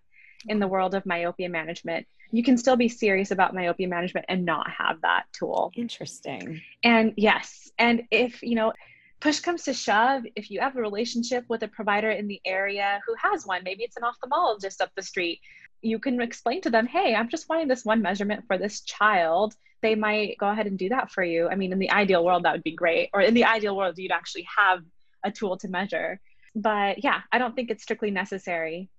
in 0.48 0.60
the 0.60 0.68
world 0.68 0.94
of 0.94 1.06
myopia 1.06 1.50
management. 1.50 2.06
You 2.32 2.44
can 2.44 2.58
still 2.58 2.76
be 2.76 2.90
serious 2.90 3.32
about 3.32 3.54
myopia 3.54 3.88
management 3.88 4.26
and 4.30 4.46
not 4.46 4.70
have 4.70 5.02
that 5.02 5.26
tool. 5.34 5.72
Interesting. 5.76 6.62
And 6.84 7.14
yes, 7.18 7.72
and 7.78 8.04
if, 8.12 8.42
you 8.42 8.56
know, 8.56 8.74
push 9.20 9.40
comes 9.40 9.64
to 9.64 9.74
shove, 9.74 10.24
if 10.36 10.52
you 10.52 10.60
have 10.60 10.76
a 10.76 10.82
relationship 10.82 11.46
with 11.48 11.64
a 11.64 11.68
provider 11.68 12.10
in 12.10 12.28
the 12.28 12.42
area 12.46 13.02
who 13.08 13.16
has 13.22 13.46
one, 13.46 13.64
maybe 13.64 13.84
it's 13.84 13.98
an 13.98 14.04
ophthalmologist 14.04 14.82
up 14.82 14.92
the 14.96 15.02
street, 15.02 15.42
you 15.82 16.00
can 16.00 16.22
explain 16.22 16.62
to 16.62 16.70
them, 16.70 16.86
hey, 16.88 17.16
I'm 17.16 17.30
just 17.30 17.48
wanting 17.50 17.68
this 17.68 17.86
one 17.86 18.02
measurement 18.02 18.46
for 18.48 18.58
this 18.58 18.82
child. 18.82 19.56
They 19.82 19.96
might 19.96 20.38
go 20.40 20.50
ahead 20.50 20.68
and 20.68 20.78
do 20.78 20.90
that 20.90 21.12
for 21.12 21.24
you. 21.24 21.48
I 21.50 21.56
mean, 21.56 21.72
in 21.72 21.80
the 21.80 21.92
ideal 21.92 22.26
world, 22.26 22.44
that 22.44 22.54
would 22.54 22.64
be 22.64 22.76
great. 22.76 23.10
Or 23.14 23.22
in 23.22 23.34
the 23.34 23.46
ideal 23.46 23.76
world, 23.76 23.98
you'd 23.98 24.12
actually 24.12 24.48
have 24.56 24.84
a 25.24 25.32
tool 25.32 25.58
to 25.58 25.68
measure. 25.68 26.20
But 26.56 27.04
yeah, 27.04 27.22
I 27.32 27.38
don't 27.38 27.56
think 27.56 27.70
it's 27.70 27.84
strictly 27.84 28.12
necessary. 28.12 28.90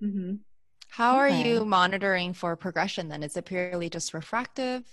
hmm 0.00 0.36
How 0.90 1.16
are 1.16 1.28
you 1.28 1.64
monitoring 1.64 2.32
for 2.32 2.56
progression 2.56 3.08
then? 3.08 3.22
Is 3.22 3.36
it 3.36 3.44
purely 3.44 3.88
just 3.88 4.12
refractive? 4.14 4.84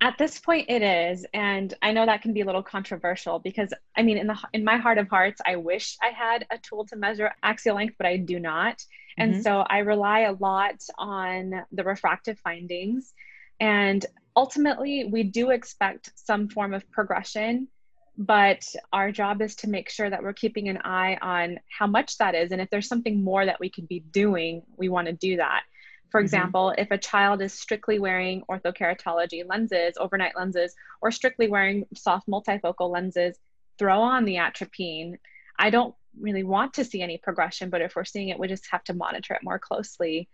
At 0.00 0.18
this 0.18 0.38
point, 0.38 0.68
it 0.68 0.82
is, 0.82 1.24
and 1.32 1.72
I 1.80 1.92
know 1.92 2.04
that 2.04 2.20
can 2.20 2.34
be 2.34 2.42
a 2.42 2.44
little 2.44 2.62
controversial 2.62 3.38
because 3.38 3.72
I 3.96 4.02
mean, 4.02 4.18
in 4.18 4.26
the 4.26 4.36
in 4.52 4.62
my 4.62 4.76
heart 4.76 4.98
of 4.98 5.08
hearts, 5.08 5.40
I 5.46 5.56
wish 5.56 5.96
I 6.02 6.08
had 6.08 6.46
a 6.50 6.58
tool 6.58 6.84
to 6.86 6.96
measure 6.96 7.32
axial 7.42 7.76
length, 7.76 7.94
but 7.96 8.06
I 8.06 8.18
do 8.18 8.38
not, 8.38 8.82
and 9.18 9.34
Mhm. 9.34 9.42
so 9.42 9.60
I 9.60 9.78
rely 9.78 10.20
a 10.20 10.32
lot 10.32 10.82
on 10.98 11.64
the 11.72 11.84
refractive 11.84 12.38
findings, 12.40 13.14
and 13.58 14.04
ultimately, 14.36 15.04
we 15.10 15.22
do 15.22 15.50
expect 15.50 16.12
some 16.14 16.48
form 16.50 16.74
of 16.74 16.88
progression, 16.90 17.68
but 18.16 18.64
our 18.92 19.12
job 19.12 19.42
is 19.42 19.54
to 19.56 19.68
make 19.68 19.90
sure 19.90 20.08
that 20.08 20.22
we're 20.22 20.32
keeping 20.32 20.68
an 20.68 20.78
eye 20.78 21.18
on 21.20 21.58
how 21.70 21.86
much 21.86 22.18
that 22.18 22.34
is, 22.34 22.52
and 22.52 22.60
if 22.60 22.70
there's 22.70 22.88
something 22.88 23.22
more 23.22 23.44
that 23.44 23.60
we 23.60 23.70
could 23.70 23.88
be 23.88 24.00
doing, 24.00 24.62
we 24.76 24.88
want 24.88 25.06
to 25.06 25.12
do 25.12 25.36
that. 25.36 25.62
For 26.10 26.20
Mhm. 26.20 26.24
example, 26.24 26.74
if 26.78 26.90
a 26.90 26.98
child 26.98 27.42
is 27.42 27.52
strictly 27.52 27.98
wearing 27.98 28.42
orthokeratology 28.48 29.44
lenses, 29.46 29.94
overnight 29.98 30.36
lenses, 30.36 30.74
or 31.02 31.10
strictly 31.10 31.48
wearing 31.48 31.84
soft 31.94 32.26
multifocal 32.28 32.90
lenses, 32.90 33.38
throw 33.78 34.00
on 34.00 34.24
the 34.24 34.38
atropine. 34.38 35.18
I 35.58 35.70
don't 35.70 35.94
really 36.18 36.44
want 36.44 36.74
to 36.74 36.84
see 36.84 37.02
any 37.02 37.18
progression, 37.18 37.68
but 37.70 37.82
if 37.82 37.94
we're 37.96 38.04
seeing 38.04 38.30
it, 38.30 38.38
we 38.38 38.48
just 38.48 38.66
have 38.70 38.84
to 38.84 38.94
monitor 38.94 39.34
it 39.34 39.42
more 39.42 39.58
closely. 39.58 40.28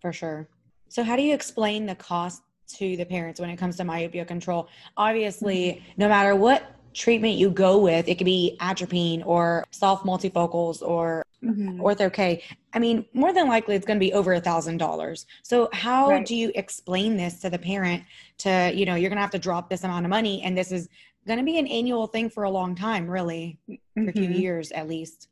For 0.00 0.12
sure. 0.12 0.48
So, 0.88 1.02
how 1.02 1.16
do 1.16 1.22
you 1.22 1.34
explain 1.34 1.86
the 1.86 1.94
cost 1.94 2.42
to 2.76 2.96
the 2.96 3.04
parents 3.06 3.40
when 3.40 3.48
it 3.48 3.56
comes 3.56 3.76
to 3.76 3.84
myopia 3.84 4.24
control? 4.24 4.68
Obviously, 4.96 5.82
no 5.96 6.08
matter 6.08 6.36
what 6.36 6.75
treatment 6.96 7.34
you 7.34 7.50
go 7.50 7.78
with, 7.78 8.08
it 8.08 8.16
could 8.16 8.24
be 8.24 8.56
atropine 8.60 9.22
or 9.24 9.64
soft 9.70 10.04
multifocals 10.04 10.82
or 10.82 11.22
mm-hmm. 11.44 11.80
ortho 11.80 12.12
K. 12.12 12.42
I 12.72 12.78
mean, 12.78 13.04
more 13.12 13.32
than 13.32 13.46
likely, 13.48 13.74
it's 13.74 13.86
going 13.86 13.98
to 13.98 14.04
be 14.04 14.12
over 14.12 14.32
a 14.32 14.40
thousand 14.40 14.78
dollars. 14.78 15.26
So, 15.42 15.68
how 15.72 16.08
Right. 16.08 16.26
do 16.26 16.34
you 16.34 16.50
explain 16.54 17.16
this 17.16 17.40
to 17.40 17.50
the 17.50 17.58
parent? 17.58 18.02
To 18.38 18.72
you 18.74 18.86
know, 18.86 18.94
you're 18.94 19.10
going 19.10 19.18
to 19.18 19.22
have 19.22 19.30
to 19.32 19.38
drop 19.38 19.68
this 19.68 19.84
amount 19.84 20.06
of 20.06 20.10
money, 20.10 20.42
and 20.42 20.56
this 20.56 20.72
is 20.72 20.88
going 21.26 21.38
to 21.38 21.44
be 21.44 21.58
an 21.58 21.66
annual 21.66 22.06
thing 22.06 22.30
for 22.30 22.44
a 22.44 22.50
long 22.50 22.74
time, 22.74 23.08
really, 23.08 23.58
for 23.66 24.08
a 24.08 24.12
few 24.12 24.22
mm-hmm. 24.22 24.32
years 24.32 24.72
at 24.72 24.88
least. 24.88 25.28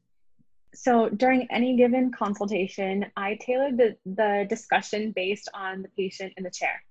So 0.74 1.08
during 1.08 1.46
any 1.50 1.76
given 1.76 2.10
consultation, 2.10 3.06
I 3.16 3.38
tailored 3.40 3.76
the, 3.76 3.96
the 4.04 4.44
discussion 4.48 5.12
based 5.12 5.48
on 5.54 5.82
the 5.82 5.88
patient 5.96 6.32
in 6.36 6.42
the 6.42 6.50
chair. 6.50 6.82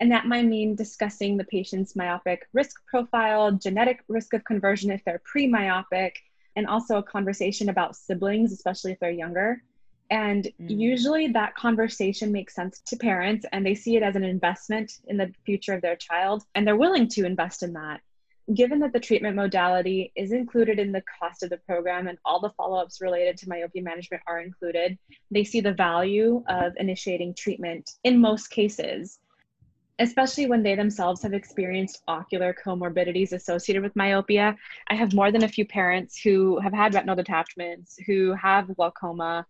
And 0.00 0.10
that 0.12 0.26
might 0.26 0.46
mean 0.46 0.74
discussing 0.74 1.36
the 1.36 1.44
patient's 1.44 1.94
myopic 1.94 2.46
risk 2.52 2.84
profile, 2.86 3.52
genetic 3.52 4.00
risk 4.08 4.34
of 4.34 4.44
conversion 4.44 4.90
if 4.90 5.02
they're 5.04 5.20
pre 5.24 5.46
myopic, 5.46 6.18
and 6.56 6.66
also 6.66 6.96
a 6.96 7.02
conversation 7.02 7.68
about 7.68 7.96
siblings, 7.96 8.52
especially 8.52 8.92
if 8.92 8.98
they're 8.98 9.10
younger. 9.10 9.62
And 10.10 10.48
Mm. 10.60 10.80
usually 10.80 11.28
that 11.28 11.54
conversation 11.54 12.32
makes 12.32 12.54
sense 12.54 12.80
to 12.86 12.96
parents 12.96 13.46
and 13.52 13.64
they 13.64 13.76
see 13.76 13.96
it 13.96 14.02
as 14.02 14.16
an 14.16 14.24
investment 14.24 14.90
in 15.06 15.16
the 15.16 15.32
future 15.46 15.74
of 15.74 15.82
their 15.82 15.94
child 15.94 16.42
and 16.54 16.66
they're 16.66 16.76
willing 16.76 17.06
to 17.08 17.24
invest 17.24 17.62
in 17.62 17.74
that 17.74 18.00
given 18.54 18.80
that 18.80 18.92
the 18.92 19.00
treatment 19.00 19.36
modality 19.36 20.12
is 20.16 20.32
included 20.32 20.78
in 20.78 20.92
the 20.92 21.02
cost 21.20 21.42
of 21.42 21.50
the 21.50 21.58
program 21.68 22.08
and 22.08 22.18
all 22.24 22.40
the 22.40 22.50
follow 22.50 22.80
ups 22.80 23.00
related 23.00 23.36
to 23.36 23.48
myopia 23.48 23.82
management 23.82 24.22
are 24.26 24.40
included, 24.40 24.98
they 25.30 25.44
see 25.44 25.60
the 25.60 25.72
value 25.72 26.42
of 26.48 26.72
initiating 26.76 27.34
treatment 27.34 27.92
in 28.04 28.18
most 28.18 28.48
cases, 28.48 29.18
especially 30.00 30.46
when 30.46 30.62
they 30.62 30.74
themselves 30.74 31.22
have 31.22 31.34
experienced 31.34 32.02
ocular 32.08 32.54
comorbidities 32.64 33.32
associated 33.32 33.82
with 33.82 33.94
myopia. 33.94 34.56
I 34.88 34.94
have 34.94 35.14
more 35.14 35.30
than 35.30 35.44
a 35.44 35.48
few 35.48 35.64
parents 35.64 36.20
who 36.20 36.58
have 36.58 36.72
had 36.72 36.94
retinal 36.94 37.16
detachments, 37.16 37.96
who 38.06 38.32
have 38.34 38.74
glaucoma. 38.74 39.46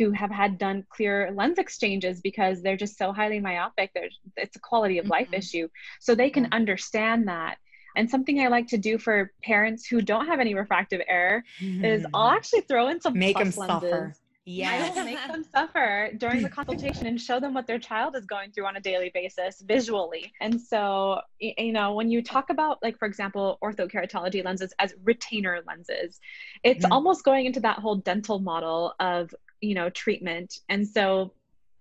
Who 0.00 0.10
have 0.10 0.32
had 0.32 0.58
done 0.58 0.84
clear 0.90 1.30
lens 1.36 1.58
exchanges 1.58 2.20
because 2.20 2.62
they're 2.62 2.76
just 2.76 2.98
so 2.98 3.12
highly 3.12 3.38
myopic. 3.38 3.92
There's, 3.94 4.18
it's 4.36 4.56
a 4.56 4.58
quality 4.58 4.98
of 4.98 5.06
life 5.06 5.28
Mhm. 5.30 5.38
issue. 5.38 5.68
So 6.00 6.16
they 6.16 6.30
can 6.30 6.44
Yeah. 6.44 6.50
understand 6.60 7.28
that 7.28 7.58
and 7.96 8.10
something 8.10 8.40
I 8.40 8.48
like 8.48 8.66
to 8.68 8.78
do 8.78 8.98
for 8.98 9.30
parents 9.44 9.86
who 9.86 10.02
don't 10.02 10.26
have 10.26 10.40
any 10.40 10.54
refractive 10.54 11.00
error 11.06 11.44
is 11.60 12.04
I'll 12.12 12.30
actually 12.30 12.62
throw 12.62 12.88
in 12.88 13.00
some 13.00 13.12
Mm-hmm. 13.12 13.20
make 13.20 13.38
them 13.38 13.52
plus 13.52 13.68
suffer. 13.68 14.16
Lenses. 14.46 14.72
I 14.72 14.90
will 14.90 15.04
make 15.04 15.26
them 15.26 15.44
suffer 15.44 16.10
during 16.16 16.42
the 16.42 16.48
consultation 16.48 17.06
and 17.06 17.20
show 17.20 17.40
them 17.40 17.54
what 17.54 17.66
their 17.66 17.78
child 17.78 18.16
is 18.16 18.26
going 18.26 18.52
through 18.52 18.66
on 18.66 18.76
a 18.76 18.80
daily 18.80 19.10
basis 19.12 19.60
visually. 19.60 20.32
And 20.40 20.60
so, 20.60 21.20
you 21.38 21.72
know, 21.72 21.94
when 21.94 22.10
you 22.10 22.22
talk 22.22 22.50
about, 22.50 22.82
like, 22.82 22.98
for 22.98 23.06
example, 23.06 23.58
orthokeratology 23.62 24.44
lenses 24.44 24.72
as 24.78 24.94
retainer 25.02 25.62
lenses, 25.66 26.20
it's 26.62 26.84
Mhm. 26.84 26.90
almost 26.90 27.24
going 27.24 27.46
into 27.46 27.60
that 27.60 27.78
whole 27.78 27.96
dental 27.96 28.38
model 28.38 28.94
of, 29.00 29.34
you 29.60 29.74
know, 29.74 29.90
treatment. 29.90 30.58
And 30.68 30.86
so, 30.86 31.32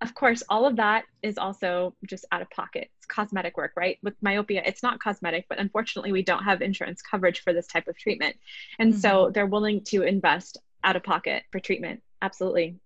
of 0.01 0.13
course, 0.15 0.43
all 0.49 0.65
of 0.65 0.75
that 0.75 1.05
is 1.21 1.37
also 1.37 1.95
just 2.05 2.25
out 2.31 2.41
of 2.41 2.49
pocket. 2.49 2.89
It's 2.97 3.05
cosmetic 3.05 3.55
work, 3.55 3.71
right? 3.77 3.97
With 4.03 4.21
myopia, 4.21 4.61
it's 4.65 4.83
not 4.83 4.99
cosmetic, 4.99 5.45
but 5.47 5.59
unfortunately, 5.59 6.11
we 6.11 6.23
don't 6.23 6.43
have 6.43 6.61
insurance 6.61 7.01
coverage 7.01 7.41
for 7.41 7.53
this 7.53 7.67
type 7.67 7.87
of 7.87 7.97
treatment. 7.97 8.35
And 8.79 8.91
mm-hmm. 8.91 8.99
so 8.99 9.31
they're 9.33 9.45
willing 9.45 9.81
to 9.85 10.03
invest 10.03 10.57
out 10.83 10.97
of 10.97 11.03
pocket 11.03 11.43
for 11.51 11.61
treatment. 11.61 12.03
Absolutely. 12.23 12.79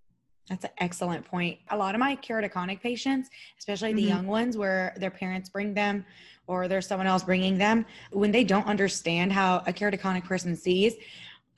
That's 0.50 0.65
an 0.65 0.71
excellent 0.80 1.26
point. 1.26 1.60
A 1.69 1.78
lot 1.78 1.93
of 1.93 2.00
my 2.00 2.15
keratoconic 2.15 2.82
patients, 2.82 3.30
especially 3.60 3.93
the 3.93 4.02
mm-hmm. 4.02 4.10
young 4.10 4.28
ones 4.28 4.58
where 4.58 4.93
their 4.97 5.12
parents 5.12 5.50
bring 5.50 5.73
them 5.73 6.06
or 6.47 6.67
there's 6.67 6.88
someone 6.88 7.08
else 7.08 7.23
bringing 7.23 7.58
them, 7.58 7.86
when 8.12 8.32
they 8.32 8.43
don't 8.43 8.65
understand 8.65 9.32
how 9.34 9.58
a 9.67 9.73
keratoconic 9.73 10.23
person 10.23 10.56
sees, 10.56 10.93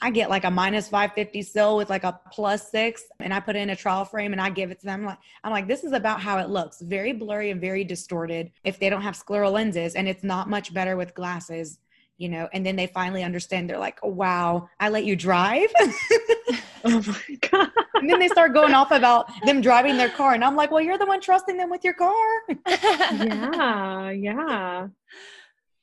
I 0.01 0.11
get 0.11 0.29
like 0.29 0.45
a 0.45 0.51
minus 0.51 0.87
550 0.87 1.41
SIL 1.41 1.77
with 1.77 1.89
like 1.89 2.03
a 2.03 2.19
plus 2.31 2.71
six, 2.71 3.03
and 3.19 3.33
I 3.33 3.39
put 3.39 3.55
in 3.55 3.69
a 3.69 3.75
trial 3.75 4.05
frame 4.05 4.31
and 4.31 4.41
I 4.41 4.49
give 4.49 4.71
it 4.71 4.79
to 4.79 4.85
them. 4.85 5.01
I'm 5.01 5.05
like, 5.05 5.17
I'm 5.43 5.51
like, 5.51 5.67
this 5.67 5.83
is 5.83 5.91
about 5.91 6.21
how 6.21 6.37
it 6.37 6.49
looks 6.49 6.81
very 6.81 7.11
blurry 7.11 7.51
and 7.51 7.59
very 7.59 7.83
distorted 7.83 8.51
if 8.63 8.79
they 8.79 8.89
don't 8.89 9.01
have 9.01 9.15
scleral 9.15 9.51
lenses, 9.51 9.95
and 9.95 10.07
it's 10.07 10.23
not 10.23 10.49
much 10.49 10.73
better 10.73 10.95
with 10.95 11.13
glasses, 11.13 11.79
you 12.19 12.29
know. 12.29 12.47
And 12.53 12.63
then 12.65 12.75
they 12.75 12.85
finally 12.85 13.23
understand. 13.23 13.69
They're 13.69 13.79
like, 13.79 13.99
oh, 14.03 14.09
wow, 14.09 14.69
I 14.79 14.89
let 14.89 15.05
you 15.05 15.15
drive. 15.15 15.69
oh 16.85 17.03
my 17.07 17.37
God. 17.49 17.69
And 17.95 18.09
then 18.09 18.19
they 18.19 18.27
start 18.27 18.53
going 18.53 18.73
off 18.73 18.91
about 18.91 19.29
them 19.45 19.61
driving 19.61 19.97
their 19.97 20.09
car. 20.09 20.33
And 20.33 20.43
I'm 20.43 20.55
like, 20.55 20.69
well, 20.69 20.81
you're 20.81 20.97
the 20.97 21.05
one 21.05 21.21
trusting 21.21 21.57
them 21.57 21.69
with 21.69 21.83
your 21.83 21.95
car. 21.95 22.41
yeah, 22.67 24.09
yeah. 24.11 24.87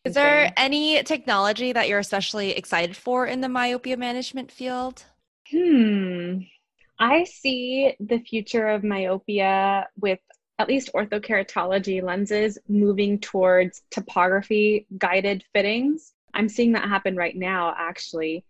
Is 0.04 0.14
there 0.14 0.52
any 0.56 1.02
technology 1.02 1.72
that 1.72 1.88
you're 1.88 1.98
especially 1.98 2.52
excited 2.52 2.96
for 2.96 3.26
in 3.26 3.40
the 3.40 3.48
myopia 3.48 3.96
management 3.96 4.52
field? 4.52 5.04
Hmm. 5.50 6.38
I 6.98 7.24
see 7.24 7.94
the 7.98 8.20
future 8.20 8.68
of 8.68 8.84
myopia 8.84 9.88
with 10.00 10.20
at 10.58 10.68
least 10.68 10.90
orthokeratology 10.94 12.02
lenses 12.02 12.56
moving 12.68 13.18
towards 13.18 13.82
topography 13.90 14.86
guided 14.96 15.44
fittings. 15.52 16.14
I'm 16.36 16.48
seeing 16.48 16.72
that 16.72 16.88
happen 16.88 17.16
right 17.16 17.34
now, 17.34 17.74
actually. 17.76 18.44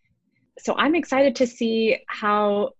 So 0.58 0.74
I'm 0.76 0.94
excited 0.94 1.36
to 1.36 1.46
see 1.46 1.98
how 2.08 2.70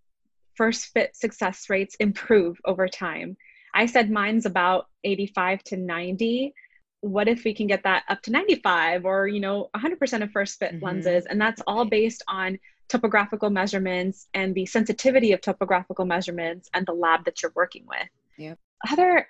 first 0.55 0.87
fit 0.87 1.16
success 1.16 1.71
rates 1.71 1.95
improve 2.01 2.59
over 2.64 2.88
time. 2.88 3.37
I 3.75 3.87
said 3.87 4.11
mine's 4.11 4.47
about 4.47 4.87
85 5.05 5.62
to 5.64 5.77
90 5.77 6.55
what 7.01 7.29
if 7.29 7.45
we 7.45 7.55
can 7.55 7.66
get 7.66 7.83
that 7.85 8.05
up 8.09 8.23
to 8.23 8.31
95 8.31 9.05
or 9.05 9.29
you 9.29 9.40
know 9.40 9.69
100% 9.77 10.23
of 10.23 10.31
first 10.33 10.59
fit 10.59 10.73
mm-hmm. 10.73 10.85
lenses 10.85 11.27
and 11.27 11.40
that's 11.40 11.62
all 11.66 11.85
based 11.85 12.25
on 12.27 12.59
topographical 12.88 13.51
measurements 13.51 14.29
and 14.35 14.55
the 14.55 14.66
sensitivity 14.66 15.33
of 15.33 15.40
topographical 15.40 16.05
measurements 16.05 16.69
and 16.75 16.87
the 16.87 16.92
lab 16.92 17.25
that 17.25 17.42
you're 17.42 17.53
working 17.55 17.85
with 17.87 18.09
yep. 18.38 18.59
other 18.90 19.29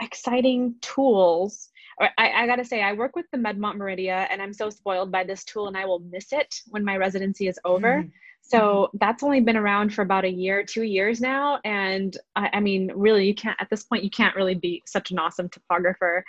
exciting 0.00 0.74
tools 0.80 1.70
I, 2.00 2.30
I 2.42 2.46
gotta 2.46 2.64
say 2.64 2.82
i 2.82 2.92
work 2.92 3.16
with 3.16 3.26
the 3.32 3.38
medmont 3.38 3.78
meridia 3.78 4.26
and 4.30 4.42
i'm 4.42 4.52
so 4.52 4.70
spoiled 4.70 5.10
by 5.10 5.24
this 5.24 5.44
tool 5.44 5.68
and 5.68 5.76
i 5.76 5.84
will 5.84 6.00
miss 6.00 6.32
it 6.32 6.60
when 6.68 6.84
my 6.84 6.96
residency 6.96 7.48
is 7.48 7.58
over 7.64 8.00
mm-hmm. 8.00 8.08
So 8.48 8.58
mm-hmm. 8.58 8.98
that's 8.98 9.22
only 9.22 9.40
been 9.40 9.56
around 9.56 9.92
for 9.92 10.02
about 10.02 10.24
a 10.24 10.30
year, 10.30 10.62
two 10.62 10.84
years 10.84 11.20
now. 11.20 11.58
And 11.64 12.16
I, 12.36 12.50
I, 12.54 12.60
mean, 12.60 12.92
really, 12.94 13.26
you 13.26 13.34
can't, 13.34 13.60
at 13.60 13.68
this 13.70 13.82
point, 13.82 14.04
you 14.04 14.10
can't 14.10 14.36
really 14.36 14.54
be 14.54 14.82
such 14.86 15.10
an 15.10 15.18
awesome 15.18 15.48
topographer. 15.48 16.22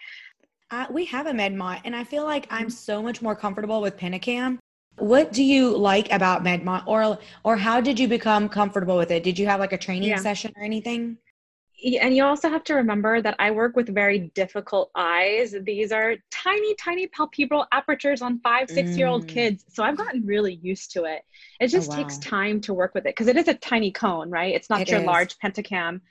I, 0.71 0.87
we 0.89 1.05
have 1.05 1.27
a 1.27 1.31
Medmont, 1.31 1.81
and 1.85 1.95
I 1.95 2.03
feel 2.03 2.25
like 2.25 2.47
I'm 2.49 2.69
so 2.69 3.01
much 3.01 3.21
more 3.21 3.35
comfortable 3.35 3.81
with 3.81 3.97
Pentacam. 3.97 4.57
What 4.97 5.31
do 5.31 5.43
you 5.43 5.77
like 5.77 6.11
about 6.11 6.43
Medmont, 6.43 6.87
or 6.87 7.19
or 7.43 7.55
how 7.55 7.79
did 7.79 7.99
you 7.99 8.07
become 8.07 8.49
comfortable 8.49 8.97
with 8.97 9.11
it? 9.11 9.23
Did 9.23 9.37
you 9.37 9.45
have 9.45 9.59
like 9.59 9.71
a 9.71 9.77
training 9.77 10.09
yeah. 10.09 10.17
session 10.17 10.51
or 10.57 10.63
anything? 10.63 11.17
And 12.01 12.15
you 12.15 12.23
also 12.23 12.49
have 12.49 12.63
to 12.65 12.73
remember 12.73 13.21
that 13.21 13.35
I 13.37 13.51
work 13.51 13.75
with 13.75 13.93
very 13.93 14.31
difficult 14.33 14.89
eyes. 14.95 15.55
These 15.61 15.91
are 15.91 16.15
tiny, 16.31 16.73
tiny 16.75 17.07
palpebral 17.07 17.67
apertures 17.71 18.21
on 18.21 18.39
five, 18.39 18.69
six 18.69 18.97
year 18.97 19.07
old 19.07 19.25
mm. 19.25 19.29
kids. 19.29 19.63
So 19.69 19.83
I've 19.83 19.97
gotten 19.97 20.25
really 20.25 20.55
used 20.55 20.91
to 20.93 21.03
it. 21.03 21.21
It 21.59 21.65
oh, 21.65 21.67
just 21.67 21.91
oh, 21.91 21.95
wow. 21.95 22.03
takes 22.03 22.17
time 22.17 22.61
to 22.61 22.73
work 22.73 22.95
with 22.95 23.05
it 23.05 23.15
because 23.15 23.27
it 23.27 23.37
is 23.37 23.47
a 23.47 23.53
tiny 23.53 23.91
cone, 23.91 24.31
right? 24.31 24.55
It's 24.55 24.69
not 24.69 24.81
it 24.81 24.89
your 24.89 25.01
is. 25.01 25.05
large 25.05 25.37
pentacam. 25.37 26.01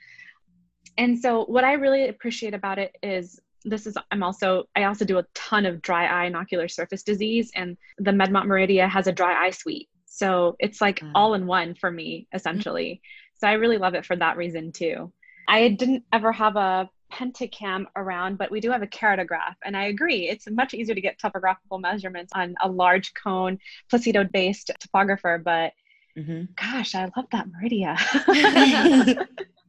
And 0.97 1.19
so 1.19 1.43
what 1.45 1.65
I 1.65 1.73
really 1.73 2.07
appreciate 2.07 2.53
about 2.53 2.79
it 2.79 2.95
is 3.03 3.39
this 3.65 3.85
is 3.87 3.97
i'm 4.11 4.23
also 4.23 4.63
i 4.75 4.83
also 4.83 5.03
do 5.03 5.17
a 5.17 5.25
ton 5.33 5.65
of 5.65 5.81
dry 5.81 6.05
eye 6.05 6.25
and 6.25 6.35
ocular 6.35 6.67
surface 6.67 7.03
disease 7.03 7.51
and 7.55 7.75
the 7.97 8.11
medmont 8.11 8.45
meridia 8.45 8.87
has 8.87 9.07
a 9.07 9.11
dry 9.11 9.45
eye 9.45 9.49
suite 9.49 9.89
so 10.05 10.55
it's 10.59 10.79
like 10.79 10.99
mm. 10.99 11.11
all 11.15 11.33
in 11.33 11.47
one 11.47 11.73
for 11.75 11.91
me 11.91 12.27
essentially 12.33 13.01
mm. 13.01 13.39
so 13.39 13.47
i 13.47 13.53
really 13.53 13.77
love 13.77 13.95
it 13.95 14.05
for 14.05 14.15
that 14.15 14.37
reason 14.37 14.71
too 14.71 15.11
i 15.47 15.69
didn't 15.69 16.03
ever 16.13 16.31
have 16.31 16.55
a 16.55 16.89
pentacam 17.11 17.85
around 17.95 18.37
but 18.37 18.51
we 18.51 18.59
do 18.59 18.69
have 18.69 18.81
a 18.81 18.87
keratograph 18.87 19.55
and 19.63 19.77
i 19.77 19.85
agree 19.85 20.27
it's 20.27 20.49
much 20.49 20.73
easier 20.73 20.95
to 20.95 21.01
get 21.01 21.17
topographical 21.19 21.79
measurements 21.79 22.31
on 22.35 22.53
a 22.61 22.69
large 22.69 23.13
cone 23.13 23.57
placido 23.89 24.29
based 24.31 24.71
topographer 24.79 25.41
but 25.43 25.71
mm-hmm. 26.17 26.43
gosh 26.55 26.95
i 26.95 27.09
love 27.15 27.25
that 27.31 27.47
meridia 27.47 27.97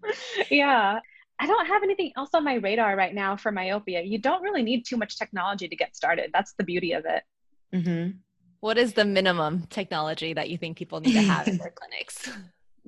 yeah 0.50 0.98
I 1.40 1.46
don't 1.46 1.66
have 1.66 1.82
anything 1.82 2.12
else 2.16 2.30
on 2.34 2.44
my 2.44 2.54
radar 2.54 2.96
right 2.96 3.14
now 3.14 3.36
for 3.36 3.52
myopia. 3.52 4.02
You 4.02 4.18
don't 4.18 4.42
really 4.42 4.62
need 4.62 4.84
too 4.84 4.96
much 4.96 5.18
technology 5.18 5.68
to 5.68 5.76
get 5.76 5.94
started. 5.94 6.30
That's 6.32 6.52
the 6.54 6.64
beauty 6.64 6.92
of 6.92 7.04
it. 7.06 7.22
Mm-hmm. 7.72 8.18
What 8.60 8.76
is 8.76 8.94
the 8.94 9.04
minimum 9.04 9.66
technology 9.70 10.32
that 10.32 10.50
you 10.50 10.58
think 10.58 10.76
people 10.76 11.00
need 11.00 11.12
to 11.12 11.22
have 11.22 11.46
in 11.46 11.58
their 11.58 11.70
clinics? 11.76 12.28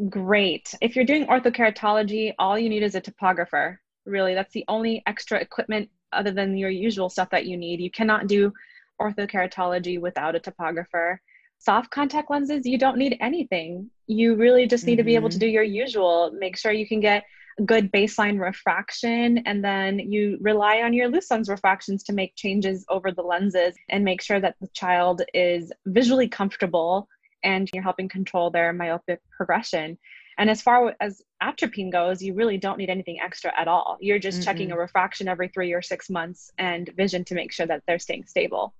Great. 0.08 0.74
If 0.80 0.96
you're 0.96 1.04
doing 1.04 1.26
orthokeratology, 1.26 2.34
all 2.38 2.58
you 2.58 2.68
need 2.68 2.82
is 2.82 2.94
a 2.94 3.00
topographer. 3.00 3.80
Really, 4.06 4.34
that's 4.34 4.52
the 4.54 4.64
only 4.68 5.02
extra 5.06 5.38
equipment 5.38 5.90
other 6.12 6.30
than 6.30 6.56
your 6.56 6.70
usual 6.70 7.10
stuff 7.10 7.30
that 7.30 7.46
you 7.46 7.56
need. 7.56 7.80
You 7.80 7.90
cannot 7.90 8.26
do 8.26 8.52
orthokeratology 9.00 10.00
without 10.00 10.34
a 10.34 10.40
topographer. 10.40 11.20
Soft 11.58 11.90
contact 11.90 12.30
lenses, 12.30 12.64
you 12.64 12.78
don't 12.78 12.96
need 12.96 13.18
anything. 13.20 13.90
You 14.06 14.36
really 14.36 14.66
just 14.66 14.86
need 14.86 14.94
mm-hmm. 14.94 14.98
to 15.00 15.04
be 15.04 15.14
able 15.16 15.28
to 15.28 15.34
mm-hmm. 15.34 15.40
do 15.40 15.48
your 15.48 15.62
usual. 15.62 16.32
Make 16.38 16.56
sure 16.56 16.72
you 16.72 16.88
can 16.88 17.00
get 17.00 17.24
good 17.66 17.92
baseline 17.92 18.40
refraction 18.40 19.38
and 19.44 19.62
then 19.62 19.98
you 19.98 20.38
rely 20.40 20.80
on 20.80 20.94
your 20.94 21.08
loose 21.08 21.30
lens 21.30 21.50
refractions 21.50 22.02
to 22.04 22.14
make 22.14 22.34
changes 22.34 22.86
over 22.88 23.12
the 23.12 23.22
lenses 23.22 23.74
and 23.90 24.02
make 24.02 24.22
sure 24.22 24.40
that 24.40 24.56
the 24.62 24.68
child 24.68 25.20
is 25.34 25.70
visually 25.84 26.28
comfortable 26.28 27.06
and 27.42 27.68
you're 27.72 27.82
helping 27.82 28.08
control 28.08 28.50
their 28.50 28.72
myopic 28.72 29.20
progression 29.30 29.98
and 30.38 30.48
as 30.48 30.62
far 30.62 30.94
as 31.00 31.22
atropine 31.42 31.90
goes 31.90 32.22
you 32.22 32.34
really 32.34 32.56
don't 32.56 32.78
need 32.78 32.90
anything 32.90 33.18
extra 33.22 33.52
at 33.58 33.68
all 33.68 33.96
you're 34.00 34.18
just 34.18 34.40
mm 34.40 34.44
checking 34.44 34.72
a 34.72 34.76
refraction 34.76 35.28
every 35.28 35.48
three 35.48 35.72
or 35.72 35.82
six 35.82 36.08
months 36.08 36.50
and 36.58 36.90
vision 36.96 37.24
to 37.24 37.34
make 37.34 37.52
sure 37.52 37.66
that 37.66 37.82
they're 37.86 37.98
staying 37.98 38.24
stable 38.24 38.74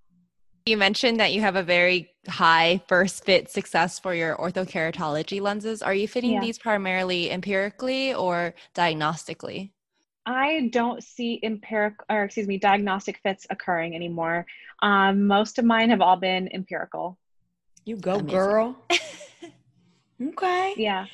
you 0.67 0.77
mentioned 0.77 1.21
that 1.21 1.33
you 1.33 1.41
have 1.41 1.57
a 1.57 1.63
very 1.63 2.11
high 2.29 2.83
first 2.87 3.25
fit 3.25 3.51
success 3.51 3.99
for 3.99 4.15
your 4.15 4.37
orthokeratology 4.37 5.41
lenses. 5.41 5.83
Are 5.83 5.95
you 5.95 6.07
fitting 6.07 6.33
yeah. 6.33 6.41
these 6.41 6.59
primarily 6.59 7.31
empirically 7.31 8.15
or 8.15 8.55
diagnostically? 8.75 9.71
I 10.27 10.69
don't 10.73 11.03
see 11.03 11.41
empiric 11.43 11.95
or 12.11 12.25
excuse 12.25 12.47
me 12.47 12.59
diagnostic 12.59 13.21
fits 13.23 13.47
occurring 13.51 13.95
anymore. 13.95 14.47
Um, 14.83 15.27
most 15.27 15.59
of 15.59 15.65
mine 15.65 15.91
have 15.91 16.01
all 16.03 16.17
been 16.17 16.49
empirical. 16.53 17.19
You 17.85 17.97
go, 17.97 18.15
Amazing. 18.15 18.29
girl. 18.29 18.85
okay. 20.23 20.75
Yeah 20.77 21.07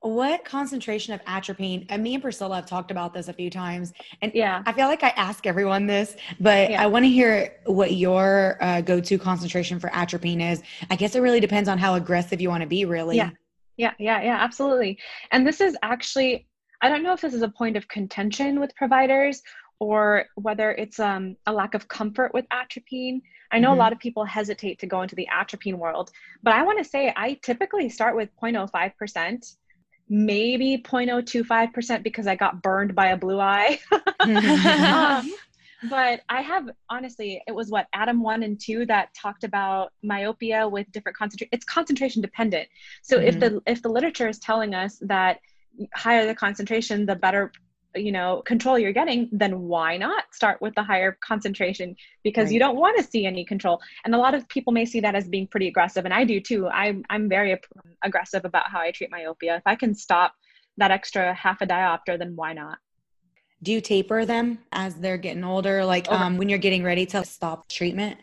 what 0.00 0.44
concentration 0.44 1.12
of 1.12 1.20
atropine 1.26 1.84
and 1.88 2.02
me 2.02 2.14
and 2.14 2.22
priscilla 2.22 2.56
have 2.56 2.66
talked 2.66 2.90
about 2.90 3.12
this 3.12 3.26
a 3.28 3.32
few 3.32 3.50
times 3.50 3.92
and 4.22 4.30
yeah 4.32 4.62
i 4.64 4.72
feel 4.72 4.86
like 4.86 5.02
i 5.02 5.08
ask 5.10 5.44
everyone 5.46 5.86
this 5.86 6.16
but 6.38 6.70
yeah. 6.70 6.82
i 6.82 6.86
want 6.86 7.04
to 7.04 7.08
hear 7.08 7.56
what 7.66 7.94
your 7.94 8.56
uh, 8.60 8.80
go-to 8.80 9.18
concentration 9.18 9.80
for 9.80 9.90
atropine 9.90 10.40
is 10.40 10.62
i 10.90 10.96
guess 10.96 11.16
it 11.16 11.20
really 11.20 11.40
depends 11.40 11.68
on 11.68 11.78
how 11.78 11.94
aggressive 11.94 12.40
you 12.40 12.48
want 12.48 12.60
to 12.60 12.66
be 12.66 12.84
really 12.84 13.16
yeah 13.16 13.30
yeah 13.76 13.92
yeah 13.98 14.22
yeah 14.22 14.36
absolutely 14.40 14.96
and 15.32 15.44
this 15.44 15.60
is 15.60 15.76
actually 15.82 16.46
i 16.80 16.88
don't 16.88 17.02
know 17.02 17.12
if 17.12 17.20
this 17.20 17.34
is 17.34 17.42
a 17.42 17.48
point 17.48 17.76
of 17.76 17.88
contention 17.88 18.60
with 18.60 18.74
providers 18.76 19.42
or 19.80 20.26
whether 20.34 20.72
it's 20.72 20.98
um, 20.98 21.36
a 21.46 21.52
lack 21.52 21.74
of 21.74 21.88
comfort 21.88 22.32
with 22.34 22.46
atropine 22.50 23.22
I 23.50 23.60
know 23.60 23.68
mm-hmm. 23.68 23.76
a 23.76 23.82
lot 23.82 23.92
of 23.92 23.98
people 23.98 24.24
hesitate 24.24 24.78
to 24.80 24.86
go 24.86 25.00
into 25.00 25.16
the 25.16 25.26
atropine 25.28 25.78
world, 25.78 26.10
but 26.42 26.52
I 26.52 26.64
want 26.64 26.78
to 26.78 26.84
say 26.84 27.12
I 27.16 27.32
typically 27.42 27.88
start 27.88 28.14
with 28.14 28.28
0.05% 28.42 29.56
maybe 30.08 30.78
0.025% 30.78 32.02
because 32.02 32.26
I 32.26 32.34
got 32.34 32.62
burned 32.62 32.94
by 32.94 33.08
a 33.08 33.16
blue 33.16 33.38
eye. 33.38 33.78
um, 34.20 35.32
but 35.90 36.20
I 36.28 36.40
have 36.40 36.70
honestly, 36.88 37.42
it 37.46 37.52
was 37.54 37.70
what 37.70 37.86
ATOM 37.94 38.20
one 38.20 38.42
and 38.42 38.58
two 38.58 38.86
that 38.86 39.14
talked 39.14 39.44
about 39.44 39.92
myopia 40.02 40.68
with 40.68 40.90
different 40.92 41.16
concentration. 41.16 41.50
It's 41.52 41.64
concentration 41.64 42.22
dependent. 42.22 42.68
So 43.02 43.18
mm-hmm. 43.18 43.28
if 43.28 43.40
the 43.40 43.62
if 43.66 43.82
the 43.82 43.90
literature 43.90 44.28
is 44.28 44.38
telling 44.38 44.74
us 44.74 44.98
that 45.02 45.40
higher 45.94 46.26
the 46.26 46.34
concentration, 46.34 47.06
the 47.06 47.14
better 47.14 47.52
you 47.98 48.12
know 48.12 48.42
control 48.46 48.78
you're 48.78 48.92
getting 48.92 49.28
then 49.32 49.60
why 49.60 49.96
not 49.96 50.24
start 50.32 50.60
with 50.60 50.74
the 50.74 50.82
higher 50.82 51.18
concentration 51.24 51.94
because 52.22 52.46
right. 52.46 52.52
you 52.52 52.58
don't 52.58 52.76
want 52.76 52.96
to 52.96 53.02
see 53.02 53.26
any 53.26 53.44
control 53.44 53.80
and 54.04 54.14
a 54.14 54.18
lot 54.18 54.34
of 54.34 54.48
people 54.48 54.72
may 54.72 54.84
see 54.84 55.00
that 55.00 55.14
as 55.14 55.28
being 55.28 55.46
pretty 55.46 55.68
aggressive 55.68 56.04
and 56.04 56.14
i 56.14 56.24
do 56.24 56.40
too 56.40 56.68
i'm, 56.68 57.04
I'm 57.10 57.28
very 57.28 57.58
aggressive 58.02 58.44
about 58.44 58.70
how 58.70 58.80
i 58.80 58.90
treat 58.90 59.10
myopia 59.10 59.56
if 59.56 59.62
i 59.66 59.74
can 59.74 59.94
stop 59.94 60.32
that 60.76 60.90
extra 60.90 61.34
half 61.34 61.60
a 61.60 61.66
diopter 61.66 62.18
then 62.18 62.34
why 62.36 62.52
not 62.52 62.78
do 63.62 63.72
you 63.72 63.80
taper 63.80 64.24
them 64.24 64.58
as 64.70 64.94
they're 64.94 65.16
getting 65.16 65.42
older? 65.42 65.84
Like 65.84 66.10
um, 66.12 66.36
when 66.36 66.48
you're 66.48 66.58
getting 66.58 66.84
ready 66.84 67.06
to 67.06 67.24
stop 67.24 67.68
treatment? 67.68 68.18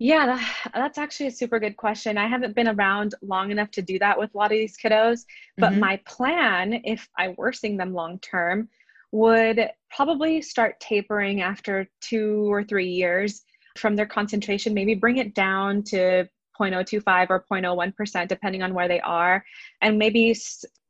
Yeah, 0.00 0.40
that's 0.74 0.96
actually 0.96 1.26
a 1.26 1.32
super 1.32 1.58
good 1.58 1.76
question. 1.76 2.16
I 2.16 2.28
haven't 2.28 2.54
been 2.54 2.68
around 2.68 3.14
long 3.20 3.50
enough 3.50 3.70
to 3.72 3.82
do 3.82 3.98
that 3.98 4.16
with 4.18 4.32
a 4.32 4.38
lot 4.38 4.46
of 4.46 4.58
these 4.58 4.76
kiddos, 4.76 5.24
but 5.56 5.72
mm-hmm. 5.72 5.80
my 5.80 6.00
plan, 6.06 6.82
if 6.84 7.08
I 7.18 7.34
were 7.36 7.52
seeing 7.52 7.76
them 7.76 7.92
long 7.92 8.20
term, 8.20 8.68
would 9.12 9.70
probably 9.90 10.42
start 10.42 10.78
tapering 10.80 11.40
after 11.40 11.88
two 12.00 12.52
or 12.52 12.62
three 12.62 12.88
years 12.88 13.42
from 13.76 13.96
their 13.96 14.06
concentration, 14.06 14.74
maybe 14.74 14.94
bring 14.94 15.18
it 15.18 15.34
down 15.34 15.82
to 15.84 16.28
0.025 16.58 17.30
or 17.30 17.44
0.01% 17.50 18.28
depending 18.28 18.62
on 18.62 18.74
where 18.74 18.88
they 18.88 19.00
are 19.00 19.44
and 19.80 19.98
maybe 19.98 20.36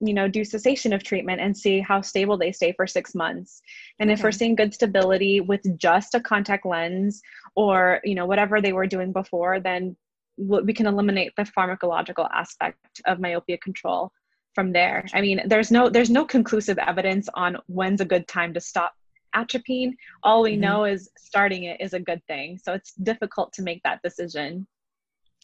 you 0.01 0.15
know 0.15 0.29
do 0.29 0.45
cessation 0.45 0.93
of 0.93 1.03
treatment 1.03 1.41
and 1.41 1.57
see 1.57 1.81
how 1.81 2.01
stable 2.01 2.39
they 2.39 2.53
stay 2.53 2.73
for 2.73 2.87
six 2.87 3.15
months 3.15 3.61
and 3.99 4.11
okay. 4.11 4.15
if 4.15 4.25
we're 4.25 4.33
seeing 4.33 4.55
good 4.55 4.73
stability 4.73 5.41
with 5.41 5.61
just 5.79 6.15
a 6.15 6.21
contact 6.21 6.65
lens 6.65 7.21
or 7.55 8.01
you 8.05 8.15
know 8.15 8.27
whatever 8.27 8.61
they 8.61 8.73
were 8.73 8.87
doing 8.87 9.13
before 9.13 9.61
then 9.61 9.97
we 10.39 10.73
can 10.73 10.87
eliminate 10.87 11.33
the 11.37 11.43
pharmacological 11.43 12.29
aspect 12.33 13.01
of 13.07 13.19
myopia 13.21 13.59
control 13.59 14.13
from 14.59 14.73
there 14.73 15.07
i 15.15 15.21
mean 15.21 15.41
there's 15.47 15.71
no 15.71 15.89
there's 15.89 16.11
no 16.11 16.25
conclusive 16.25 16.79
evidence 16.79 17.29
on 17.35 17.57
when's 17.69 18.01
a 18.01 18.05
good 18.05 18.27
time 18.27 18.53
to 18.53 18.61
stop 18.61 18.93
atropine 19.33 19.95
all 20.25 20.43
we 20.43 20.55
mm-hmm. 20.55 20.63
know 20.63 20.85
is 20.85 21.11
starting 21.17 21.63
it 21.63 21.81
is 21.81 21.93
a 21.93 22.01
good 22.01 22.21
thing 22.27 22.59
so 22.61 22.73
it's 22.73 22.93
difficult 22.95 23.53
to 23.53 23.63
make 23.63 23.81
that 23.85 24.03
decision 24.03 24.67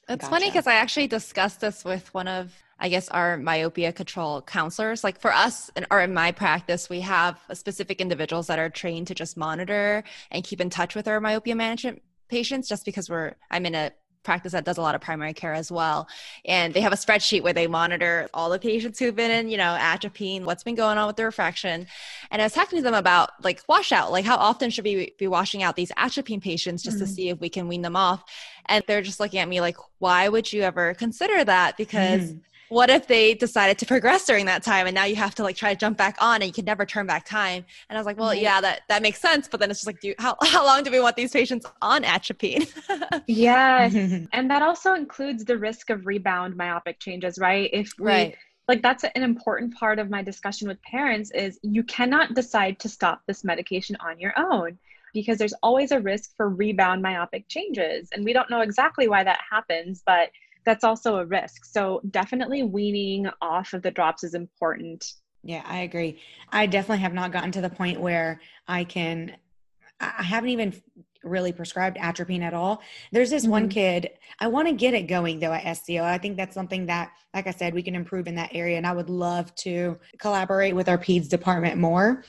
it's 0.09 0.21
gotcha. 0.21 0.31
funny 0.31 0.51
because 0.51 0.67
I 0.67 0.75
actually 0.75 1.07
discussed 1.07 1.61
this 1.63 1.83
with 1.83 2.13
one 2.13 2.29
of, 2.29 2.53
I 2.79 2.91
guess, 2.91 3.09
our 3.09 3.39
myopia 3.39 3.91
control 3.91 4.43
counselors. 4.43 5.03
Like 5.03 5.19
for 5.19 5.33
us, 5.33 5.71
in, 5.77 5.87
or 5.91 6.03
in 6.03 6.13
my 6.13 6.31
practice, 6.31 6.91
we 6.91 7.01
have 7.01 7.41
specific 7.55 8.03
individuals 8.03 8.47
that 8.49 8.59
are 8.59 8.69
trained 8.69 9.07
to 9.07 9.15
just 9.15 9.39
monitor 9.39 10.05
and 10.31 10.45
keep 10.45 10.61
in 10.61 10.69
touch 10.69 10.95
with 10.95 11.09
our 11.09 11.21
myopia 11.21 11.55
management 11.55 12.03
patients 12.29 12.69
just 12.69 12.85
because 12.85 13.09
we're, 13.09 13.33
I'm 13.51 13.65
in 13.65 13.75
a 13.75 13.93
practice 14.25 14.53
that 14.53 14.65
does 14.65 14.79
a 14.79 14.81
lot 14.81 14.95
of 14.95 15.01
primary 15.01 15.33
care 15.33 15.55
as 15.55 15.71
well. 15.71 16.09
And 16.45 16.75
they 16.75 16.81
have 16.81 16.93
a 16.93 16.97
spreadsheet 16.97 17.43
where 17.43 17.53
they 17.53 17.67
monitor 17.67 18.29
all 18.35 18.51
the 18.51 18.59
patients 18.59 18.99
who've 18.99 19.15
been 19.15 19.31
in, 19.31 19.49
you 19.49 19.57
know, 19.57 19.77
atropine, 19.79 20.45
what's 20.45 20.65
been 20.65 20.75
going 20.75 20.99
on 20.99 21.07
with 21.07 21.17
the 21.17 21.25
refraction. 21.25 21.87
And 22.31 22.43
I 22.43 22.45
was 22.45 22.53
talking 22.53 22.79
to 22.79 22.83
them 22.83 22.95
about 22.95 23.31
like 23.45 23.63
washout, 23.69 24.11
like 24.11 24.25
how 24.25 24.37
often 24.37 24.71
should 24.71 24.85
we 24.85 25.15
be 25.19 25.29
washing 25.29 25.63
out 25.63 25.77
these 25.77 25.93
atropine 25.97 26.41
patients 26.41 26.83
just 26.83 26.97
mm-hmm. 26.97 27.07
to 27.07 27.13
see 27.13 27.29
if 27.29 27.41
we 27.41 27.49
can 27.49 27.69
wean 27.69 27.83
them 27.83 27.97
off. 27.97 28.25
And 28.67 28.83
they're 28.89 29.03
just 29.03 29.21
looking 29.21 29.41
at 29.41 29.49
me 29.49 29.61
like, 29.61 29.77
why 29.99 30.29
would 30.29 30.53
you 30.53 30.63
ever 30.63 30.95
consider 30.95 31.45
that? 31.45 31.77
Because 31.77 32.23
mm-hmm 32.23 32.39
what 32.75 32.91
if 32.91 33.07
they 33.07 33.35
decided 33.35 33.79
to 33.79 33.87
progress 33.87 34.25
during 34.27 34.47
that 34.47 34.65
time 34.65 34.89
and 34.89 34.95
now 34.97 35.05
you 35.05 35.15
have 35.15 35.33
to 35.33 35.45
like 35.45 35.55
try 35.55 35.73
to 35.73 35.79
jump 35.79 35.97
back 35.97 36.17
on 36.21 36.43
and 36.43 36.47
you 36.47 36.53
can 36.53 36.65
never 36.65 36.85
turn 36.85 37.07
back 37.07 37.25
time? 37.25 37.65
And 37.89 37.97
i 37.97 38.01
was 38.01 38.05
like 38.05 38.19
well 38.19 38.35
yeah 38.35 38.61
that 38.61 38.81
that 38.89 39.01
makes 39.01 39.21
sense 39.21 39.47
but 39.47 39.61
then 39.61 39.71
it's 39.71 39.81
just 39.81 39.87
like 39.87 40.01
do 40.01 40.09
you, 40.09 40.15
how, 40.19 40.37
how 40.43 40.65
long 40.65 40.83
do 40.83 40.91
we 40.91 40.99
want 40.99 41.15
these 41.15 41.31
patients 41.31 41.67
on 41.81 42.03
atropine? 42.03 42.67
Yes. 43.27 43.95
And 44.33 44.51
that 44.51 44.63
also 44.63 44.95
includes 44.95 45.45
the 45.45 45.57
risk 45.57 45.91
of 45.91 46.07
rebound 46.07 46.57
myopic 46.57 46.99
changes 46.99 47.39
right? 47.39 47.71
If 47.73 47.93
we 47.99 48.07
right. 48.07 48.37
like 48.67 48.83
that's 48.83 49.05
an 49.05 49.23
important 49.23 49.75
part 49.75 50.01
of 50.01 50.11
my 50.11 50.23
discussion 50.23 50.67
with 50.67 50.83
parents 50.83 51.31
is 51.31 51.61
you 51.63 51.85
cannot 51.85 52.35
decide 52.35 52.81
to 52.81 52.89
stop 52.89 53.23
this 53.27 53.45
medication 53.45 53.97
on 54.01 54.19
your 54.19 54.33
own 54.37 54.79
because 55.13 55.39
there's 55.39 55.55
always 55.63 55.93
a 55.93 56.01
risk 56.01 56.37
for 56.37 56.49
rebound 56.49 57.01
myopic 57.01 57.47
changes. 57.47 58.09
And 58.13 58.25
we 58.25 58.33
don't 58.33 58.51
know 58.51 58.63
exactly 58.63 59.07
why 59.07 59.23
that 59.23 59.41
happens 59.49 60.03
but 60.05 60.31
that's 60.65 60.85
also 60.85 61.17
a 61.17 61.27
risk. 61.27 61.65
So 61.65 62.01
definitely 62.11 62.63
weaning 62.63 63.29
off 63.41 63.73
of 63.73 63.83
the 63.83 63.91
drops 63.91 64.25
is 64.25 64.35
important. 64.35 65.05
Yeah, 65.43 65.63
I 65.67 65.81
agree. 65.81 66.21
I 66.51 66.67
definitely 66.67 67.03
have 67.03 67.13
not 67.13 67.33
gotten 67.33 67.53
to 67.53 67.61
the 67.61 67.71
point 67.71 68.01
where 68.01 68.41
I 68.67 68.85
can 68.85 69.37
I 70.01 70.23
haven't 70.23 70.51
even 70.51 70.75
really 71.23 71.53
prescribed 71.53 71.97
atropine 71.99 72.43
at 72.43 72.55
all. 72.55 72.83
There's 73.13 73.31
this 73.31 73.45
mm-hmm. 73.45 73.53
one 73.53 73.69
kid, 73.69 74.11
I 74.41 74.49
want 74.49 74.69
to 74.69 74.75
get 74.75 74.95
it 74.95 75.03
going 75.03 75.39
though 75.39 75.53
at 75.53 75.77
SCO. 75.77 76.03
I 76.03 76.19
think 76.19 76.37
that's 76.37 76.55
something 76.55 76.87
that, 76.87 77.13
like 77.33 77.47
I 77.47 77.51
said, 77.53 77.75
we 77.75 77.83
can 77.83 77.95
improve 77.95 78.27
in 78.27 78.35
that 78.37 78.51
area. 78.53 78.77
And 78.77 78.87
I 78.87 78.93
would 78.93 79.11
love 79.11 79.55
to 79.57 79.99
collaborate 80.19 80.75
with 80.75 80.89
our 80.89 80.99
PEDS 80.99 81.29
department 81.29 81.79
more. 81.79 82.25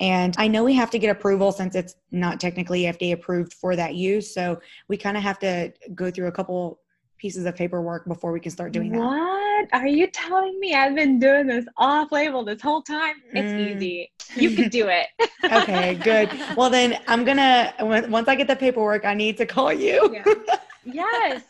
And 0.00 0.34
I 0.38 0.48
know 0.48 0.64
we 0.64 0.74
have 0.74 0.90
to 0.90 0.98
get 0.98 1.10
approval 1.10 1.52
since 1.52 1.74
it's 1.74 1.94
not 2.10 2.40
technically 2.40 2.82
FDA 2.82 3.12
approved 3.12 3.54
for 3.54 3.76
that 3.76 3.94
use. 3.94 4.34
So 4.34 4.60
we 4.88 4.96
kind 4.96 5.16
of 5.16 5.22
have 5.22 5.38
to 5.38 5.72
go 5.94 6.10
through 6.10 6.26
a 6.26 6.32
couple 6.32 6.80
pieces 7.24 7.46
of 7.46 7.56
paperwork 7.56 8.06
before 8.06 8.32
we 8.32 8.38
can 8.38 8.50
start 8.50 8.70
doing 8.70 8.92
that. 8.92 8.98
What 8.98 9.68
are 9.72 9.86
you 9.86 10.06
telling 10.08 10.60
me? 10.60 10.74
I've 10.74 10.94
been 10.94 11.18
doing 11.18 11.46
this 11.46 11.64
off 11.78 12.12
label 12.12 12.44
this 12.44 12.60
whole 12.60 12.82
time. 12.82 13.14
It's 13.32 13.50
mm. 13.50 13.76
easy. 13.76 14.12
You 14.36 14.54
can 14.54 14.68
do 14.68 14.88
it. 14.88 15.06
okay, 15.50 15.94
good. 15.94 16.28
Well, 16.54 16.68
then 16.68 17.00
I'm 17.06 17.24
gonna 17.24 17.72
once 17.80 18.28
I 18.28 18.34
get 18.34 18.46
the 18.46 18.56
paperwork, 18.56 19.06
I 19.06 19.14
need 19.14 19.38
to 19.38 19.46
call 19.46 19.72
you. 19.72 20.14
yeah. 20.14 20.44
Yes. 20.84 21.44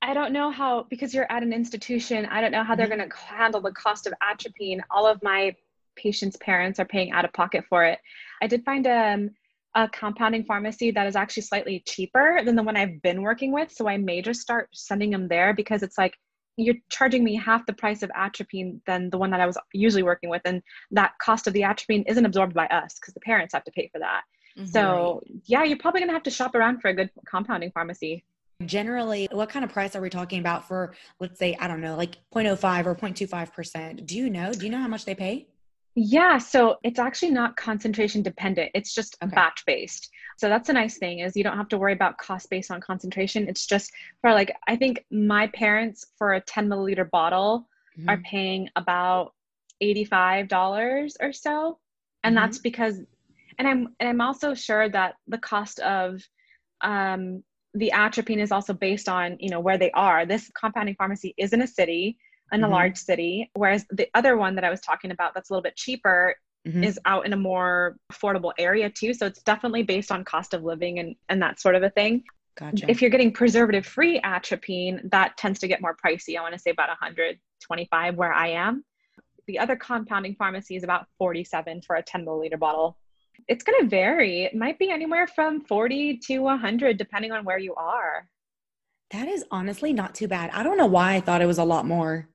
I 0.00 0.14
don't 0.14 0.32
know 0.32 0.52
how 0.52 0.86
because 0.88 1.12
you're 1.12 1.30
at 1.32 1.42
an 1.42 1.52
institution. 1.52 2.26
I 2.26 2.40
don't 2.40 2.52
know 2.52 2.62
how 2.62 2.76
they're 2.76 2.86
mm-hmm. 2.86 2.98
going 2.98 3.10
to 3.10 3.16
handle 3.16 3.60
the 3.60 3.72
cost 3.72 4.06
of 4.06 4.14
atropine. 4.22 4.80
All 4.92 5.08
of 5.08 5.20
my 5.24 5.56
patients' 5.96 6.36
parents 6.36 6.78
are 6.78 6.84
paying 6.84 7.10
out 7.10 7.24
of 7.24 7.32
pocket 7.32 7.64
for 7.68 7.84
it. 7.84 7.98
I 8.40 8.46
did 8.46 8.64
find 8.64 8.86
um 8.86 9.30
a 9.76 9.88
compounding 9.90 10.42
pharmacy 10.42 10.90
that 10.90 11.06
is 11.06 11.14
actually 11.14 11.42
slightly 11.42 11.82
cheaper 11.86 12.40
than 12.44 12.56
the 12.56 12.62
one 12.62 12.76
I've 12.76 13.00
been 13.02 13.20
working 13.20 13.52
with. 13.52 13.70
So 13.70 13.86
I 13.86 13.98
may 13.98 14.22
just 14.22 14.40
start 14.40 14.70
sending 14.72 15.10
them 15.10 15.28
there 15.28 15.52
because 15.52 15.82
it's 15.82 15.98
like 15.98 16.14
you're 16.56 16.76
charging 16.88 17.22
me 17.22 17.36
half 17.36 17.66
the 17.66 17.74
price 17.74 18.02
of 18.02 18.10
atropine 18.16 18.80
than 18.86 19.10
the 19.10 19.18
one 19.18 19.30
that 19.30 19.40
I 19.40 19.46
was 19.46 19.58
usually 19.74 20.02
working 20.02 20.30
with. 20.30 20.40
And 20.46 20.62
that 20.92 21.12
cost 21.20 21.46
of 21.46 21.52
the 21.52 21.62
atropine 21.62 22.04
isn't 22.08 22.24
absorbed 22.24 22.54
by 22.54 22.66
us 22.68 22.98
because 22.98 23.12
the 23.12 23.20
parents 23.20 23.52
have 23.52 23.64
to 23.64 23.70
pay 23.72 23.90
for 23.92 23.98
that. 23.98 24.22
Mm-hmm. 24.56 24.66
So 24.66 25.20
yeah, 25.44 25.62
you're 25.62 25.78
probably 25.78 26.00
gonna 26.00 26.14
have 26.14 26.22
to 26.22 26.30
shop 26.30 26.54
around 26.54 26.80
for 26.80 26.88
a 26.88 26.94
good 26.94 27.10
compounding 27.28 27.70
pharmacy. 27.72 28.24
Generally, 28.64 29.28
what 29.32 29.50
kind 29.50 29.62
of 29.62 29.70
price 29.70 29.94
are 29.94 30.00
we 30.00 30.08
talking 30.08 30.40
about 30.40 30.66
for, 30.66 30.94
let's 31.20 31.38
say, 31.38 31.54
I 31.60 31.68
don't 31.68 31.82
know, 31.82 31.94
like 31.94 32.16
0.05 32.34 32.86
or 32.86 32.94
0.25%? 32.94 34.06
Do 34.06 34.16
you 34.16 34.30
know? 34.30 34.54
Do 34.54 34.64
you 34.64 34.72
know 34.72 34.80
how 34.80 34.88
much 34.88 35.04
they 35.04 35.14
pay? 35.14 35.48
Yeah, 35.98 36.36
so 36.36 36.76
it's 36.82 36.98
actually 36.98 37.30
not 37.30 37.56
concentration 37.56 38.20
dependent. 38.22 38.70
It's 38.74 38.94
just 38.94 39.16
okay. 39.22 39.34
batch 39.34 39.62
based. 39.66 40.10
So 40.36 40.50
that's 40.50 40.68
a 40.68 40.74
nice 40.74 40.98
thing 40.98 41.20
is 41.20 41.34
you 41.34 41.42
don't 41.42 41.56
have 41.56 41.70
to 41.70 41.78
worry 41.78 41.94
about 41.94 42.18
cost 42.18 42.50
based 42.50 42.70
on 42.70 42.82
concentration. 42.82 43.48
It's 43.48 43.66
just 43.66 43.90
for 44.20 44.32
like 44.32 44.54
I 44.68 44.76
think 44.76 45.06
my 45.10 45.46
parents 45.48 46.04
for 46.18 46.34
a 46.34 46.40
10 46.42 46.68
milliliter 46.68 47.10
bottle 47.10 47.66
mm-hmm. 47.98 48.10
are 48.10 48.18
paying 48.18 48.68
about 48.76 49.32
$85 49.82 51.14
or 51.18 51.32
so. 51.32 51.78
And 52.22 52.36
mm-hmm. 52.36 52.44
that's 52.44 52.58
because 52.58 53.00
and 53.58 53.66
I'm 53.66 53.88
and 53.98 54.08
I'm 54.10 54.20
also 54.20 54.52
sure 54.54 54.90
that 54.90 55.14
the 55.28 55.38
cost 55.38 55.80
of 55.80 56.22
um 56.82 57.42
the 57.72 57.92
atropine 57.92 58.40
is 58.40 58.52
also 58.52 58.74
based 58.74 59.08
on, 59.08 59.38
you 59.40 59.48
know, 59.48 59.60
where 59.60 59.78
they 59.78 59.90
are. 59.92 60.26
This 60.26 60.50
compounding 60.58 60.94
pharmacy 60.96 61.34
is 61.38 61.54
in 61.54 61.62
a 61.62 61.66
city 61.66 62.18
in 62.52 62.60
a 62.60 62.64
mm-hmm. 62.64 62.74
large 62.74 62.96
city 62.96 63.50
whereas 63.54 63.84
the 63.90 64.08
other 64.14 64.36
one 64.36 64.54
that 64.54 64.64
i 64.64 64.70
was 64.70 64.80
talking 64.80 65.10
about 65.10 65.34
that's 65.34 65.50
a 65.50 65.52
little 65.52 65.62
bit 65.62 65.76
cheaper 65.76 66.34
mm-hmm. 66.66 66.84
is 66.84 66.98
out 67.04 67.26
in 67.26 67.32
a 67.32 67.36
more 67.36 67.96
affordable 68.12 68.52
area 68.58 68.88
too 68.88 69.12
so 69.12 69.26
it's 69.26 69.42
definitely 69.42 69.82
based 69.82 70.12
on 70.12 70.24
cost 70.24 70.54
of 70.54 70.62
living 70.62 70.98
and 70.98 71.16
and 71.28 71.42
that 71.42 71.60
sort 71.60 71.74
of 71.74 71.82
a 71.82 71.90
thing 71.90 72.22
Gotcha. 72.56 72.90
If 72.90 73.02
you're 73.02 73.10
getting 73.10 73.32
preservative 73.32 73.84
free 73.84 74.18
atropine, 74.24 75.10
that 75.10 75.36
tends 75.36 75.60
to 75.60 75.68
get 75.68 75.82
more 75.82 75.94
pricey. 75.94 76.38
I 76.38 76.40
want 76.40 76.54
to 76.54 76.58
say 76.58 76.70
about 76.70 76.88
125 76.88 78.16
where 78.16 78.32
I 78.32 78.48
am. 78.48 78.82
The 79.46 79.58
other 79.58 79.76
compounding 79.76 80.34
pharmacy 80.36 80.74
is 80.74 80.82
about 80.82 81.06
47 81.18 81.82
for 81.82 81.96
a 81.96 82.02
10 82.02 82.24
milliliter 82.24 82.58
bottle. 82.58 82.96
It's 83.46 83.62
going 83.62 83.82
to 83.82 83.88
vary. 83.88 84.44
It 84.44 84.56
might 84.56 84.78
be 84.78 84.90
anywhere 84.90 85.26
from 85.26 85.64
40 85.66 86.18
to 86.26 86.38
100 86.38 86.96
depending 86.96 87.32
on 87.32 87.44
where 87.44 87.58
you 87.58 87.74
are. 87.74 88.26
That 89.10 89.28
is 89.28 89.44
honestly 89.50 89.92
not 89.92 90.14
too 90.14 90.26
bad. 90.26 90.50
I 90.50 90.62
don't 90.62 90.78
know 90.78 90.86
why 90.86 91.14
I 91.14 91.20
thought 91.20 91.42
it 91.42 91.46
was 91.46 91.58
a 91.58 91.64
lot 91.64 91.86
more 91.86 92.26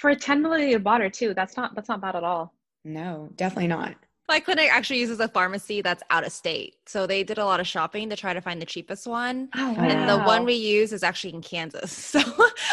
for 0.00 0.08
a 0.08 0.16
10 0.16 0.42
milliliter 0.42 0.82
bottle 0.82 1.10
too 1.10 1.34
that's 1.34 1.56
not 1.58 1.74
that's 1.74 1.88
not 1.90 2.00
bad 2.00 2.16
at 2.16 2.24
all. 2.24 2.54
No 2.84 3.28
definitely 3.36 3.68
not 3.68 3.94
my 4.30 4.38
clinic 4.38 4.72
actually 4.72 5.00
uses 5.00 5.18
a 5.18 5.26
pharmacy 5.26 5.82
that's 5.82 6.04
out 6.10 6.24
of 6.24 6.30
state. 6.30 6.76
So 6.86 7.04
they 7.04 7.24
did 7.24 7.38
a 7.38 7.44
lot 7.44 7.58
of 7.58 7.66
shopping 7.66 8.08
to 8.10 8.16
try 8.16 8.32
to 8.32 8.40
find 8.40 8.62
the 8.62 8.66
cheapest 8.66 9.08
one. 9.08 9.48
Oh, 9.56 9.72
wow. 9.72 9.82
And 9.82 10.08
the 10.08 10.22
one 10.22 10.44
we 10.44 10.54
use 10.54 10.92
is 10.92 11.02
actually 11.02 11.34
in 11.34 11.42
Kansas. 11.42 12.14
So 12.20 12.20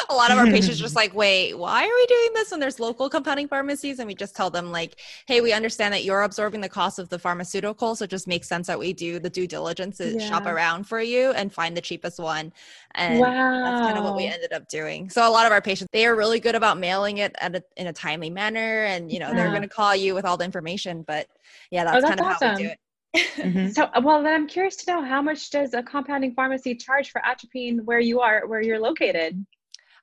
a 0.10 0.14
lot 0.14 0.32
of 0.32 0.38
our 0.38 0.46
patients 0.46 0.80
just 0.80 0.96
like, 1.02 1.14
wait, 1.14 1.54
why 1.54 1.84
are 1.84 1.96
we 1.96 2.06
doing 2.06 2.30
this 2.34 2.52
when 2.52 2.60
there's 2.60 2.80
local 2.80 3.10
compounding 3.10 3.48
pharmacies? 3.48 4.00
And 4.00 4.08
we 4.08 4.16
just 4.16 4.36
tell 4.36 4.50
them 4.50 4.72
like, 4.72 5.00
hey, 5.28 5.42
we 5.42 5.54
understand 5.54 5.94
that 5.94 6.04
you're 6.04 6.24
absorbing 6.24 6.62
the 6.62 6.70
cost 6.70 7.00
of 7.00 7.10
the 7.10 7.20
pharmaceutical. 7.20 7.96
So 7.96 8.06
it 8.06 8.10
just 8.10 8.28
makes 8.28 8.48
sense 8.48 8.68
that 8.68 8.80
we 8.80 8.94
do 8.94 9.20
the 9.20 9.30
due 9.30 9.48
diligence 9.48 9.98
to 9.98 10.14
yeah. 10.14 10.28
shop 10.28 10.46
around 10.46 10.86
for 10.86 11.02
you 11.02 11.32
and 11.32 11.54
find 11.54 11.78
the 11.78 11.82
cheapest 11.82 12.20
one. 12.20 12.52
And 12.96 13.20
wow. 13.20 13.28
that's 13.28 13.82
kind 13.82 13.98
of 13.98 14.04
what 14.04 14.16
we 14.16 14.26
ended 14.26 14.54
up 14.54 14.68
doing. 14.68 15.10
So 15.10 15.28
a 15.28 15.30
lot 15.30 15.46
of 15.46 15.52
our 15.52 15.62
patients, 15.62 15.90
they 15.92 16.06
are 16.06 16.16
really 16.16 16.40
good 16.40 16.56
about 16.56 16.78
mailing 16.78 17.20
it 17.20 17.36
at 17.40 17.56
a, 17.56 17.64
in 17.78 17.88
a 17.88 17.94
timely 17.94 18.30
manner. 18.30 18.84
And, 18.86 19.12
you 19.12 19.20
know, 19.20 19.30
yeah. 19.30 19.36
they're 19.36 19.50
going 19.50 19.62
to 19.62 19.68
call 19.68 19.96
you 19.96 20.16
with 20.16 20.26
all 20.26 20.38
the 20.38 20.46
information, 20.46 21.04
but 21.04 21.28
yeah, 21.72 21.84
that's, 21.84 21.98
oh, 21.98 22.02
that's 22.02 22.10
kind 22.10 22.20
of 22.20 22.26
awesome. 22.28 22.48
how 22.50 22.56
we 22.56 22.64
do 22.64 22.70
it. 22.70 22.78
mm-hmm. 23.38 23.68
So, 23.70 23.90
well, 24.04 24.22
then 24.22 24.34
I'm 24.34 24.48
curious 24.48 24.76
to 24.78 24.92
know 24.92 25.04
how 25.04 25.22
much 25.22 25.50
does 25.50 25.74
a 25.74 25.82
compounding 25.82 26.34
pharmacy 26.34 26.76
charge 26.76 27.12
for 27.12 27.22
atropine 27.26 27.80
where 27.86 28.00
you 28.00 28.20
are, 28.22 28.46
where 28.48 28.62
you're 28.62 28.80
located? 28.80 29.46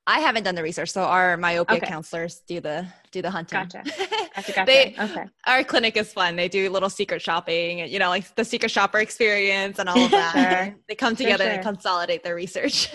I 0.07 0.21
haven't 0.21 0.43
done 0.43 0.55
the 0.55 0.63
research, 0.63 0.91
so 0.91 1.03
our 1.03 1.37
myopia 1.39 1.79
Okay. 1.79 1.87
counselors 1.87 2.43
do 2.47 2.61
the 2.61 2.87
do 3.11 3.23
the 3.23 3.31
hunting. 3.31 3.59
Gotcha. 3.59 3.83
Gotcha, 4.35 4.53
gotcha. 4.53 4.67
They- 4.67 4.97
okay. 4.99 5.25
Our 5.47 5.63
clinic 5.63 5.97
is 5.97 6.13
fun. 6.13 6.35
They 6.35 6.49
do 6.49 6.69
little 6.69 6.91
secret 6.91 7.23
shopping, 7.23 7.79
you 7.79 8.01
know, 8.01 8.09
like 8.09 8.35
the 8.35 8.45
secret 8.45 8.69
shopper 8.69 8.99
experience 8.99 9.79
and 9.79 9.89
all 9.89 9.97
of 9.97 10.11
that. 10.11 10.33
Sure. 10.67 10.77
they 10.89 10.97
come 10.97 11.15
together 11.15 11.45
and 11.45 11.63
consolidate 11.63 12.25
their 12.25 12.35
research. 12.35 12.91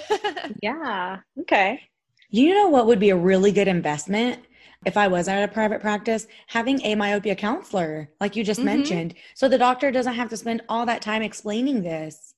Yeah. 0.62 1.20
Okay. 1.40 1.82
You 2.30 2.54
know 2.54 2.68
what 2.68 2.88
would 2.88 3.00
be 3.00 3.10
a 3.12 3.16
really 3.16 3.54
good 3.54 3.70
investment 3.70 4.40
if 4.86 4.98
I 4.98 5.08
was 5.08 5.28
at 5.28 5.44
a 5.44 5.52
private 5.52 5.82
practice? 5.82 6.28
Having 6.48 6.82
a 6.86 6.96
myopia 6.96 7.36
counselor, 7.36 8.10
like 8.20 8.36
you 8.36 8.44
just 8.44 8.62
Mhm. 8.62 8.66
mentioned, 8.66 9.16
so 9.34 9.48
the 9.50 9.58
doctor 9.58 9.92
doesn't 9.92 10.14
have 10.14 10.30
to 10.30 10.38
spend 10.38 10.62
all 10.70 10.86
that 10.86 11.02
time 11.02 11.22
explaining 11.22 11.84
this. 11.84 12.34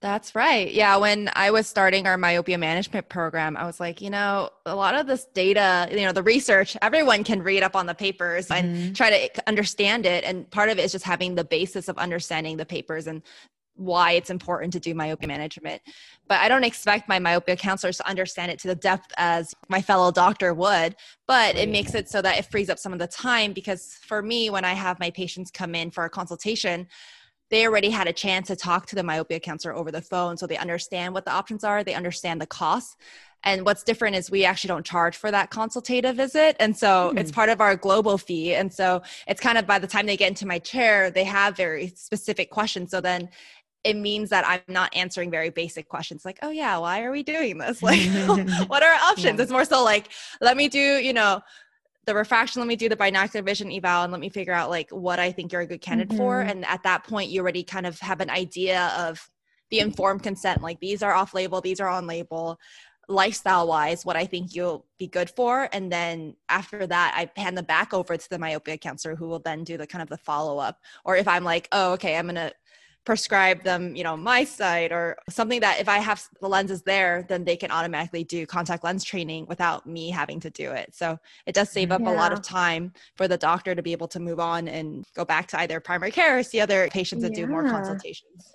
That's 0.00 0.34
right. 0.34 0.68
Yeah. 0.72 0.96
When 0.96 1.30
I 1.34 1.52
was 1.52 1.68
starting 1.68 2.08
our 2.08 2.16
myopia 2.16 2.58
management 2.58 3.08
program, 3.08 3.56
I 3.56 3.64
was 3.66 3.78
like, 3.78 4.00
you 4.00 4.10
know, 4.10 4.50
a 4.66 4.74
lot 4.74 4.96
of 4.96 5.06
this 5.06 5.26
data, 5.26 5.88
you 5.92 6.00
know, 6.04 6.10
the 6.10 6.24
research, 6.24 6.76
everyone 6.82 7.22
can 7.22 7.40
read 7.40 7.62
up 7.62 7.76
on 7.76 7.86
the 7.86 7.94
papers 7.94 8.50
and 8.50 8.76
Mhm. 8.76 8.94
try 8.96 9.10
to 9.28 9.48
understand 9.48 10.04
it. 10.04 10.24
And 10.24 10.50
part 10.50 10.70
of 10.70 10.78
it 10.80 10.84
is 10.84 10.90
just 10.90 11.04
having 11.04 11.36
the 11.36 11.44
basis 11.44 11.88
of 11.88 11.98
understanding 11.98 12.56
the 12.56 12.66
papers 12.66 13.06
and 13.06 13.22
why 13.74 14.12
it's 14.12 14.30
important 14.30 14.72
to 14.74 14.80
do 14.80 14.94
myopia 14.94 15.26
management. 15.28 15.82
But 16.28 16.40
I 16.40 16.48
don't 16.48 16.64
expect 16.64 17.08
my 17.08 17.18
myopia 17.18 17.56
counselors 17.56 17.96
to 17.98 18.08
understand 18.08 18.52
it 18.52 18.58
to 18.60 18.68
the 18.68 18.74
depth 18.74 19.12
as 19.16 19.54
my 19.68 19.80
fellow 19.80 20.10
doctor 20.10 20.54
would. 20.54 20.96
But 21.26 21.56
it 21.56 21.68
makes 21.68 21.94
it 21.94 22.08
so 22.08 22.22
that 22.22 22.38
it 22.38 22.46
frees 22.46 22.70
up 22.70 22.78
some 22.78 22.92
of 22.92 22.98
the 22.98 23.06
time 23.06 23.52
because 23.52 23.94
for 24.02 24.22
me, 24.22 24.50
when 24.50 24.64
I 24.64 24.74
have 24.74 25.00
my 25.00 25.10
patients 25.10 25.50
come 25.50 25.74
in 25.74 25.90
for 25.90 26.04
a 26.04 26.10
consultation, 26.10 26.86
they 27.52 27.66
already 27.66 27.90
had 27.90 28.08
a 28.08 28.12
chance 28.14 28.48
to 28.48 28.56
talk 28.56 28.86
to 28.86 28.96
the 28.96 29.02
myopia 29.02 29.38
counselor 29.38 29.74
over 29.74 29.92
the 29.92 30.00
phone 30.00 30.36
so 30.38 30.46
they 30.46 30.56
understand 30.56 31.12
what 31.12 31.26
the 31.26 31.30
options 31.30 31.62
are 31.62 31.84
they 31.84 31.94
understand 31.94 32.40
the 32.40 32.46
costs 32.46 32.96
and 33.44 33.66
what's 33.66 33.82
different 33.82 34.16
is 34.16 34.30
we 34.30 34.44
actually 34.44 34.68
don't 34.68 34.86
charge 34.86 35.16
for 35.16 35.30
that 35.30 35.50
consultative 35.50 36.16
visit 36.16 36.56
and 36.60 36.74
so 36.76 37.10
Hmm. 37.10 37.18
it's 37.18 37.30
part 37.30 37.50
of 37.50 37.60
our 37.60 37.76
global 37.76 38.16
fee 38.16 38.54
and 38.54 38.72
so 38.72 39.02
it's 39.28 39.40
kind 39.40 39.58
of 39.58 39.66
by 39.66 39.78
the 39.78 39.86
time 39.86 40.06
they 40.06 40.16
get 40.16 40.28
into 40.28 40.46
my 40.46 40.58
chair 40.58 41.10
they 41.10 41.24
have 41.24 41.54
very 41.56 41.88
specific 41.88 42.50
questions 42.50 42.90
so 42.90 43.00
then 43.02 43.28
it 43.84 43.96
means 43.96 44.30
that 44.30 44.46
i'm 44.46 44.60
not 44.68 44.94
answering 44.94 45.30
very 45.30 45.50
basic 45.50 45.88
questions 45.88 46.24
like 46.24 46.38
oh 46.42 46.50
yeah 46.50 46.78
why 46.78 47.02
are 47.02 47.10
we 47.10 47.22
doing 47.22 47.58
this? 47.58 47.82
Like 47.90 48.00
what 48.68 48.82
are 48.82 48.90
our 48.92 49.10
options? 49.10 49.38
Yeah. 49.38 49.42
it's 49.42 49.52
more 49.52 49.64
so 49.64 49.82
like 49.84 50.08
let 50.40 50.56
me 50.56 50.68
do 50.68 50.78
you 50.78 51.12
know 51.12 51.40
the 52.06 52.14
refraction 52.14 52.60
let 52.60 52.68
me 52.68 52.76
do 52.76 52.88
the 52.88 52.96
binocular 52.96 53.44
vision 53.44 53.70
eval 53.72 54.02
and 54.04 54.12
let 54.12 54.20
me 54.20 54.28
figure 54.28 54.52
out 54.52 54.70
like 54.70 54.90
what 54.90 55.18
i 55.18 55.30
think 55.32 55.52
you're 55.52 55.62
a 55.62 55.66
good 55.66 55.80
candidate 55.80 56.16
for. 56.16 56.42
Mhm. 56.42 56.50
and 56.50 56.64
at 56.66 56.82
that 56.82 57.04
point 57.04 57.30
you 57.30 57.40
already 57.40 57.62
kind 57.62 57.86
of 57.86 57.98
have 58.00 58.20
an 58.20 58.30
idea 58.30 58.92
of 58.98 59.28
the 59.70 59.78
informed 59.80 60.22
consent 60.22 60.62
like 60.62 60.78
these 60.80 61.02
are 61.02 61.12
off 61.14 61.32
label 61.34 61.60
these 61.60 61.80
are 61.80 61.88
on 61.88 62.06
label 62.06 62.58
lifestyle 63.08 63.66
wise 63.66 64.04
what 64.06 64.16
i 64.16 64.24
think 64.24 64.54
you'll 64.54 64.86
be 64.98 65.08
good 65.08 65.28
for. 65.28 65.68
And 65.72 65.90
then 65.90 66.36
after 66.48 66.86
that 66.86 67.14
i 67.16 67.40
hand 67.40 67.58
them 67.58 67.64
back 67.64 67.92
over 67.92 68.16
to 68.16 68.30
the 68.30 68.38
myopia 68.38 68.78
counselor 68.78 69.16
who 69.16 69.26
will 69.26 69.40
then 69.40 69.64
do 69.64 69.76
the 69.76 69.86
kind 69.86 70.02
of 70.02 70.08
the 70.08 70.16
follow-up. 70.18 70.78
Or 71.04 71.16
if 71.16 71.26
i'm 71.26 71.42
like 71.44 71.68
oh 71.72 71.92
okay 71.94 72.16
i'm 72.16 72.26
gonna 72.26 72.52
prescribe 73.04 73.62
them 73.64 73.96
you 73.96 74.04
know 74.04 74.16
my 74.16 74.44
site 74.44 74.92
or 74.92 75.16
something 75.28 75.60
that 75.60 75.80
if 75.80 75.88
i 75.88 75.98
have 75.98 76.22
the 76.40 76.48
lenses 76.48 76.82
there 76.82 77.24
then 77.28 77.44
they 77.44 77.56
can 77.56 77.70
automatically 77.70 78.22
do 78.24 78.46
contact 78.46 78.84
lens 78.84 79.04
training 79.04 79.46
without 79.48 79.86
me 79.86 80.10
having 80.10 80.40
to 80.40 80.50
do 80.50 80.70
it. 80.72 80.94
So 80.94 81.18
it 81.46 81.54
does 81.54 81.70
save 81.70 81.90
up 81.90 82.00
a 82.00 82.10
lot 82.10 82.32
of 82.32 82.42
time 82.42 82.92
for 83.16 83.28
the 83.28 83.38
doctor 83.38 83.74
to 83.74 83.82
be 83.82 83.92
able 83.92 84.08
to 84.08 84.20
move 84.20 84.40
on 84.40 84.68
and 84.68 85.04
go 85.14 85.24
back 85.24 85.46
to 85.48 85.60
either 85.60 85.80
primary 85.80 86.10
care 86.10 86.38
or 86.38 86.42
see 86.42 86.60
other 86.60 86.88
patients 86.88 87.24
and 87.24 87.34
do 87.34 87.46
more 87.46 87.68
consultations. 87.68 88.54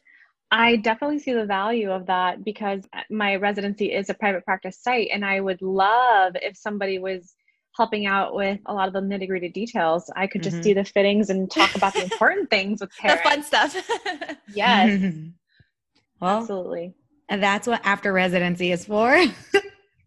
I 0.49 0.77
definitely 0.77 1.19
see 1.19 1.33
the 1.33 1.45
value 1.45 1.91
of 1.91 2.05
that 2.05 2.45
because 2.45 2.87
uh, 2.93 3.01
my 3.09 3.35
residency 3.35 3.91
is 3.91 4.09
a 4.09 4.13
private 4.13 4.45
practice 4.45 4.79
site, 4.81 5.09
and 5.11 5.25
I 5.25 5.41
would 5.41 5.61
love 5.61 6.33
if 6.41 6.55
somebody 6.55 6.99
was 6.99 7.35
helping 7.77 8.07
out 8.07 8.33
with 8.35 8.59
a 8.65 8.73
lot 8.73 8.87
of 8.87 8.93
the 8.93 8.99
nitty 9.01 9.27
gritty 9.27 9.49
details. 9.49 10.09
I 10.15 10.25
could 10.27 10.41
just 10.43 10.57
Mhm. 10.57 10.63
do 10.63 10.73
the 10.73 10.83
fittings 10.83 11.29
and 11.29 11.49
talk 11.49 11.75
about 11.75 11.93
the 11.93 12.03
important 12.03 12.49
things 12.55 12.81
with 12.81 12.89
the 13.03 13.17
fun 13.23 13.43
stuff 13.43 13.75
Yes, 14.53 14.99
well, 16.19 16.39
absolutely. 16.39 16.93
and 17.29 17.41
that's 17.41 17.67
what 17.67 17.79
after 17.85 18.11
residency 18.11 18.71
is 18.71 18.85
for 18.85 19.15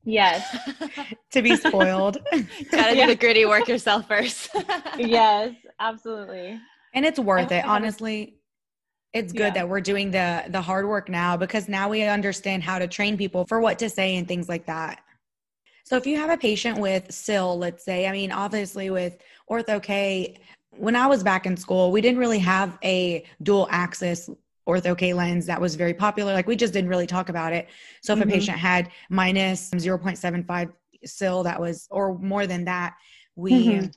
Yes, 0.02 0.56
to 1.30 1.42
be 1.42 1.56
spoiled. 1.56 2.18
gotta 2.70 2.96
Yeah. 2.96 3.04
do 3.06 3.12
the 3.12 3.16
gritty 3.16 3.44
work 3.46 3.68
yourself 3.68 4.08
first 4.08 4.48
yes, 4.98 5.52
absolutely. 5.78 6.58
and 6.94 7.04
it's 7.06 7.18
worth 7.20 7.52
it 7.52 7.56
I 7.56 7.56
have 7.58 7.64
a- 7.66 7.68
honestly 7.68 8.36
it's 9.12 9.32
good 9.32 9.40
Yeah. 9.40 9.50
that 9.50 9.68
we're 9.68 9.80
doing 9.80 10.10
the 10.10 10.44
the 10.48 10.60
hard 10.60 10.88
work 10.88 11.08
now 11.08 11.36
because 11.36 11.68
now 11.68 11.88
we 11.88 12.02
understand 12.02 12.62
how 12.62 12.78
to 12.78 12.86
train 12.88 13.16
people 13.18 13.44
for 13.46 13.60
what 13.60 13.78
to 13.80 13.88
say 13.90 14.16
and 14.16 14.26
things 14.26 14.48
like 14.48 14.66
that 14.66 15.00
so 15.84 15.96
if 15.96 16.06
you 16.06 16.16
have 16.16 16.30
a 16.30 16.36
patient 16.36 16.78
with 16.78 17.12
cyl, 17.12 17.58
let's 17.58 17.84
say, 17.84 18.06
I 18.06 18.12
mean, 18.12 18.32
obviously 18.32 18.90
with 18.90 19.18
Ortho 19.50 19.82
K, 19.82 20.38
when 20.70 20.94
I 20.96 21.06
was 21.06 21.22
back 21.22 21.46
in 21.46 21.56
school, 21.56 21.90
we 21.90 22.00
didn't 22.00 22.18
really 22.18 22.38
have 22.38 22.78
a 22.84 23.24
dual 23.42 23.66
axis 23.70 24.30
Ortho 24.68 24.96
K 24.96 25.12
lens 25.14 25.46
that 25.46 25.60
was 25.60 25.74
very 25.74 25.94
popular. 25.94 26.32
Like 26.32 26.46
we 26.46 26.54
just 26.56 26.72
didn't 26.72 26.90
really 26.90 27.06
talk 27.06 27.28
about 27.28 27.52
it. 27.52 27.68
So 28.02 28.12
if 28.12 28.20
Mhm. 28.20 28.22
a 28.22 28.26
patient 28.26 28.58
had 28.58 28.90
minus 29.08 29.70
0.75 29.70 30.70
cyl 31.04 31.42
that 31.42 31.60
was, 31.60 31.88
or 31.90 32.16
more 32.18 32.46
than 32.46 32.64
that, 32.66 32.94
we 33.34 33.66
Mhm. 33.68 33.92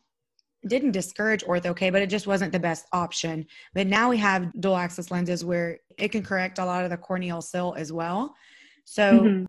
didn't 0.65 0.91
discourage 0.91 1.43
Ortho 1.43 1.75
K, 1.75 1.89
but 1.89 2.01
it 2.01 2.09
just 2.09 2.25
wasn't 2.25 2.53
the 2.53 2.59
best 2.59 2.87
option. 2.93 3.45
But 3.73 3.85
now 3.87 4.09
we 4.09 4.17
have 4.17 4.51
dual 4.59 4.77
axis 4.77 5.11
lenses 5.11 5.43
where 5.43 5.79
it 5.97 6.09
can 6.09 6.23
correct 6.23 6.57
a 6.57 6.65
lot 6.65 6.85
of 6.85 6.89
the 6.89 6.97
corneal 6.97 7.41
cyl 7.41 7.75
as 7.77 7.91
well. 7.91 8.33
So 8.85 9.25
Mhm. 9.25 9.47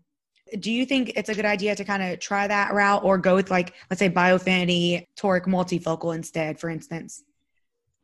Do 0.59 0.71
you 0.71 0.85
think 0.85 1.13
it's 1.15 1.29
a 1.29 1.35
good 1.35 1.45
idea 1.45 1.75
to 1.75 1.83
kind 1.83 2.03
of 2.03 2.19
try 2.19 2.47
that 2.47 2.73
route 2.73 3.03
or 3.03 3.17
go 3.17 3.35
with 3.35 3.49
like 3.49 3.73
let's 3.89 3.99
say 3.99 4.09
biofinity 4.09 5.05
toric 5.17 5.45
multifocal 5.45 6.13
instead 6.13 6.59
for 6.59 6.69
instance 6.69 7.23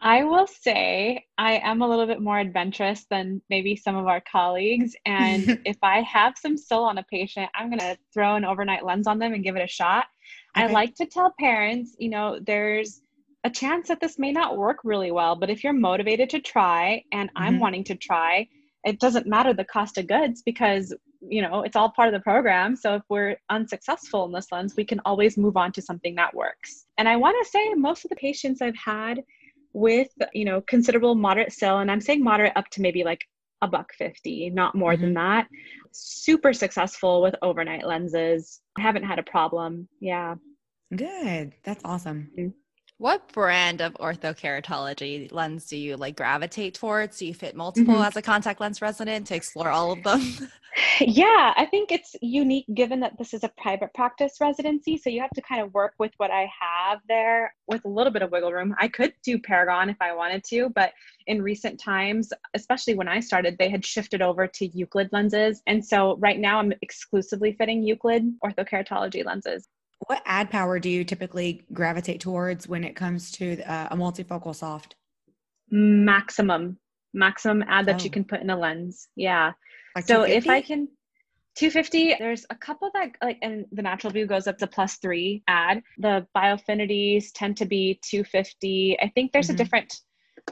I 0.04 0.23
will 0.23 0.47
say 0.47 1.25
I 1.38 1.58
am 1.58 1.84
a 1.84 1.88
little 1.88 2.08
bit 2.08 2.21
more 2.21 2.39
adventurous 2.39 3.06
than 3.12 3.39
maybe 3.51 3.75
some 3.75 3.95
of 3.95 4.08
our 4.08 4.21
colleagues. 4.21 4.95
And 5.06 5.60
if 5.65 5.77
I 5.84 6.01
have 6.01 6.34
some 6.39 6.58
cyl 6.58 6.84
on 6.84 6.97
a 6.97 7.04
patient, 7.04 7.51
I'm 7.54 7.69
going 7.69 7.80
to 7.80 7.97
throw 8.12 8.36
an 8.36 8.43
overnight 8.43 8.84
lens 8.84 9.06
on 9.06 9.19
them 9.19 9.34
and 9.34 9.43
give 9.43 9.56
it 9.56 9.63
a 9.63 9.67
shot. 9.67 10.06
I 10.56 10.65
like 10.67 10.95
to 10.95 11.06
tell 11.06 11.36
parents, 11.39 11.95
you 11.99 12.10
know, 12.10 12.39
there's 12.41 13.01
a 13.43 13.49
chance 13.51 13.88
that 13.89 14.01
this 14.01 14.17
may 14.17 14.32
not 14.32 14.58
work 14.58 14.80
really 14.84 15.12
well, 15.12 15.36
but 15.36 15.51
if 15.51 15.63
you're 15.63 15.73
motivated 15.73 16.32
to 16.32 16.39
try 16.39 17.04
and 17.12 17.30
I'm 17.36 17.58
Mhm. 17.58 17.60
wanting 17.60 17.84
to 17.86 17.95
try, 17.95 18.47
it 18.84 18.99
doesn't 18.99 19.27
matter 19.27 19.54
the 19.54 19.65
cost 19.65 19.99
of 19.99 20.08
goods 20.08 20.41
because, 20.41 20.93
you 21.22 21.42
know, 21.42 21.62
it's 21.62 21.76
all 21.76 21.92
part 21.92 22.08
of 22.08 22.14
the 22.14 22.24
program. 22.24 22.76
So 22.76 22.96
if 22.96 23.04
we're 23.10 23.38
unsuccessful 23.50 24.26
in 24.26 24.32
this 24.32 24.52
lens, 24.52 24.76
we 24.76 24.86
can 24.86 25.00
always 25.06 25.38
move 25.38 25.58
on 25.58 25.72
to 25.74 25.82
something 25.82 26.16
that 26.16 26.34
works. 26.34 26.86
And 26.98 27.08
I 27.08 27.16
want 27.18 27.38
to 27.44 27.50
say 27.50 27.74
most 27.76 28.04
of 28.06 28.10
the 28.10 28.16
patients 28.16 28.62
I've 28.62 28.76
had 28.76 29.22
with, 29.74 30.10
you 30.34 30.46
know, 30.46 30.62
considerable 30.62 31.16
moderate 31.16 31.54
cyl, 31.54 31.80
and 31.80 31.92
I'm 31.92 32.02
saying 32.02 32.24
moderate 32.24 32.54
up 32.56 32.70
to 32.72 32.82
maybe 32.82 33.04
like 33.04 33.22
a 33.62 33.68
buck 33.68 33.94
50, 33.94 34.50
not 34.50 34.76
more 34.76 34.98
than 34.98 35.14
mm-hmm. 35.14 35.38
that. 35.38 35.48
Super 35.92 36.52
successful 36.54 37.22
with 37.22 37.36
overnight 37.42 37.86
lenses. 37.86 38.62
I 38.78 38.82
haven't 38.82 39.04
had 39.04 39.20
a 39.20 39.24
problem. 39.24 39.88
Yeah. 40.00 40.36
good 40.96 41.54
that's 41.64 41.82
awesome 41.86 42.30
mm. 42.38 42.54
What 43.02 43.34
brand 43.34 43.82
of 43.82 43.96
orthokeratology 43.96 45.32
lens 45.32 45.66
do 45.66 45.76
you 45.76 45.98
like 45.98 46.16
gravitate 46.16 46.76
towards? 46.76 47.18
Do 47.18 47.26
you 47.26 47.34
fit 47.34 47.56
multiple 47.56 47.96
Mhm. 47.96 48.06
as 48.06 48.16
a 48.16 48.22
contact 48.22 48.62
lens 48.62 48.80
resident 48.80 49.26
to 49.26 49.36
explore 49.36 49.70
all 49.70 49.92
of 49.92 50.04
them? 50.04 50.22
Yeah, 51.02 51.54
I 51.58 51.66
think 51.66 51.92
it's 51.92 52.16
unique 52.22 52.66
given 52.74 53.02
that 53.02 53.18
this 53.18 53.34
is 53.34 53.44
a 53.44 53.50
private 53.50 53.94
practice 53.94 54.38
residency. 54.40 54.98
So 54.98 55.10
you 55.10 55.20
have 55.20 55.32
to 55.32 55.42
kind 55.42 55.62
of 55.62 55.74
work 55.74 55.96
with 55.98 56.14
what 56.16 56.32
I 56.32 56.50
have 56.62 57.00
there 57.10 57.54
with 57.68 57.84
a 57.84 57.90
little 57.90 58.14
bit 58.14 58.22
of 58.22 58.32
wiggle 58.32 58.54
room. 58.54 58.74
I 58.80 58.88
could 58.88 59.14
do 59.22 59.38
Paragon 59.38 59.90
if 59.90 59.98
I 60.00 60.14
wanted 60.14 60.46
to, 60.46 60.70
but 60.70 60.94
in 61.28 61.42
recent 61.42 61.78
times, 61.78 62.32
especially 62.54 62.94
when 62.94 63.10
I 63.10 63.20
started, 63.20 63.58
they 63.58 63.68
had 63.68 63.84
shifted 63.84 64.22
over 64.22 64.48
to 64.48 64.68
Euclid 64.68 65.10
lenses. 65.12 65.62
And 65.68 65.84
so 65.84 66.16
right 66.18 66.40
now 66.40 66.60
I'm 66.60 66.72
exclusively 66.82 67.52
fitting 67.52 67.84
Euclid 67.84 68.32
orthokeratology 68.42 69.25
lenses. 69.25 69.67
What 70.08 70.21
add 70.25 70.49
power 70.49 70.79
do 70.79 70.89
you 70.89 71.04
typically 71.04 71.63
gravitate 71.73 72.19
towards 72.19 72.67
when 72.67 72.83
it 72.83 72.95
comes 72.95 73.31
to 73.33 73.62
uh, 73.63 73.87
a 73.91 73.95
multifocal 73.95 74.56
soft 74.56 74.95
Maximum, 75.69 76.77
maximum 77.13 77.63
add 77.67 77.85
that 77.85 78.04
you 78.04 78.10
Oh. 78.10 78.13
can 78.13 78.25
put 78.25 78.41
in 78.41 78.49
a 78.49 78.58
lens. 78.58 79.08
Yeah. 79.15 79.54
like 79.95 80.06
so 80.06 80.23
if 80.23 80.49
I 80.49 80.62
can 80.62 80.87
250, 81.56 82.15
there's 82.19 82.45
a 82.49 82.56
couple 82.56 82.89
that 82.93 83.12
like 83.21 83.37
and 83.41 83.65
the 83.71 83.81
NaturalVue 83.81 84.27
goes 84.27 84.47
up 84.47 84.58
to 84.58 84.67
plus 84.67 84.97
three 84.97 85.43
add. 85.47 85.81
The 85.97 86.25
biofinities 86.35 87.27
tend 87.33 87.56
to 87.58 87.65
be 87.65 87.99
250. 88.04 88.97
I 89.02 89.10
think 89.10 89.31
there's 89.31 89.47
Mhm. 89.49 89.54
a 89.54 89.58
different 89.58 89.93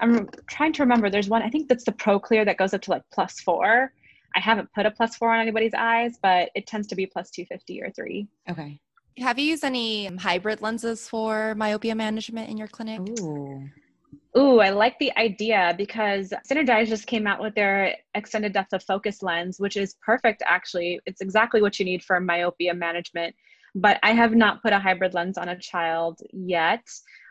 I'm 0.02 0.30
trying 0.48 0.72
to 0.74 0.84
remember. 0.84 1.10
There's 1.10 1.30
one, 1.30 1.42
I 1.42 1.50
think 1.50 1.68
that's 1.68 1.84
the 1.86 1.92
Proclear 1.94 2.46
that 2.46 2.58
goes 2.58 2.74
up 2.74 2.82
to 2.84 2.92
like 2.92 3.02
plus 3.12 3.40
four. 3.40 3.92
I 4.36 4.40
haven't 4.40 4.72
put 4.74 4.86
a 4.86 4.92
plus 4.92 5.16
four 5.16 5.34
on 5.34 5.40
anybody's 5.40 5.74
eyes, 5.76 6.18
but 6.22 6.50
it 6.54 6.68
tends 6.68 6.86
to 6.90 6.96
be 6.96 7.08
plus 7.08 7.32
250 7.32 7.82
or 7.82 7.90
three. 7.92 8.28
okay 8.50 8.80
Have 9.20 9.38
you 9.38 9.46
used 9.46 9.64
any 9.64 10.06
hybrid 10.16 10.62
lenses 10.62 11.08
for 11.08 11.56
myopia 11.56 11.96
management 11.96 12.50
in 12.50 12.58
your 12.58 12.68
clinic? 12.68 13.02
Ooh. 13.20 13.70
Ooh, 14.38 14.60
I 14.60 14.70
like 14.70 14.98
the 15.00 15.16
idea 15.18 15.74
because 15.78 16.32
SynergEyes 16.50 16.88
just 16.88 17.08
came 17.08 17.26
out 17.26 17.42
with 17.42 17.56
their 17.56 17.96
extended 18.14 18.54
depth 18.54 18.74
of 18.74 18.84
focus 18.84 19.24
lens, 19.24 19.60
which 19.60 19.76
is 19.76 19.96
perfect 20.02 20.44
actually. 20.46 21.00
It's 21.06 21.22
exactly 21.22 21.62
what 21.62 21.80
you 21.80 21.86
need 21.86 22.04
for 22.04 22.20
myopia 22.20 22.74
management. 22.74 23.36
But 23.76 24.00
I 24.04 24.12
have 24.14 24.36
not 24.36 24.62
put 24.62 24.74
a 24.74 24.80
hybrid 24.80 25.14
lens 25.14 25.38
on 25.38 25.50
a 25.50 25.60
child 25.60 26.20
yet. 26.32 26.86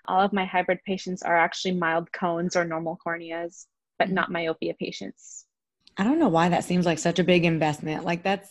All 0.07 0.21
of 0.21 0.33
my 0.33 0.45
hybrid 0.45 0.81
patients 0.85 1.23
are 1.23 1.37
actually 1.37 1.75
mild 1.75 2.11
cones 2.13 2.57
or 2.57 2.65
normal 2.65 2.99
corneas, 3.05 3.67
but 3.99 4.07
mm-hmm. 4.07 4.15
not 4.15 4.33
myopia 4.33 4.75
patients. 4.79 5.47
I 5.97 6.05
don't 6.05 6.19
know 6.19 6.29
why 6.29 6.49
that 6.49 6.65
seems 6.65 6.87
like 6.87 6.99
such 6.99 7.19
a 7.19 7.25
big 7.25 7.45
investment. 7.45 8.05
Like 8.05 8.23
that's 8.23 8.51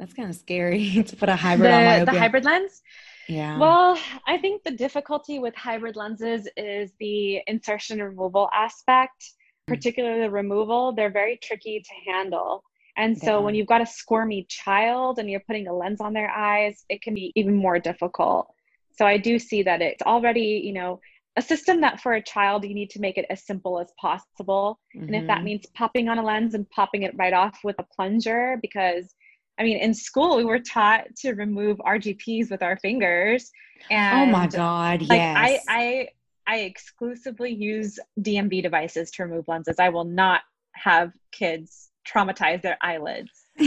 that's 0.00 0.14
kind 0.14 0.30
of 0.30 0.34
scary 0.34 1.02
to 1.06 1.16
put 1.16 1.28
a 1.28 1.36
hybrid 1.36 1.70
the. 1.70 2.10
The 2.10 2.18
hybrid 2.18 2.44
lens? 2.44 2.82
Yeah. 3.28 3.58
Well, 3.58 3.98
I 4.26 4.38
think 4.38 4.64
the 4.64 4.72
difficulty 4.72 5.38
with 5.38 5.54
hybrid 5.54 5.94
lenses 5.94 6.48
is 6.56 6.90
the 6.98 7.42
insertion 7.46 8.02
removal 8.02 8.48
aspect, 8.52 9.32
hmm. 9.68 9.74
particularly 9.74 10.22
the 10.22 10.30
removal. 10.30 10.92
They're 10.92 11.12
very 11.12 11.38
tricky 11.40 11.80
to 11.80 12.10
handle. 12.10 12.64
And 12.96 13.16
so 13.16 13.38
yeah. 13.38 13.44
when 13.44 13.54
you've 13.54 13.68
got 13.68 13.82
a 13.82 13.86
squirmy 13.86 14.46
child 14.48 15.18
and 15.18 15.30
you're 15.30 15.40
putting 15.46 15.68
a 15.68 15.72
lens 15.72 16.00
on 16.00 16.12
their 16.12 16.30
eyes, 16.30 16.84
it 16.88 17.02
can 17.02 17.14
be 17.14 17.32
even 17.36 17.54
more 17.54 17.78
difficult. 17.78 18.52
So 18.96 19.06
I 19.06 19.16
do 19.16 19.38
see 19.38 19.62
that 19.62 19.80
it's 19.80 20.02
already, 20.02 20.62
you 20.64 20.72
know, 20.72 21.00
a 21.36 21.42
system 21.42 21.82
that 21.82 22.00
for 22.00 22.14
a 22.14 22.22
child 22.22 22.64
you 22.64 22.74
need 22.74 22.90
to 22.90 23.00
make 23.00 23.16
it 23.16 23.26
as 23.30 23.46
simple 23.46 23.78
as 23.78 23.92
possible. 23.98 24.80
Mm-hmm. 24.94 25.06
And 25.06 25.16
if 25.16 25.26
that 25.28 25.36
mm-hmm. 25.36 25.44
means 25.44 25.66
popping 25.74 26.08
on 26.08 26.18
a 26.18 26.24
lens 26.24 26.54
and 26.54 26.68
popping 26.70 27.04
it 27.04 27.14
right 27.16 27.32
off 27.32 27.60
with 27.62 27.76
a 27.78 27.86
plunger 27.94 28.58
because 28.60 29.14
I 29.60 29.62
mean, 29.62 29.76
in 29.76 29.92
school 29.92 30.38
we 30.38 30.44
were 30.44 30.58
taught 30.58 31.14
to 31.16 31.34
remove 31.34 31.76
RGPs 31.78 32.50
with 32.50 32.62
our 32.62 32.78
fingers. 32.78 33.52
And 33.90 34.30
oh 34.30 34.32
my 34.32 34.46
god, 34.46 35.02
like, 35.02 35.18
yes. 35.18 35.36
I 35.36 35.60
I 35.68 36.08
I 36.46 36.56
exclusively 36.60 37.52
use 37.52 37.98
DMV 38.20 38.62
devices 38.62 39.10
to 39.12 39.24
remove 39.24 39.46
lenses. 39.46 39.76
I 39.78 39.90
will 39.90 40.04
not 40.04 40.40
have 40.72 41.12
kids 41.30 41.90
traumatize 42.08 42.62
their 42.62 42.78
eyelids. 42.80 43.30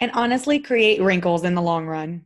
and 0.00 0.10
honestly 0.12 0.58
create 0.58 1.00
wrinkles 1.00 1.44
in 1.44 1.54
the 1.54 1.62
long 1.62 1.86
run. 1.86 2.24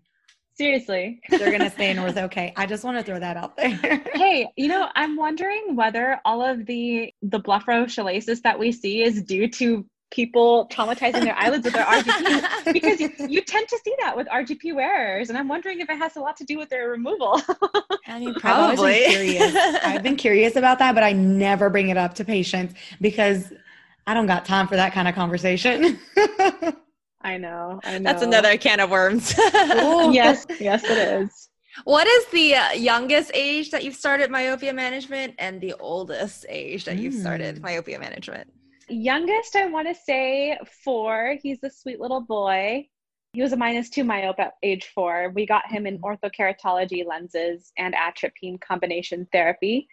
Seriously. 0.54 1.20
They're 1.30 1.50
going 1.50 1.60
to 1.60 1.70
stay 1.70 1.90
in 1.90 1.98
ortho. 1.98 2.24
Okay. 2.28 2.52
I 2.56 2.66
just 2.66 2.82
want 2.82 2.98
to 2.98 3.04
throw 3.04 3.20
that 3.20 3.36
out 3.36 3.56
there. 3.56 4.02
hey, 4.14 4.48
you 4.56 4.66
know, 4.66 4.88
I'm 4.96 5.16
wondering 5.16 5.76
whether 5.76 6.20
all 6.24 6.44
of 6.44 6.66
the 6.66 7.14
the 7.22 7.40
blepharochalasis 7.40 8.42
that 8.42 8.58
we 8.58 8.72
see 8.72 9.04
is 9.04 9.22
due 9.22 9.48
to 9.48 9.86
people 10.10 10.68
traumatizing 10.68 11.22
their 11.22 11.36
eyelids 11.36 11.64
with 11.64 11.74
their 11.74 11.84
RGP 11.86 12.72
because 12.72 13.00
you, 13.00 13.10
you, 13.18 13.40
tend 13.42 13.68
to 13.68 13.78
see 13.84 13.94
that 14.00 14.16
with 14.16 14.26
RGP 14.28 14.74
wearers, 14.74 15.28
and 15.28 15.38
I'm 15.38 15.48
wondering 15.48 15.80
if 15.80 15.90
it 15.90 15.96
has 15.98 16.16
a 16.16 16.20
lot 16.20 16.36
to 16.38 16.44
do 16.44 16.58
with 16.58 16.68
their 16.68 16.88
removal. 16.88 17.40
I 18.06 18.18
mean, 18.18 18.34
probably. 18.34 19.04
I've 19.04 19.10
curious. 19.10 19.56
I've 19.84 20.02
been 20.02 20.16
curious 20.16 20.56
about 20.56 20.78
that, 20.78 20.94
but 20.94 21.04
I 21.04 21.12
never 21.12 21.70
bring 21.70 21.88
it 21.88 21.96
up 21.96 22.14
to 22.14 22.24
patients 22.24 22.74
because 23.00 23.52
I 24.06 24.14
don't 24.14 24.26
got 24.26 24.44
time 24.44 24.68
for 24.68 24.76
that 24.76 24.92
kind 24.92 25.08
of 25.08 25.14
conversation. 25.14 25.98
I 27.20 27.36
know, 27.36 27.80
I 27.84 27.98
know. 27.98 28.04
That's 28.04 28.22
another 28.22 28.56
can 28.56 28.80
of 28.80 28.90
worms. 28.90 29.34
yes, 29.36 30.46
yes, 30.60 30.84
it 30.84 31.22
is. 31.22 31.48
What 31.84 32.06
is 32.06 32.26
the 32.26 32.54
uh, 32.54 32.72
youngest 32.72 33.30
age 33.34 33.70
that 33.70 33.84
you've 33.84 33.94
started 33.94 34.30
myopia 34.30 34.72
management 34.72 35.34
and 35.38 35.60
the 35.60 35.74
oldest 35.78 36.44
age 36.48 36.84
that 36.86 36.96
you've 36.96 37.14
started 37.14 37.58
hmm. 37.58 37.62
myopia 37.62 37.98
management? 37.98 38.50
Youngest, 38.88 39.56
I 39.56 39.66
want 39.66 39.88
to 39.88 39.94
say 39.94 40.58
four. 40.84 41.36
He's 41.42 41.62
a 41.62 41.70
sweet 41.70 42.00
little 42.00 42.20
boy. 42.20 42.88
He 43.32 43.42
was 43.42 43.52
a 43.52 43.56
minus 43.56 43.90
two 43.90 44.04
myope 44.04 44.38
at 44.38 44.54
age 44.62 44.90
four. 44.94 45.30
We 45.34 45.46
got 45.46 45.70
him 45.70 45.86
in 45.86 45.98
orthokeratology 45.98 47.06
lenses 47.06 47.72
and 47.76 47.94
atropine 47.94 48.58
combination 48.58 49.28
therapy. 49.32 49.88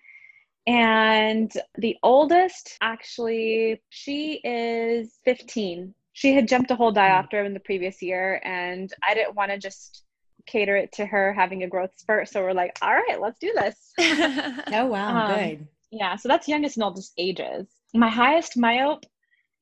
And 0.67 1.51
the 1.77 1.97
oldest, 2.01 2.77
actually, 2.81 3.81
she 3.89 4.41
is 4.43 5.13
15. 5.25 5.93
She 6.13 6.33
had 6.33 6.47
jumped 6.47 6.71
a 6.71 6.75
whole 6.75 6.91
hmm. 6.91 6.97
diopter 6.97 7.45
in 7.45 7.53
the 7.53 7.59
previous 7.59 8.01
year, 8.01 8.41
and 8.43 8.91
I 9.07 9.13
didn't 9.13 9.35
want 9.35 9.51
to 9.51 9.57
just 9.57 10.03
cater 10.45 10.75
it 10.75 10.93
to 10.93 11.05
her 11.05 11.33
having 11.33 11.63
a 11.63 11.67
growth 11.67 11.91
spurt. 11.97 12.29
So 12.29 12.41
we're 12.41 12.53
like, 12.53 12.77
all 12.81 12.93
right, 12.93 13.19
let's 13.19 13.39
do 13.39 13.51
this. 13.53 13.75
oh, 13.99 14.85
wow. 14.85 15.27
Um, 15.27 15.35
good. 15.35 15.67
Yeah. 15.91 16.15
So 16.15 16.29
that's 16.29 16.47
youngest 16.47 16.77
and 16.77 16.83
oldest 16.83 17.13
ages. 17.17 17.67
My 17.95 18.09
highest 18.09 18.57
myope 18.57 19.03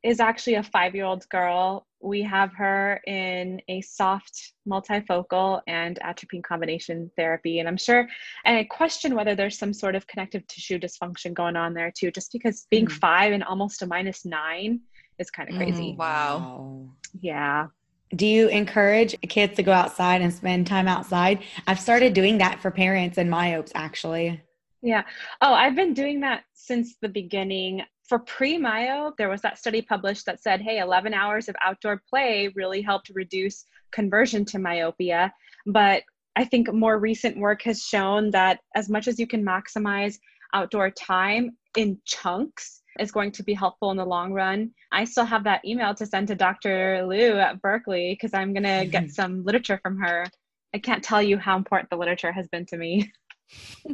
is 0.04 0.20
actually 0.20 0.56
a 0.56 0.64
five 0.64 0.96
year 0.96 1.06
old 1.06 1.28
girl. 1.30 1.88
We 2.02 2.22
have 2.24 2.52
her 2.56 3.00
in 3.08 3.62
a 3.70 3.80
soft 3.82 4.54
multifocal 4.68 5.62
and 5.68 5.98
atropine 6.02 6.42
combination 6.42 7.10
therapy. 7.16 7.60
And 7.60 7.68
I'm 7.68 7.78
sure, 7.78 8.08
and 8.44 8.58
I 8.58 8.64
question 8.66 9.16
whether 9.16 9.36
there's 9.36 9.58
some 9.58 9.72
sort 9.72 9.96
of 9.96 10.06
connective 10.08 10.46
tissue 10.48 10.80
dysfunction 10.80 11.34
going 11.34 11.56
on 11.56 11.74
there 11.74 11.92
too, 11.96 12.12
just 12.12 12.34
because 12.34 12.68
being 12.70 12.88
mm. 12.88 12.92
five 12.92 13.32
and 13.32 13.44
almost 13.44 13.82
a 13.84 13.88
minus 13.88 14.26
nine 14.26 14.82
is 15.20 15.30
kind 15.30 15.50
of 15.50 15.56
crazy. 15.56 15.94
Mm, 15.94 15.98
wow. 15.98 16.90
Yeah. 17.22 17.68
Do 18.16 18.26
you 18.28 18.50
encourage 18.50 19.16
kids 19.30 19.56
to 19.56 19.64
go 19.64 19.72
outside 19.72 20.22
and 20.22 20.34
spend 20.34 20.68
time 20.68 20.88
outside? 20.88 21.44
I've 21.68 21.80
started 21.80 22.14
doing 22.14 22.40
that 22.40 22.60
for 22.62 22.72
parents 22.72 23.18
and 23.18 23.30
myopes 23.30 23.72
actually. 23.76 24.42
Yeah. 24.82 25.04
Oh, 25.42 25.54
I've 25.54 25.76
been 25.76 25.94
doing 25.94 26.20
that 26.22 26.44
since 26.54 26.96
the 27.02 27.08
beginning 27.08 27.84
for 28.14 28.20
pre-myo, 28.20 29.11
there 29.18 29.28
was 29.28 29.41
that 29.41 29.57
study 29.57 29.82
published 29.82 30.28
that 30.28 30.39
said, 30.39 30.61
hey, 30.61 30.78
11 30.78 31.16
hours 31.16 31.49
of 31.49 31.55
outdoor 31.64 31.99
play 32.07 32.53
really 32.55 32.80
helped 32.80 33.09
reduce 33.16 33.66
conversion 33.91 34.45
to 34.45 34.59
myopia. 34.59 35.34
But 35.66 36.03
I 36.36 36.45
think 36.45 36.72
more 36.72 36.99
recent 36.99 37.39
work 37.39 37.64
has 37.64 37.82
shown 37.82 38.30
that 38.30 38.59
as 38.76 38.88
much 38.88 39.07
as 39.07 39.18
you 39.18 39.26
can 39.26 39.43
maximize 39.43 40.20
outdoor 40.53 40.91
time 40.91 41.57
in 41.76 41.99
chunks 42.05 42.84
is 42.99 43.11
going 43.11 43.32
to 43.32 43.41
be 43.41 43.55
helpful 43.55 43.89
in 43.89 43.97
the 43.97 44.05
long 44.05 44.32
run. 44.32 44.70
I 44.91 45.05
still 45.05 45.26
have 45.26 45.43
that 45.45 45.66
email 45.66 45.95
to 45.95 46.05
send 46.05 46.28
to 46.28 46.36
Dr. 46.36 47.03
Liu 47.07 47.39
at 47.39 47.64
Berkeley 47.64 48.11
because 48.14 48.36
I'm 48.36 48.53
going 48.53 48.61
to 48.61 48.86
get 48.86 49.09
some 49.20 49.43
literature 49.43 49.80
from 49.82 49.97
her. 49.97 50.28
I 50.76 50.78
can't 50.78 51.03
tell 51.03 51.24
you 51.24 51.39
how 51.39 51.57
important 51.57 51.89
the 51.89 51.97
literature 51.97 52.32
has 52.32 52.47
been 52.47 52.68
to 52.68 52.78
me. 52.78 53.11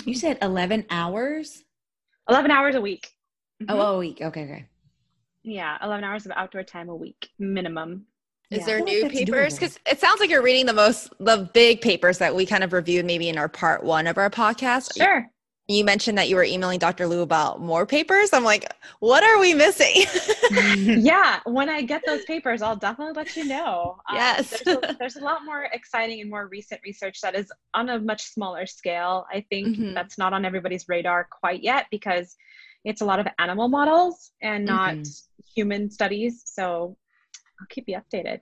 You 0.03 0.13
said 0.13 0.39
11 0.41 0.88
hours? 0.89 1.63
11 2.28 2.51
hours 2.51 2.76
a 2.76 2.82
week. 2.82 3.13
Mm-hmm. 3.62 3.72
Oh, 3.72 3.95
a 3.95 3.97
week. 3.97 4.22
Okay, 4.22 4.43
okay. 4.43 4.66
Yeah, 5.43 5.78
11 5.84 6.03
hours 6.03 6.26
of 6.26 6.32
outdoor 6.36 6.64
time 6.64 6.89
a 6.89 6.95
week 6.95 7.30
minimum. 7.39 8.05
Is 8.51 8.60
yeah. 8.60 8.66
there 8.66 8.80
new 8.82 9.03
like 9.03 9.12
papers? 9.12 9.53
Because 9.55 9.80
it 9.86 9.99
sounds 9.99 10.20
like 10.20 10.30
you're 10.30 10.41
reading 10.41 10.66
the 10.66 10.74
most, 10.74 11.14
the 11.20 11.49
big 11.53 11.82
papers 11.82 12.18
that 12.18 12.36
we 12.36 12.45
kind 12.45 12.64
of 12.64 12.74
reviewed 12.74 13.05
maybe 13.05 13.30
in 13.30 13.38
our 13.38 13.47
part 13.47 13.84
one 13.84 14.07
of 14.07 14.18
our 14.18 14.30
podcast. 14.30 14.97
Sure. 14.97 15.30
You 15.68 15.86
mentioned 15.86 16.18
that 16.18 16.30
you 16.30 16.36
were 16.36 16.43
emailing 16.43 16.80
Dr. 16.80 17.05
Liu 17.05 17.22
about 17.22 17.62
more 17.62 17.86
papers. 17.86 18.34
I'm 18.34 18.43
like, 18.43 18.74
what 19.01 19.24
are 19.24 19.39
we 19.39 19.53
missing? 19.53 20.03
yeah, 21.03 21.41
when 21.45 21.70
I 21.70 21.84
get 21.84 22.01
those 22.07 22.24
papers, 22.26 22.64
I'll 22.64 22.76
definitely 22.76 23.14
let 23.14 23.36
you 23.36 23.45
know. 23.45 23.97
Um, 24.10 24.16
yes. 24.16 24.64
there's, 24.66 24.78
a, 24.78 24.95
there's, 24.97 25.16
a, 25.18 25.24
lot 25.24 25.45
more 25.45 25.70
exciting 25.72 26.22
and 26.22 26.30
more 26.30 26.47
recent 26.47 26.82
research 26.84 27.22
that 27.22 27.36
is 27.36 27.51
on 27.76 27.89
a 27.89 27.99
much 27.99 28.24
smaller 28.24 28.66
scale. 28.66 29.28
I 29.32 29.45
think 29.51 29.68
mm-hmm. 29.68 29.93
that's 29.93 30.18
not 30.18 30.34
on 30.34 30.43
everybody's 30.43 30.89
radar 30.89 31.28
quite 31.30 31.62
yet 31.62 31.86
because 31.91 32.36
it's 32.86 33.01
a 33.01 33.05
lot 33.05 33.19
of 33.19 33.27
animal 33.39 33.67
models 33.67 34.32
and 34.41 34.65
not 34.65 34.95
mm-hmm. 34.95 35.41
human 35.55 35.89
studies. 35.89 36.41
So 36.45 36.95
I'll 37.59 37.67
keep 37.69 37.86
you 37.88 37.97
updated. 37.97 38.39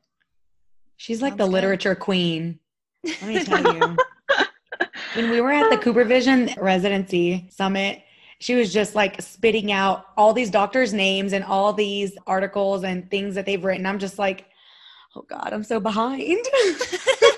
She's 0.97 1.21
like 1.21 1.31
Sounds 1.31 1.39
the 1.39 1.45
good. 1.45 1.53
literature 1.53 1.95
queen. 1.95 2.59
Let 3.03 3.23
me 3.23 3.43
tell 3.43 3.73
you. 3.75 3.97
when 5.15 5.29
we 5.29 5.41
were 5.41 5.51
at 5.51 5.69
the 5.69 5.77
CooperVision 5.91 6.61
residency 6.61 7.49
summit, 7.51 8.03
she 8.39 8.55
was 8.55 8.71
just 8.71 8.95
like 8.95 9.21
spitting 9.21 9.71
out 9.71 10.05
all 10.15 10.33
these 10.33 10.51
doctors' 10.51 10.93
names 10.93 11.33
and 11.33 11.43
all 11.43 11.73
these 11.73 12.17
articles 12.27 12.83
and 12.83 13.09
things 13.09 13.35
that 13.35 13.45
they've 13.45 13.63
written. 13.63 13.85
I'm 13.85 13.99
just 13.99 14.19
like, 14.19 14.45
oh 15.15 15.25
God, 15.27 15.49
I'm 15.51 15.63
so 15.63 15.79
behind. 15.79 16.21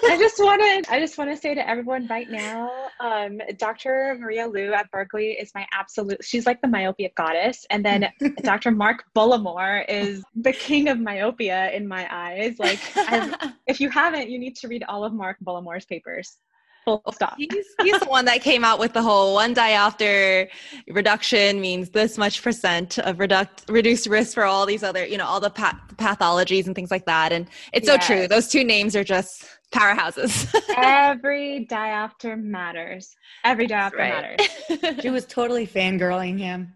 I 0.10 0.18
just 0.18 0.40
want 0.40 0.62
to 0.62 0.92
I 0.92 1.00
just 1.00 1.18
want 1.20 1.30
to 1.30 1.38
say 1.38 1.54
to 1.54 1.70
everyone 1.70 2.08
right 2.08 2.30
now, 2.30 2.72
um, 3.00 3.40
Dr. 3.58 4.18
Maria 4.20 4.48
Liu 4.48 4.74
at 4.74 4.90
Berkeley 4.90 5.32
is 5.34 5.52
my 5.54 5.68
absolute. 5.72 6.24
She's 6.24 6.48
like 6.48 6.62
the 6.62 6.68
myopia 6.68 7.10
goddess, 7.16 7.66
and 7.70 7.86
then 7.86 8.10
Dr. 8.42 8.72
Mark 8.72 9.04
Bullimore 9.16 9.86
is 9.88 10.24
the 10.36 10.52
king 10.52 10.90
of 10.90 11.00
myopia 11.00 11.72
in 11.72 11.88
my 11.88 12.08
eyes. 12.10 12.58
Like, 12.58 12.80
if 13.68 13.80
you 13.80 13.90
haven't, 13.90 14.30
you 14.30 14.40
need 14.40 14.56
to 14.58 14.68
read 14.68 14.84
all 14.90 15.04
of 15.04 15.14
Mark 15.14 15.38
Bullimore's 15.46 15.86
papers. 15.86 16.38
Full 16.86 17.04
stop. 17.14 17.36
He's, 17.38 17.68
he's 17.84 18.00
the 18.00 18.08
one 18.08 18.26
that 18.26 18.42
came 18.42 18.64
out 18.64 18.80
with 18.80 18.94
the 18.94 19.02
whole 19.02 19.36
one 19.36 19.54
diopter 19.54 20.48
reduction 20.88 21.62
means 21.62 21.90
this 21.90 22.18
much 22.18 22.42
percent 22.42 22.98
of 23.00 23.20
reduct, 23.20 23.66
reduced 23.70 24.08
risk 24.08 24.34
for 24.34 24.46
all 24.46 24.66
these 24.66 24.82
other, 24.82 25.06
you 25.06 25.18
know, 25.18 25.26
all 25.26 25.40
the 25.40 25.52
path- 25.52 25.80
pathologies 25.98 26.66
and 26.66 26.76
things 26.76 26.90
like 26.90 27.06
that. 27.06 27.32
And 27.32 27.48
it's 27.74 27.86
yes. 27.86 28.08
so 28.08 28.14
true. 28.14 28.28
Those 28.28 28.48
two 28.48 28.64
names 28.64 28.96
are 28.96 29.04
just 29.04 29.59
powerhouses. 29.72 30.54
Every 30.78 31.68
diopter 31.70 32.42
matters. 32.42 33.16
Every 33.44 33.68
diopter 33.68 33.98
right. 33.98 34.42
matters. 34.72 35.02
she 35.02 35.10
was 35.10 35.26
totally 35.26 35.68
fangirling 35.68 36.40
him. 36.40 36.74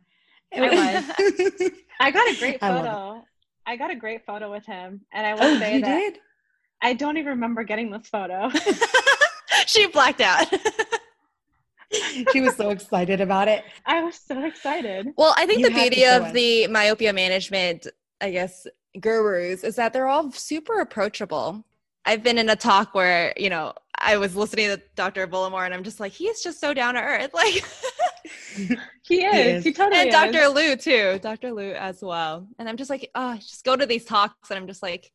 I 0.56 0.62
was. 0.62 1.72
I 2.00 2.12
got 2.12 2.30
a 2.30 2.36
great 2.39 2.60
photo. 2.60 3.26
I, 3.66 3.74
I, 3.74 3.76
got 3.78 3.91
a 3.91 3.96
great 3.96 4.26
photo 4.26 4.52
with 4.52 4.66
him, 4.66 5.02
and 5.12 5.26
I 5.26 5.34
will 5.36 5.56
oh, 5.56 5.60
say 5.60 5.82
that 5.82 5.88
did? 5.88 6.20
I 6.82 6.94
don't 6.94 7.18
even 7.18 7.30
remember 7.30 7.64
getting 7.64 7.89
this 7.89 8.08
photo. 8.08 8.52
she 9.66 9.88
blacked 9.88 10.22
out. 10.22 10.48
she 12.32 12.41
was 12.41 12.56
so 12.56 12.70
excited 12.72 13.22
about 13.22 13.48
it. 13.48 13.64
I 13.86 14.04
was 14.04 14.16
so 14.16 14.44
excited. 14.46 15.14
Well, 15.18 15.34
I 15.38 15.46
think 15.46 15.60
You 15.60 15.70
the 15.70 15.76
beauty 15.76 16.04
of 16.04 16.24
us. 16.24 16.34
the 16.34 16.68
myopia 16.68 17.14
management, 17.14 17.88
I 18.20 18.32
guess, 18.32 18.68
gurus 19.00 19.64
is 19.64 19.76
that 19.78 19.94
they're 19.94 20.08
all 20.08 20.32
super 20.32 20.82
approachable. 20.82 21.64
I've 22.06 22.24
been 22.24 22.38
in 22.38 22.49
a 22.49 22.56
talk 22.56 22.93
where, 22.93 23.34
you 23.38 23.49
know, 23.49 23.74
I 23.97 24.18
was 24.18 24.36
listening 24.36 24.68
to 24.68 24.82
Dr. 24.95 25.28
Bullimore 25.28 25.66
and 25.66 25.74
I'm 25.74 25.84
just 25.84 25.99
like, 25.99 26.12
he's 26.12 26.41
just 26.41 26.60
so 26.60 26.74
down 26.74 26.95
to 26.95 27.01
earth. 27.01 27.32
Like, 27.34 27.64
He 29.06 29.26
is. 29.26 29.64
He, 29.64 29.70
is. 29.72 29.76
totally 29.76 29.99
and 29.99 30.10
is. 30.10 30.14
Dr. 30.16 30.47
Liu 30.49 30.76
too, 30.76 31.20
Dr. 31.22 31.51
Liu 31.51 31.74
as 31.74 32.01
well. 32.01 32.47
And 32.58 32.70
I'm 32.70 32.78
just 32.78 32.89
like, 32.89 33.10
oh, 33.16 33.36
just 33.36 33.66
go 33.66 33.76
to 33.76 33.86
these 33.86 34.06
talks, 34.06 34.49
and 34.49 34.58
I'm 34.58 34.68
just 34.68 34.82
like, 34.82 35.12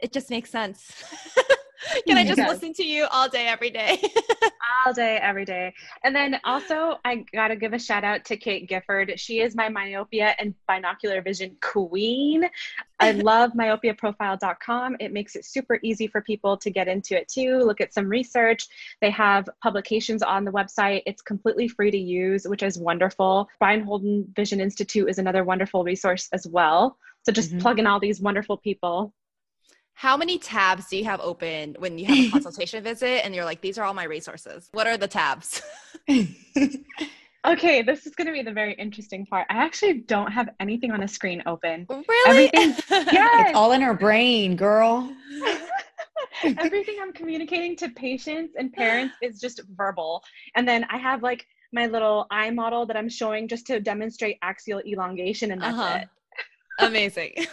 it 0.00 0.12
just 0.12 0.30
makes 0.30 0.50
sense. 0.50 0.90
Can 2.06 2.16
I 2.18 2.24
just 2.24 2.38
Yes. 2.38 2.48
listen 2.48 2.72
to 2.74 2.84
you 2.84 3.06
all 3.10 3.28
day, 3.28 3.46
every 3.46 3.70
day? 3.70 4.00
all 4.86 4.92
day, 4.92 5.16
every 5.18 5.44
day. 5.44 5.72
And 6.04 6.14
then 6.14 6.40
also, 6.44 6.98
I 7.04 7.24
got 7.32 7.48
to 7.48 7.56
give 7.56 7.72
a 7.72 7.78
shout 7.78 8.04
out 8.04 8.24
to 8.26 8.36
Kate 8.36 8.68
Gifford. 8.68 9.18
She 9.18 9.40
is 9.40 9.54
my 9.54 9.68
myopia 9.68 10.34
and 10.38 10.54
binocular 10.66 11.22
vision 11.22 11.56
queen. 11.60 12.44
I 13.00 13.10
love 13.12 13.52
myopiaprofile.com. 13.52 14.96
It 15.00 15.12
makes 15.12 15.36
it 15.36 15.44
super 15.44 15.78
easy 15.82 16.06
for 16.06 16.20
people 16.20 16.56
to 16.58 16.70
get 16.70 16.88
into 16.88 17.16
it 17.16 17.28
too, 17.28 17.58
look 17.58 17.80
at 17.80 17.94
some 17.94 18.08
research. 18.08 18.66
They 19.00 19.10
have 19.10 19.48
publications 19.62 20.22
on 20.22 20.44
the 20.44 20.52
website. 20.52 21.02
It's 21.06 21.22
completely 21.22 21.68
free 21.68 21.90
to 21.90 21.98
use, 21.98 22.46
which 22.46 22.62
is 22.62 22.78
wonderful. 22.78 23.48
Brian 23.58 23.82
Holden 23.82 24.26
Vision 24.34 24.60
Institute 24.60 25.08
is 25.08 25.18
another 25.18 25.44
wonderful 25.44 25.84
resource 25.84 26.28
as 26.32 26.46
well. 26.46 26.98
So 27.24 27.32
just 27.32 27.52
Mhm. 27.52 27.60
plug 27.60 27.78
in 27.78 27.86
all 27.86 28.00
these 28.00 28.20
wonderful 28.20 28.56
people. 28.56 29.12
How 29.98 30.16
many 30.16 30.38
tabs 30.38 30.86
do 30.86 30.96
you 30.96 31.04
have 31.06 31.18
open 31.20 31.74
when 31.80 31.98
you 31.98 32.06
have 32.06 32.16
a 32.28 32.30
consultation 32.34 32.84
visit 32.84 33.24
and 33.24 33.34
you're 33.34 33.44
like, 33.44 33.60
these 33.60 33.78
are 33.78 33.84
all 33.84 33.94
my 33.94 34.04
resources? 34.04 34.68
What 34.70 34.86
are 34.86 34.96
the 34.96 35.08
tabs? 35.08 35.60
Okay, 37.46 37.82
this 37.82 38.04
is 38.04 38.14
going 38.16 38.26
to 38.26 38.32
be 38.32 38.42
the 38.42 38.52
very 38.52 38.74
interesting 38.74 39.24
part. 39.24 39.46
I 39.48 39.64
actually 39.64 40.00
don't 40.00 40.30
have 40.30 40.50
anything 40.60 40.90
on 40.90 41.04
a 41.04 41.08
screen 41.08 41.40
open. 41.46 41.86
Really? 41.88 42.50
Everything- 42.52 42.74
Yes. 43.12 43.46
it's 43.50 43.56
all 43.56 43.72
in 43.72 43.80
her 43.80 43.94
brain, 43.94 44.54
girl. 44.56 45.14
Everything 46.44 46.96
I'm 47.00 47.12
communicating 47.12 47.76
to 47.76 47.88
patients 47.90 48.54
and 48.58 48.72
parents 48.72 49.14
is 49.22 49.40
just 49.40 49.62
verbal. 49.76 50.22
And 50.56 50.68
then 50.68 50.84
I 50.90 50.98
have 50.98 51.22
like 51.22 51.46
my 51.72 51.86
little 51.86 52.26
eye 52.32 52.50
model 52.50 52.84
that 52.86 52.96
I'm 52.96 53.08
showing 53.08 53.46
just 53.48 53.66
to 53.68 53.78
demonstrate 53.80 54.36
axial 54.42 54.82
elongation, 54.84 55.52
and 55.52 55.62
that's 55.62 55.78
Uh-huh. 55.78 56.00
it. 56.02 56.08
Amazing. 56.78 57.34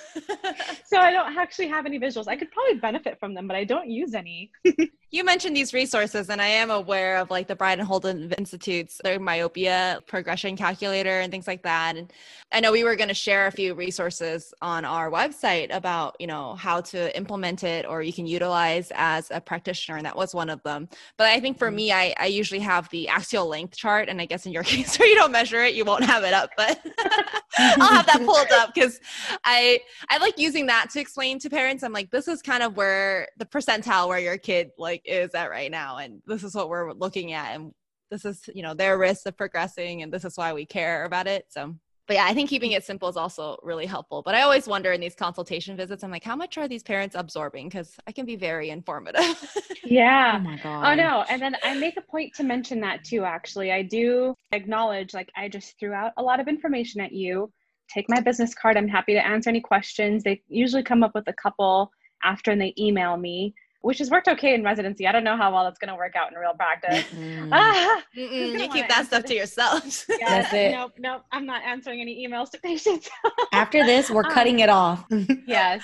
So 0.85 0.97
I 0.97 1.11
don't 1.11 1.35
actually 1.37 1.67
have 1.67 1.85
any 1.85 1.99
visuals. 1.99 2.27
I 2.27 2.35
could 2.35 2.51
probably 2.51 2.75
benefit 2.75 3.19
from 3.19 3.33
them, 3.33 3.47
but 3.47 3.57
I 3.57 3.63
don't 3.63 3.89
use 3.89 4.13
any. 4.13 4.51
you 5.15 5.23
mentioned 5.23 5.55
these 5.55 5.73
resources, 5.73 6.29
and 6.29 6.41
I 6.41 6.47
am 6.47 6.69
aware 6.69 7.15
of 7.17 7.29
like 7.31 7.47
the 7.47 7.55
Brian 7.55 7.79
Holden 7.79 8.33
Institute's 8.37 8.99
their 9.01 9.17
myopia 9.17 10.01
progression 10.07 10.57
calculator 10.57 11.21
and 11.21 11.31
things 11.31 11.47
like 11.47 11.63
that. 11.63 11.95
And 11.95 12.11
I 12.51 12.59
know 12.59 12.73
we 12.73 12.83
were 12.83 12.97
going 12.97 13.07
to 13.07 13.13
share 13.13 13.47
a 13.47 13.51
few 13.51 13.75
resources 13.75 14.53
on 14.61 14.83
our 14.83 15.09
website 15.09 15.73
about 15.73 16.17
you 16.19 16.27
know 16.27 16.55
how 16.55 16.81
to 16.81 17.15
implement 17.15 17.63
it 17.63 17.85
or 17.85 18.01
you 18.01 18.11
can 18.11 18.25
utilize 18.27 18.91
as 18.93 19.31
a 19.31 19.39
practitioner, 19.39 19.95
and 19.95 20.05
that 20.05 20.17
was 20.17 20.35
one 20.35 20.49
of 20.49 20.61
them. 20.63 20.89
But 21.17 21.27
I 21.27 21.39
think 21.39 21.57
for 21.57 21.71
Mhm. 21.71 21.75
me, 21.75 21.91
I, 21.93 22.13
I 22.19 22.25
usually 22.25 22.59
have 22.59 22.89
the 22.89 23.07
axial 23.07 23.47
length 23.47 23.77
chart, 23.77 24.09
and 24.09 24.19
I 24.19 24.25
guess 24.25 24.45
in 24.45 24.51
your 24.51 24.63
case, 24.73 24.99
where 24.99 25.07
you 25.07 25.15
don't 25.15 25.31
measure 25.31 25.63
it, 25.63 25.75
you 25.75 25.85
won't 25.85 26.03
have 26.03 26.25
it 26.25 26.33
up, 26.33 26.49
but 26.57 26.77
I'll 27.57 27.93
have 27.93 28.05
that 28.07 28.21
pulled 28.25 28.51
up 28.51 28.73
because 28.73 28.99
I 29.45 29.79
I 30.09 30.17
like 30.17 30.37
using 30.37 30.65
that 30.67 30.89
to 30.91 30.99
explain 30.99 31.39
to 31.39 31.49
parents. 31.49 31.83
I'm 31.83 31.93
like, 31.93 32.11
this 32.11 32.27
is 32.27 32.41
kind 32.41 32.63
of 32.63 32.75
where 32.75 33.29
the 33.37 33.45
percentile 33.45 34.09
where 34.09 34.19
your 34.19 34.37
kid 34.37 34.71
like 34.77 35.04
is 35.07 35.33
at 35.33 35.49
right 35.49 35.71
now, 35.71 35.97
and 35.97 36.21
this 36.25 36.43
is 36.43 36.55
what 36.55 36.69
we're 36.69 36.93
looking 36.93 37.33
at, 37.33 37.55
and 37.55 37.71
this 38.11 38.25
is 38.25 38.41
you 38.53 38.63
know 38.63 38.73
their 38.73 38.97
risk 38.97 39.25
of 39.25 39.37
progressing, 39.37 40.01
and 40.01 40.11
this 40.11 40.25
is 40.25 40.37
why 40.37 40.53
we 40.53 40.65
care 40.65 41.05
about 41.05 41.27
it. 41.27 41.45
So. 41.49 41.75
But 42.07 42.17
yeah, 42.17 42.25
I 42.25 42.35
think 42.35 42.51
keeping 42.51 42.73
it 42.73 42.83
simple 42.83 43.09
is 43.09 43.17
also 43.17 43.57
really 43.63 43.87
helpful. 43.87 44.21
But 44.21 44.35
I 44.35 44.43
always 44.43 44.67
wonder 44.67 44.91
in 44.91 45.01
these 45.01 45.15
consultation 45.15 45.75
visits, 45.75 46.03
I'm 46.03 46.11
like, 46.11 46.23
how 46.23 46.35
much 46.35 46.55
are 46.55 46.67
these 46.67 46.83
parents 46.83 47.15
absorbing? 47.17 47.67
Because 47.67 47.95
I 48.05 48.11
can 48.11 48.27
be 48.27 48.35
very 48.35 48.69
informative. 48.69 49.23
Yeah. 49.85 50.37
Oh 50.37 50.43
my 50.43 50.57
god. 50.57 50.85
Oh 50.85 50.95
no, 50.95 51.25
and 51.29 51.41
then 51.41 51.55
I 51.63 51.75
make 51.75 51.97
a 51.97 52.01
point 52.01 52.33
to 52.35 52.43
mention 52.43 52.81
that 52.81 53.03
too 53.03 53.23
actually. 53.23 53.71
I 53.71 53.83
do 53.83 54.33
acknowledge 54.51 55.13
like 55.13 55.29
I 55.37 55.47
just 55.47 55.79
threw 55.79 55.93
out 55.93 56.11
a 56.17 56.23
lot 56.23 56.39
of 56.39 56.47
information 56.47 57.01
at 57.01 57.11
you. 57.11 57.51
Take 57.89 58.09
my 58.09 58.19
business 58.19 58.55
card. 58.55 58.77
I'm 58.77 58.87
happy 58.87 59.13
to 59.13 59.25
answer 59.25 59.49
any 59.49 59.61
questions. 59.61 60.23
They 60.23 60.41
usually 60.47 60.83
come 60.83 61.03
up 61.03 61.13
with 61.13 61.27
a 61.27 61.33
couple 61.33 61.91
after 62.23 62.51
and 62.51 62.59
they 62.59 62.73
email 62.79 63.15
me, 63.15 63.53
which 63.85 63.99
has 63.99 64.09
worked 64.09 64.27
okay 64.27 64.55
in 64.55 64.63
residency. 64.63 65.05
I 65.05 65.11
don't 65.11 65.23
know 65.23 65.37
how 65.37 65.53
well 65.53 65.67
it's 65.67 65.77
going 65.77 65.89
to 65.89 65.95
work 65.95 66.15
out 66.15 66.31
in 66.31 66.37
real 66.39 66.55
practice. 66.55 67.05
Mm. 67.15 67.49
ah, 67.53 68.01
Mm-mm, 68.17 68.59
you 68.59 68.67
keep 68.69 68.87
that 68.89 69.05
stuff 69.05 69.21
this. 69.21 69.29
to 69.29 69.35
yourself. 69.35 70.05
yeah, 70.19 70.41
That's 70.41 70.53
it. 70.53 70.71
Nope, 70.71 70.93
nope. 70.97 71.21
I'm 71.31 71.45
not 71.45 71.61
answering 71.61 72.01
any 72.01 72.27
emails 72.27 72.49
to 72.51 72.59
patients. 72.59 73.07
After 73.53 73.85
this, 73.85 74.09
we're 74.09 74.25
Um, 74.25 74.31
cutting 74.31 74.59
it 74.61 74.69
off. 74.69 75.05
yes 75.45 75.83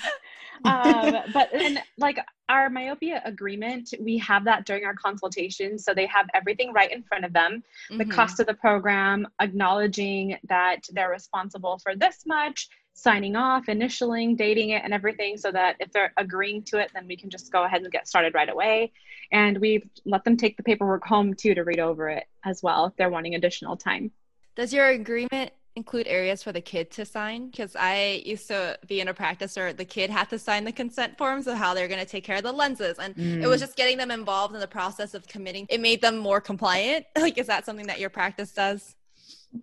um, 0.64 1.16
but 1.32 1.48
then 1.52 1.80
like 1.98 2.18
our 2.48 2.68
myopia 2.70 3.20
agreement 3.24 3.92
we 4.00 4.16
have 4.18 4.44
that 4.44 4.64
during 4.64 4.84
our 4.84 4.94
consultation 4.94 5.76
so 5.78 5.92
they 5.94 6.06
have 6.06 6.26
everything 6.34 6.72
right 6.72 6.92
in 6.92 7.02
front 7.02 7.24
of 7.24 7.32
them 7.32 7.62
the 7.90 8.04
Mhm. 8.04 8.10
cost 8.12 8.38
of 8.40 8.46
the 8.46 8.54
program 8.54 9.26
acknowledging 9.40 10.36
that 10.48 10.80
they're 10.92 11.10
responsible 11.10 11.78
for 11.82 11.94
this 11.96 12.24
much 12.26 12.68
signing 12.94 13.36
off 13.36 13.66
initialing 13.66 14.36
dating 14.36 14.70
it 14.70 14.82
and 14.84 14.92
everything 14.92 15.36
so 15.36 15.50
that 15.50 15.76
if 15.80 15.90
they're 15.92 16.12
agreeing 16.16 16.62
to 16.62 16.78
it 16.78 16.90
then 16.94 17.06
we 17.06 17.16
can 17.16 17.30
just 17.30 17.50
go 17.50 17.64
ahead 17.64 17.82
and 17.82 17.90
get 17.90 18.06
started 18.06 18.34
right 18.34 18.48
away 18.50 18.92
and 19.32 19.58
we 19.58 19.82
let 20.04 20.22
them 20.24 20.36
take 20.36 20.56
the 20.56 20.62
paperwork 20.62 21.04
home 21.04 21.32
too 21.34 21.54
to 21.54 21.62
read 21.62 21.80
over 21.80 22.08
it 22.08 22.24
as 22.44 22.62
well 22.62 22.86
if 22.86 22.96
they're 22.96 23.10
wanting 23.10 23.34
additional 23.34 23.76
time 23.76 24.10
Does 24.54 24.72
your 24.72 24.88
agreement 24.88 25.52
include 25.74 26.06
areas 26.06 26.42
for 26.42 26.52
the 26.52 26.60
kid 26.60 26.90
to 26.90 27.06
sign? 27.06 27.48
Because 27.48 27.74
I 27.74 28.22
used 28.26 28.46
to 28.48 28.78
be 28.86 29.00
in 29.00 29.08
a 29.08 29.14
practice 29.14 29.56
where 29.56 29.72
the 29.72 29.86
kid 29.86 30.10
had 30.10 30.28
to 30.28 30.38
sign 30.38 30.64
the 30.64 30.72
consent 30.72 31.16
forms 31.16 31.46
of 31.46 31.56
how 31.56 31.72
they're 31.72 31.88
going 31.88 31.98
to 31.98 32.04
take 32.04 32.24
care 32.24 32.36
of 32.36 32.42
the 32.42 32.52
lenses. 32.52 32.98
And 32.98 33.14
it 33.16 33.46
was 33.46 33.58
Mm. 33.58 33.64
just 33.64 33.76
getting 33.76 33.96
them 33.96 34.10
involved 34.10 34.52
in 34.54 34.60
the 34.60 34.66
process 34.68 35.14
of 35.14 35.26
committing. 35.26 35.64
It 35.70 35.80
made 35.80 36.02
them 36.02 36.18
more 36.18 36.42
compliant. 36.42 37.06
Like, 37.16 37.38
is 37.38 37.46
that 37.46 37.64
something 37.64 37.86
that 37.86 38.00
your 38.00 38.10
practice 38.10 38.52
does? 38.52 38.94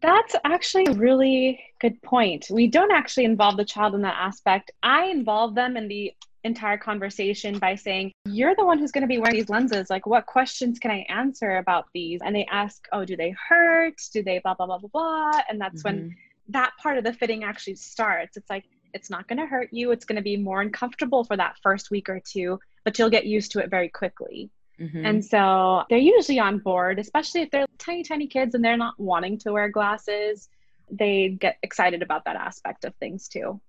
That's 0.01 0.35
actually 0.45 0.85
a 0.85 0.93
really 0.93 1.63
good 1.81 2.01
point. 2.01 2.47
We 2.49 2.67
don't 2.67 2.91
actually 2.91 3.25
involve 3.25 3.57
the 3.57 3.65
child 3.65 3.95
in 3.95 4.01
that 4.03 4.17
aspect. 4.19 4.71
I 4.83 5.05
involve 5.05 5.55
them 5.55 5.75
in 5.77 5.87
the 5.87 6.13
entire 6.43 6.77
conversation 6.77 7.57
by 7.57 7.75
saying, 7.75 8.11
You're 8.25 8.55
the 8.55 8.65
one 8.65 8.77
who's 8.77 8.91
going 8.91 9.01
to 9.01 9.07
be 9.07 9.17
wearing 9.17 9.37
these 9.37 9.49
lenses. 9.49 9.89
Like, 9.89 10.05
what 10.05 10.25
questions 10.25 10.79
can 10.79 10.91
I 10.91 11.05
answer 11.09 11.57
about 11.57 11.85
these? 11.93 12.21
And 12.23 12.35
they 12.35 12.45
ask, 12.51 12.87
Oh, 12.91 13.03
do 13.03 13.17
they 13.17 13.35
hurt? 13.49 13.95
Do 14.13 14.23
they 14.23 14.39
blah, 14.39 14.53
blah, 14.53 14.67
blah, 14.67 14.77
blah, 14.77 14.89
blah? 14.89 15.41
And 15.49 15.59
that's 15.59 15.83
when 15.83 16.03
Mhm. 16.03 16.15
that 16.49 16.71
part 16.81 16.97
of 16.97 17.03
the 17.03 17.13
fitting 17.13 17.43
actually 17.43 17.75
starts. 17.75 18.37
It's 18.37 18.49
like, 18.49 18.65
it's 18.93 19.09
not 19.09 19.27
going 19.27 19.39
to 19.39 19.45
hurt 19.45 19.69
you. 19.71 19.91
It's 19.91 20.05
going 20.05 20.15
to 20.15 20.21
be 20.21 20.37
more 20.37 20.61
uncomfortable 20.61 21.23
for 21.23 21.37
that 21.37 21.57
first 21.61 21.91
week 21.91 22.09
or 22.09 22.19
two, 22.19 22.59
but 22.85 22.97
you'll 22.97 23.09
get 23.09 23.25
used 23.25 23.51
to 23.51 23.59
it 23.59 23.69
very 23.69 23.89
quickly. 23.89 24.49
Mhm. 24.79 25.05
And 25.05 25.23
so 25.25 25.83
they're 25.89 25.97
usually 25.97 26.39
on 26.39 26.59
board, 26.59 26.99
especially 26.99 27.41
if 27.41 27.51
they're 27.51 27.65
tiny, 27.77 28.03
tiny 28.03 28.27
kids 28.27 28.55
and 28.55 28.63
they're 28.63 28.77
not 28.77 28.99
wanting 28.99 29.37
to 29.39 29.51
wear 29.51 29.69
glasses. 29.69 30.49
They 30.89 31.29
get 31.39 31.57
excited 31.63 32.01
about 32.01 32.25
that 32.25 32.35
aspect 32.35 32.85
of 32.85 32.95
things 32.95 33.27
too. 33.27 33.59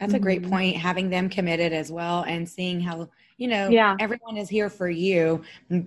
That's 0.00 0.12
a 0.14 0.18
great 0.18 0.42
Mhm. 0.42 0.50
point, 0.50 0.76
having 0.76 1.08
them 1.08 1.28
committed 1.30 1.72
as 1.72 1.90
well 1.90 2.22
and 2.24 2.46
seeing 2.48 2.80
how, 2.80 3.08
you 3.38 3.48
know, 3.48 3.70
Yeah. 3.70 3.96
everyone 3.98 4.36
is 4.36 4.48
here 4.48 4.68
for 4.68 4.90
you, 4.90 5.42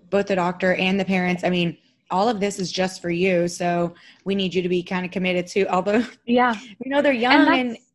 both 0.10 0.28
the 0.28 0.36
doctor 0.36 0.74
and 0.76 1.00
the 1.00 1.06
parents. 1.06 1.44
I 1.44 1.50
mean, 1.52 1.78
all 2.10 2.28
of 2.28 2.40
this 2.40 2.58
is 2.58 2.72
just 2.72 3.04
for 3.04 3.12
you. 3.12 3.48
So 3.48 3.94
we 4.26 4.34
need 4.34 4.56
you 4.56 4.64
to 4.64 4.70
be 4.70 4.82
kind 4.82 5.06
of 5.06 5.12
committed 5.12 5.46
too. 5.46 5.68
Although 5.70 6.04
Yeah. 6.26 6.56
we 6.84 6.90
know 6.90 7.02
they're 7.04 7.14
young 7.14 7.48
and, 7.48 7.72
that's- 7.72 7.86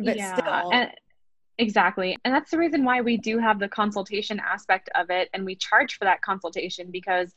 but 0.00 0.16
yeah. 0.16 0.36
still. 0.36 0.72
And, 0.72 0.90
exactly. 1.58 2.16
And 2.24 2.34
that's 2.34 2.50
the 2.50 2.58
reason 2.58 2.84
why 2.84 3.00
we 3.00 3.16
do 3.16 3.38
have 3.38 3.58
the 3.58 3.68
consultation 3.68 4.40
aspect 4.40 4.90
of 4.94 5.10
it 5.10 5.28
and 5.32 5.44
we 5.44 5.54
charge 5.56 5.98
for 5.98 6.04
that 6.04 6.22
consultation 6.22 6.90
because 6.90 7.32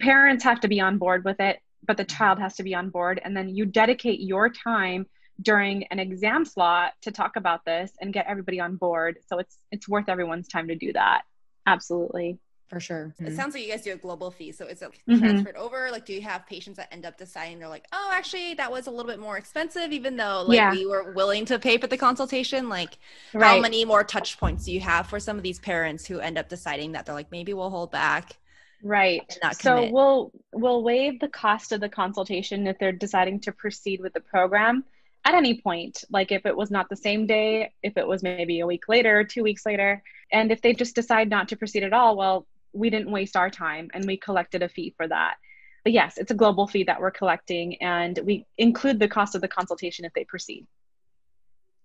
parents 0.00 0.44
have 0.44 0.60
to 0.60 0.68
be 0.68 0.80
on 0.80 0.98
board 0.98 1.24
with 1.24 1.40
it, 1.40 1.60
but 1.86 1.96
the 1.96 2.04
mm-hmm. 2.04 2.16
child 2.16 2.38
has 2.38 2.56
to 2.56 2.62
be 2.62 2.74
on 2.74 2.90
board. 2.90 3.20
And 3.24 3.36
then 3.36 3.48
you 3.48 3.66
dedicate 3.66 4.20
your 4.20 4.48
time 4.48 5.06
during 5.42 5.84
an 5.84 5.98
exam 5.98 6.44
slot 6.44 6.94
to 7.02 7.12
talk 7.12 7.36
about 7.36 7.64
this 7.64 7.92
and 8.00 8.12
get 8.12 8.26
everybody 8.26 8.58
on 8.60 8.76
board. 8.76 9.18
So 9.28 9.38
it's 9.38 9.58
it's 9.70 9.88
worth 9.88 10.08
everyone's 10.08 10.48
time 10.48 10.68
to 10.68 10.74
do 10.74 10.92
that. 10.94 11.22
Absolutely. 11.66 12.38
For 12.68 12.80
sure. 12.80 13.14
It 13.20 13.26
Mhm. 13.26 13.36
sounds 13.36 13.54
like 13.54 13.64
you 13.64 13.70
guys 13.70 13.82
do 13.82 13.92
a 13.92 13.96
global 13.96 14.30
fee. 14.30 14.50
So 14.52 14.66
is 14.66 14.82
it 14.82 14.90
Mhm. 15.08 15.18
transferred 15.20 15.56
over? 15.56 15.90
Like, 15.90 16.04
do 16.04 16.12
you 16.12 16.22
have 16.22 16.46
patients 16.46 16.76
that 16.76 16.92
end 16.92 17.06
up 17.06 17.16
deciding 17.16 17.58
they're 17.58 17.68
like, 17.68 17.86
oh, 17.92 18.10
actually, 18.12 18.54
that 18.54 18.70
was 18.72 18.86
a 18.86 18.90
little 18.90 19.10
bit 19.10 19.20
more 19.20 19.36
expensive, 19.36 19.92
even 19.92 20.16
though 20.16 20.44
like 20.46 20.56
Yeah. 20.56 20.72
we 20.72 20.84
were 20.86 21.12
willing 21.12 21.44
to 21.46 21.58
pay 21.58 21.78
for 21.78 21.86
the 21.86 21.96
consultation? 21.96 22.68
Like, 22.68 22.98
how 23.32 23.60
many 23.60 23.84
more 23.84 24.02
touch 24.02 24.38
points 24.38 24.64
do 24.64 24.72
you 24.72 24.80
have 24.80 25.06
for 25.06 25.20
some 25.20 25.36
of 25.36 25.42
these 25.44 25.60
parents 25.60 26.06
who 26.06 26.18
end 26.18 26.38
up 26.38 26.48
deciding 26.48 26.92
that 26.92 27.06
they're 27.06 27.14
like, 27.14 27.30
maybe 27.30 27.54
we'll 27.54 27.70
hold 27.70 27.92
back? 27.92 28.36
Right. 28.82 29.38
So 29.52 29.88
we'll 29.90 30.32
we'll 30.52 30.82
waive 30.82 31.18
the 31.20 31.28
cost 31.28 31.72
of 31.72 31.80
the 31.80 31.88
consultation 31.88 32.66
if 32.66 32.78
they're 32.78 32.92
deciding 32.92 33.40
to 33.40 33.52
proceed 33.52 34.00
with 34.00 34.12
the 34.12 34.20
program 34.20 34.84
at 35.24 35.34
any 35.34 35.60
point. 35.60 36.04
Like 36.10 36.30
if 36.30 36.44
it 36.46 36.56
was 36.56 36.70
not 36.70 36.88
the 36.88 36.96
same 36.96 37.26
day, 37.26 37.72
if 37.82 37.96
it 37.96 38.06
was 38.06 38.22
maybe 38.22 38.60
a 38.60 38.66
week 38.66 38.88
later, 38.88 39.24
two 39.24 39.42
weeks 39.42 39.64
later, 39.64 40.02
and 40.30 40.52
if 40.52 40.60
they 40.60 40.74
just 40.74 40.94
decide 40.94 41.30
not 41.30 41.48
to 41.48 41.56
proceed 41.56 41.84
at 41.84 41.92
all, 41.94 42.16
well, 42.16 42.46
we 42.76 42.90
didn't 42.90 43.10
waste 43.10 43.36
our 43.36 43.50
time 43.50 43.90
and 43.94 44.04
we 44.04 44.16
collected 44.16 44.62
a 44.62 44.68
fee 44.68 44.94
for 44.96 45.08
that. 45.08 45.36
but 45.84 45.92
yes, 45.92 46.18
it's 46.18 46.32
a 46.32 46.34
global 46.34 46.66
fee 46.66 46.82
that 46.82 47.00
we're 47.00 47.12
collecting, 47.12 47.76
and 47.80 48.18
we 48.24 48.44
include 48.58 48.98
the 48.98 49.06
cost 49.06 49.36
of 49.36 49.40
the 49.40 49.46
consultation 49.46 50.04
if 50.04 50.12
they 50.14 50.24
proceed. 50.24 50.66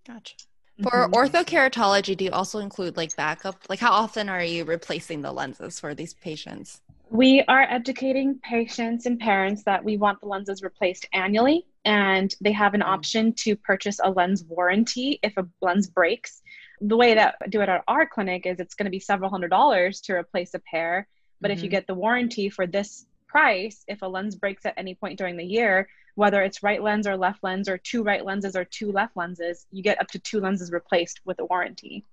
Gotcha. 0.07 0.33
For 0.81 0.89
mm-hmm. 0.89 1.13
orthokeratology, 1.13 2.17
do 2.17 2.25
you 2.25 2.31
also 2.31 2.59
include 2.59 2.97
like 2.97 3.15
backup? 3.15 3.57
Like, 3.69 3.79
how 3.79 3.91
often 3.91 4.27
are 4.27 4.43
you 4.43 4.65
replacing 4.65 5.21
the 5.21 5.31
lenses 5.31 5.79
for 5.79 5.93
these 5.93 6.15
patients? 6.15 6.81
We 7.11 7.43
are 7.47 7.63
educating 7.63 8.39
patients 8.39 9.05
and 9.05 9.19
parents 9.19 9.63
that 9.65 9.83
we 9.83 9.97
want 9.97 10.19
the 10.21 10.27
lenses 10.27 10.63
replaced 10.63 11.05
annually, 11.13 11.67
and 11.85 12.33
they 12.41 12.53
have 12.53 12.73
an 12.73 12.81
mm. 12.81 12.87
option 12.87 13.33
to 13.33 13.55
purchase 13.55 13.99
a 14.03 14.09
lens 14.09 14.43
warranty 14.45 15.19
if 15.21 15.37
a 15.37 15.45
lens 15.61 15.87
breaks. 15.87 16.40
The 16.81 16.97
way 16.97 17.13
that 17.13 17.35
I 17.43 17.47
do 17.47 17.61
it 17.61 17.69
at 17.69 17.83
our 17.87 18.07
clinic 18.07 18.45
is 18.45 18.59
it's 18.59 18.75
going 18.75 18.85
to 18.85 18.91
be 18.91 18.99
several 18.99 19.29
hundred 19.29 19.49
dollars 19.49 20.01
to 20.01 20.13
replace 20.13 20.53
a 20.53 20.59
pair, 20.59 21.07
but 21.39 21.49
mm-hmm. 21.49 21.57
if 21.57 21.63
you 21.63 21.67
mm-hmm. 21.67 21.71
get 21.71 21.87
the 21.87 21.93
warranty 21.93 22.49
for 22.49 22.65
this 22.65 23.05
price, 23.27 23.83
if 23.87 24.01
a 24.01 24.05
lens 24.05 24.35
breaks 24.35 24.65
at 24.65 24.73
any 24.77 24.95
point 24.95 25.17
during 25.17 25.37
the 25.37 25.43
year, 25.43 25.87
whether 26.15 26.41
it's 26.41 26.63
right 26.63 26.83
lens 26.83 27.07
or 27.07 27.15
left 27.15 27.43
lens 27.43 27.69
or 27.69 27.77
two 27.77 28.03
right 28.03 28.25
lenses 28.25 28.55
or 28.55 28.65
two 28.65 28.91
left 28.91 29.15
lenses, 29.15 29.65
you 29.71 29.81
get 29.81 29.99
up 30.01 30.07
to 30.07 30.19
two 30.19 30.39
lenses 30.39 30.71
replaced 30.71 31.21
with 31.25 31.39
a 31.39 31.45
warranty. 31.45 32.03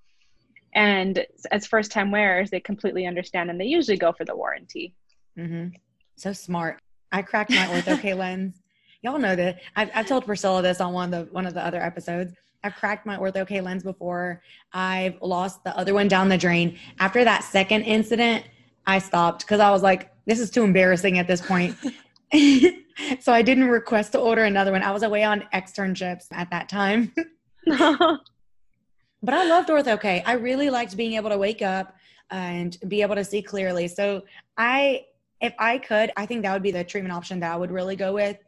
And 0.74 1.26
as 1.50 1.66
first 1.66 1.90
time 1.90 2.10
wearers, 2.10 2.50
they 2.50 2.60
completely 2.60 3.06
understand 3.06 3.50
and 3.50 3.60
they 3.60 3.64
usually 3.64 3.96
go 3.96 4.12
for 4.12 4.24
the 4.24 4.36
warranty. 4.36 4.94
Mm-hmm. 5.36 5.76
So 6.16 6.32
smart. 6.32 6.80
I 7.10 7.22
cracked 7.22 7.50
my 7.50 7.66
Ortho-K 7.66 8.14
lens. 8.14 8.60
Y'all 9.02 9.18
know 9.18 9.34
that. 9.34 9.60
I've, 9.76 9.90
I've 9.94 10.06
told 10.06 10.26
Priscilla 10.26 10.62
this 10.62 10.80
on 10.80 10.92
one 10.92 11.14
of 11.14 11.26
the 11.26 11.32
one 11.32 11.46
of 11.46 11.54
the 11.54 11.64
other 11.64 11.80
episodes. 11.80 12.34
I've 12.64 12.74
cracked 12.74 13.06
my 13.06 13.16
Ortho-K 13.16 13.60
lens 13.60 13.82
before. 13.82 14.42
I've 14.72 15.20
lost 15.22 15.62
the 15.64 15.76
other 15.76 15.94
one 15.94 16.08
down 16.08 16.28
the 16.28 16.38
drain. 16.38 16.78
After 16.98 17.24
that 17.24 17.44
second 17.44 17.82
incident, 17.82 18.44
I 18.86 18.98
stopped 18.98 19.40
because 19.42 19.60
I 19.60 19.70
was 19.70 19.82
like, 19.82 20.12
this 20.26 20.40
is 20.40 20.50
too 20.50 20.64
embarrassing 20.64 21.18
at 21.18 21.26
this 21.26 21.40
point. 21.40 21.76
so 23.20 23.32
I 23.32 23.42
didn't 23.42 23.68
request 23.68 24.12
to 24.12 24.18
order 24.18 24.44
another 24.44 24.72
one. 24.72 24.82
I 24.82 24.90
was 24.90 25.02
away 25.02 25.24
on 25.24 25.44
externships 25.54 26.26
at 26.32 26.50
that 26.50 26.68
time. 26.68 27.12
but 27.66 29.34
I 29.34 29.44
loved 29.44 29.68
Ortho-K. 29.68 30.22
I 30.26 30.32
really 30.32 30.70
liked 30.70 30.96
being 30.96 31.14
able 31.14 31.30
to 31.30 31.38
wake 31.38 31.62
up 31.62 31.94
and 32.30 32.76
be 32.88 33.02
able 33.02 33.14
to 33.14 33.24
see 33.24 33.42
clearly. 33.42 33.88
So 33.88 34.22
I 34.56 35.04
if 35.40 35.54
I 35.58 35.78
could, 35.78 36.10
I 36.16 36.26
think 36.26 36.42
that 36.42 36.52
would 36.52 36.62
be 36.62 36.70
the 36.70 36.84
treatment 36.84 37.14
option 37.14 37.40
that 37.40 37.52
I 37.52 37.56
would 37.56 37.70
really 37.70 37.96
go 37.96 38.12
with. 38.12 38.38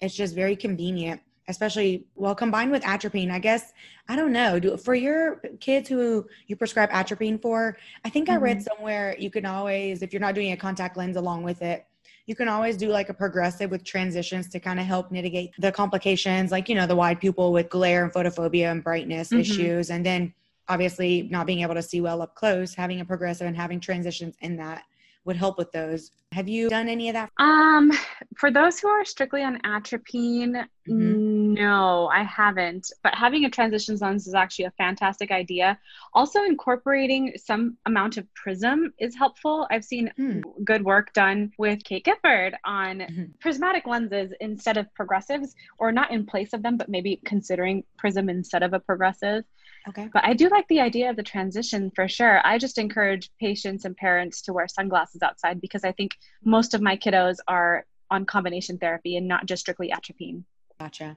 It's 0.00 0.14
just 0.14 0.34
very 0.34 0.56
convenient, 0.56 1.20
especially 1.48 2.06
well 2.14 2.34
combined 2.34 2.70
with 2.70 2.84
atropine. 2.84 3.30
I 3.30 3.38
guess 3.38 3.72
I 4.08 4.16
don't 4.16 4.32
know. 4.32 4.58
Do 4.58 4.76
for 4.76 4.94
your 4.94 5.40
kids 5.60 5.88
who 5.88 6.26
you 6.46 6.56
prescribe 6.56 6.90
atropine 6.90 7.38
for, 7.38 7.76
I 8.04 8.10
think 8.10 8.28
mm-hmm. 8.28 8.38
I 8.38 8.40
read 8.40 8.58
mm-hmm. 8.58 8.74
somewhere 8.76 9.16
you 9.18 9.30
can 9.30 9.46
always 9.46 10.02
if 10.02 10.12
you're 10.12 10.20
not 10.20 10.34
doing 10.34 10.52
a 10.52 10.56
contact 10.56 10.96
lens 10.96 11.16
along 11.16 11.42
with 11.42 11.62
it, 11.62 11.86
you 12.26 12.34
can 12.34 12.48
always 12.48 12.76
do 12.76 12.88
like 12.88 13.08
a 13.08 13.14
progressive 13.14 13.70
with 13.70 13.84
transitions 13.84 14.48
to 14.48 14.60
kind 14.60 14.80
of 14.80 14.86
help 14.86 15.10
mitigate 15.10 15.50
the 15.58 15.70
complications, 15.70 16.50
like, 16.50 16.68
you 16.68 16.74
know, 16.74 16.86
the 16.86 16.96
wide 16.96 17.20
pupil 17.20 17.52
with 17.52 17.68
glare 17.68 18.04
and 18.04 18.12
photophobia 18.12 18.70
and 18.70 18.82
brightness 18.82 19.28
mm-hmm. 19.28 19.40
issues. 19.40 19.90
And 19.90 20.04
then 20.04 20.32
obviously 20.68 21.28
not 21.30 21.46
being 21.46 21.60
able 21.60 21.74
to 21.74 21.82
see 21.82 22.00
well 22.00 22.22
up 22.22 22.34
close, 22.34 22.74
having 22.74 23.00
a 23.00 23.04
progressive 23.04 23.46
and 23.46 23.56
having 23.56 23.80
transitions 23.80 24.34
in 24.40 24.56
that 24.56 24.84
would 25.24 25.36
help 25.36 25.58
with 25.58 25.72
those. 25.72 26.10
Have 26.32 26.48
you 26.48 26.68
done 26.68 26.88
any 26.88 27.08
of 27.08 27.14
that? 27.14 27.30
Um, 27.38 27.92
for 28.36 28.50
those 28.50 28.80
who 28.80 28.88
are 28.88 29.04
strictly 29.04 29.42
on 29.42 29.60
atropine, 29.64 30.66
mm-hmm. 30.88 31.54
no, 31.54 32.08
I 32.08 32.24
haven't. 32.24 32.92
But 33.02 33.14
having 33.14 33.44
a 33.44 33.50
transition 33.50 33.96
lens 34.00 34.26
is 34.26 34.34
actually 34.34 34.66
a 34.66 34.72
fantastic 34.72 35.30
idea. 35.30 35.78
Also, 36.12 36.42
incorporating 36.42 37.32
some 37.36 37.76
amount 37.86 38.16
of 38.16 38.26
prism 38.34 38.92
is 38.98 39.14
helpful. 39.16 39.66
I've 39.70 39.84
seen 39.84 40.10
mm. 40.18 40.42
good 40.64 40.84
work 40.84 41.12
done 41.12 41.52
with 41.56 41.84
Kate 41.84 42.04
Gifford 42.04 42.56
on 42.64 42.98
mm-hmm. 42.98 43.24
prismatic 43.40 43.86
lenses 43.86 44.32
instead 44.40 44.76
of 44.76 44.92
progressives, 44.94 45.54
or 45.78 45.92
not 45.92 46.10
in 46.10 46.26
place 46.26 46.52
of 46.52 46.62
them, 46.62 46.76
but 46.76 46.88
maybe 46.88 47.20
considering 47.24 47.84
prism 47.96 48.28
instead 48.28 48.62
of 48.62 48.72
a 48.72 48.80
progressive. 48.80 49.44
Okay. 49.88 50.08
But 50.12 50.24
I 50.24 50.32
do 50.32 50.48
like 50.48 50.66
the 50.68 50.80
idea 50.80 51.10
of 51.10 51.16
the 51.16 51.22
transition 51.22 51.90
for 51.94 52.08
sure. 52.08 52.40
I 52.46 52.56
just 52.58 52.78
encourage 52.78 53.30
patients 53.38 53.84
and 53.84 53.96
parents 53.96 54.40
to 54.42 54.52
wear 54.52 54.66
sunglasses 54.66 55.22
outside 55.22 55.60
because 55.60 55.84
I 55.84 55.92
think 55.92 56.12
most 56.42 56.72
of 56.72 56.80
my 56.80 56.96
kiddos 56.96 57.36
are 57.48 57.84
on 58.10 58.24
combination 58.24 58.78
therapy 58.78 59.16
and 59.16 59.28
not 59.28 59.46
just 59.46 59.60
strictly 59.60 59.92
atropine. 59.92 60.44
Gotcha. 60.80 61.16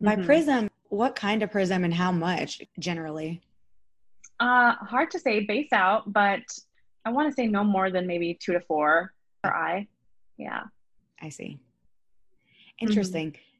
By 0.00 0.16
mm-hmm. 0.16 0.24
prism, 0.24 0.70
what 0.88 1.14
kind 1.14 1.42
of 1.42 1.52
prism 1.52 1.84
and 1.84 1.94
how 1.94 2.10
much 2.10 2.60
generally? 2.78 3.40
Uh, 4.40 4.74
hard 4.74 5.10
to 5.12 5.20
say 5.20 5.44
base 5.46 5.72
out, 5.72 6.12
but 6.12 6.42
I 7.04 7.10
want 7.10 7.30
to 7.30 7.34
say 7.34 7.46
no 7.46 7.62
more 7.62 7.90
than 7.90 8.06
maybe 8.06 8.36
two 8.40 8.52
to 8.52 8.60
four 8.60 9.12
per 9.44 9.50
eye. 9.50 9.86
Yeah. 10.36 10.62
I 11.20 11.28
see. 11.28 11.58
Mm-hmm. 12.80 12.88
Interesting. 12.88 13.26
Mm-hmm. 13.28 13.51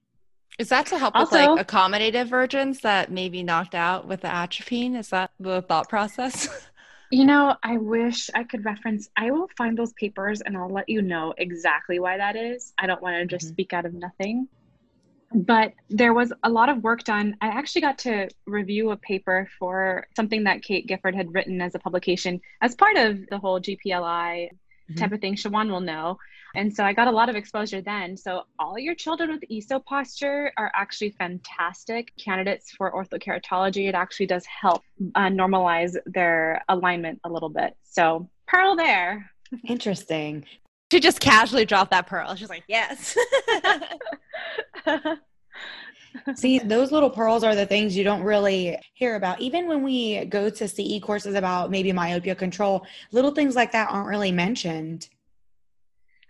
Is 0.59 0.69
that 0.69 0.87
to 0.87 0.99
help 0.99 1.15
also, 1.15 1.55
with 1.55 1.59
like 1.59 1.67
accommodative 1.67 2.27
versions 2.27 2.81
that 2.81 3.11
maybe 3.11 3.43
knocked 3.43 3.75
out 3.75 4.07
with 4.07 4.21
the 4.21 4.29
atropine? 4.29 4.97
Is 4.97 5.09
that 5.09 5.31
the 5.41 5.63
thought 5.63 5.89
process? 5.89 6.49
you 7.11 7.25
know, 7.25 7.57
I 7.63 7.79
wish 7.79 8.31
I 8.35 8.45
could 8.45 8.65
reference. 8.65 9.09
I 9.17 9.31
will 9.31 9.49
find 9.57 9.77
those 9.77 9.93
papers 9.95 10.41
and 10.41 10.57
I'll 10.57 10.71
let 10.71 10.89
you 10.89 11.03
know 11.03 11.35
exactly 11.37 11.99
why 11.99 12.19
that 12.19 12.37
is. 12.37 12.73
I 12.79 12.87
don't 12.87 13.03
want 13.03 13.17
to 13.17 13.27
just 13.27 13.47
mm-hmm. 13.47 13.55
speak 13.55 13.73
out 13.73 13.87
of 13.87 13.95
nothing. 13.95 14.49
But 15.35 15.73
there 15.89 16.13
was 16.13 16.31
a 16.43 16.51
lot 16.51 16.69
of 16.69 16.83
work 16.83 17.05
done. 17.05 17.37
I 17.41 17.47
actually 17.49 17.81
got 17.81 17.99
to 17.99 18.29
review 18.47 18.91
a 18.91 18.97
paper 18.99 19.49
for 19.59 20.07
something 20.15 20.45
that 20.45 20.63
Kate 20.63 20.87
Gifford 20.87 21.15
had 21.15 21.33
written 21.33 21.63
as 21.63 21.75
a 21.75 21.79
publication 21.79 22.41
as 22.61 22.75
part 22.75 22.99
of 22.99 23.27
the 23.31 23.39
whole 23.39 23.59
GPLI 23.59 24.51
mm-hmm. 24.93 25.01
type 25.01 25.13
of 25.13 25.21
thing. 25.21 25.35
Shawan 25.35 25.71
will 25.71 25.81
know. 25.81 26.19
And 26.55 26.75
so 26.75 26.85
I 26.85 26.93
got 26.93 27.09
a 27.09 27.11
lot 27.11 27.29
of 27.29 27.37
exposure 27.37 27.81
then. 27.81 28.17
So 28.17 28.43
all 28.59 28.79
your 28.79 28.95
children 28.95 29.31
with 29.31 29.43
ESO 29.51 29.79
posture 29.81 30.53
are 30.59 30.71
actually 30.75 31.11
fantastic 31.11 32.13
candidates 32.17 32.71
for 32.71 32.93
orthokeratology. 32.93 33.89
It 33.89 33.95
actually 33.95 34.27
does 34.27 34.45
help 34.45 34.83
uh, 35.15 35.29
normalize 35.29 35.97
their 36.05 36.63
alignment 36.69 37.21
a 37.25 37.31
little 37.31 37.49
bit. 37.49 37.75
So 37.85 38.29
pearl 38.47 38.77
there. 38.77 39.31
Interesting. 39.67 40.45
She 40.93 41.01
just 41.01 41.21
casually 41.21 41.65
dropped 41.65 41.91
that 41.93 42.07
pearl. 42.07 42.35
She's 42.35 42.51
like, 42.51 42.65
yes. 42.69 43.17
See, 46.35 46.59
those 46.59 46.93
little 46.93 47.11
pearls 47.11 47.45
are 47.45 47.55
the 47.55 47.67
things 47.67 47.97
you 47.97 48.05
don't 48.05 48.23
really 48.23 48.79
hear 48.95 49.17
about. 49.17 49.41
Even 49.41 49.67
when 49.67 49.83
we 49.83 50.25
go 50.27 50.51
to 50.51 50.69
CE 50.69 51.01
courses 51.01 51.35
about 51.35 51.71
maybe 51.71 51.93
myopia 51.93 52.35
control, 52.35 52.87
little 53.11 53.33
things 53.33 53.57
like 53.57 53.73
that 53.73 53.91
aren't 53.91 54.09
really 54.09 54.33
mentioned. 54.33 55.09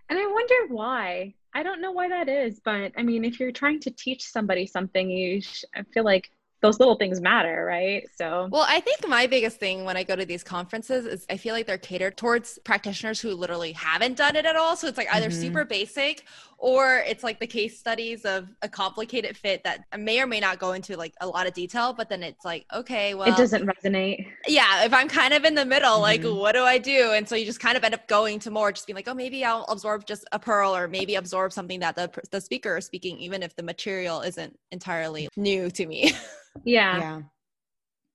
And 0.09 0.19
I 0.19 0.27
wonder 0.27 0.75
why. 0.75 1.35
I 1.55 1.63
don't 1.63 1.81
know 1.81 1.93
why 1.93 2.09
that 2.09 2.29
is, 2.29 2.61
but 2.65 2.93
I 2.97 3.03
mean, 3.03 3.25
if 3.25 3.39
you're 3.39 3.53
trying 3.53 3.81
to 3.81 3.91
teach 3.91 4.25
somebody 4.25 4.67
something, 4.67 5.11
you 5.11 5.43
sh- 5.43 5.65
I 5.75 5.83
feel 5.93 6.05
like 6.05 6.31
those 6.63 6.79
little 6.79 6.95
things 6.95 7.21
matter, 7.21 7.65
right? 7.65 8.09
So, 8.17 8.49
well, 8.51 8.65
I 8.69 8.81
think 8.81 9.07
my 9.09 9.27
biggest 9.27 9.59
thing 9.59 9.85
when 9.85 9.97
I 9.97 10.05
go 10.05 10.15
to 10.15 10.25
these 10.25 10.45
conferences 10.45 11.07
is 11.07 11.27
I 11.29 11.37
feel 11.37 11.55
like 11.55 11.67
they're 11.67 11.77
catered 11.77 12.17
towards 12.17 12.59
practitioners 12.59 13.21
who 13.21 13.35
literally 13.35 13.73
haven't 13.73 14.17
done 14.17 14.37
it 14.37 14.47
at 14.47 14.55
all. 14.55 14.77
So 14.77 14.87
it's 14.87 14.97
like 14.97 15.13
either 15.13 15.29
mm-hmm. 15.29 15.41
super 15.41 15.65
basic 15.65 16.25
or 16.63 17.03
it's 17.09 17.25
like 17.25 17.41
the 17.41 17.47
case 17.47 17.77
studies 17.77 18.25
of 18.25 18.49
a 18.63 18.69
complicated 18.69 19.37
fit 19.37 19.65
that 19.65 19.85
may 19.99 20.21
or 20.21 20.29
may 20.29 20.39
not 20.39 20.61
go 20.61 20.75
into 20.75 20.97
like 20.97 21.13
a 21.21 21.27
lot 21.27 21.49
of 21.49 21.53
detail, 21.53 21.93
but 21.93 22.09
then 22.09 22.23
it's 22.23 22.45
like, 22.45 22.65
okay, 22.73 23.15
well, 23.15 23.29
it 23.29 23.37
doesn't 23.37 23.67
resonate. 23.67 24.29
Yeah. 24.47 24.85
If 24.85 24.95
I'm 24.95 25.09
kind 25.09 25.35
of 25.35 25.45
in 25.45 25.57
the 25.57 25.65
middle, 25.65 25.95
mm-hmm. 25.95 26.03
like, 26.03 26.23
what 26.23 26.53
do 26.53 26.63
I 26.63 26.79
do? 26.79 27.11
And 27.15 27.29
so 27.29 27.35
you 27.35 27.45
just 27.45 27.59
kind 27.59 27.77
of 27.77 27.83
end 27.83 27.95
up 27.95 28.07
going 28.07 28.39
to 28.39 28.53
more, 28.53 28.71
just 28.71 28.87
being 28.87 28.95
like, 28.95 29.09
oh, 29.09 29.15
maybe 29.15 29.45
I'll 29.45 29.65
absorb 29.65 30.07
just 30.07 30.25
a 30.31 30.39
pearl 30.39 30.75
or 30.75 30.87
maybe 30.87 31.17
absorb 31.17 31.53
something 31.53 31.81
that 31.81 31.97
the, 31.97 32.09
the 32.31 32.41
speaker 32.41 32.77
is 32.77 32.87
speaking, 32.87 33.19
even 33.19 33.43
if 33.43 33.57
the 33.57 33.65
material 33.65 34.21
isn't 34.21 34.57
entirely 34.71 35.29
new 35.37 35.69
to 35.73 35.85
me. 35.85 36.13
Yeah. 36.65 36.99
Yeah. 36.99 37.23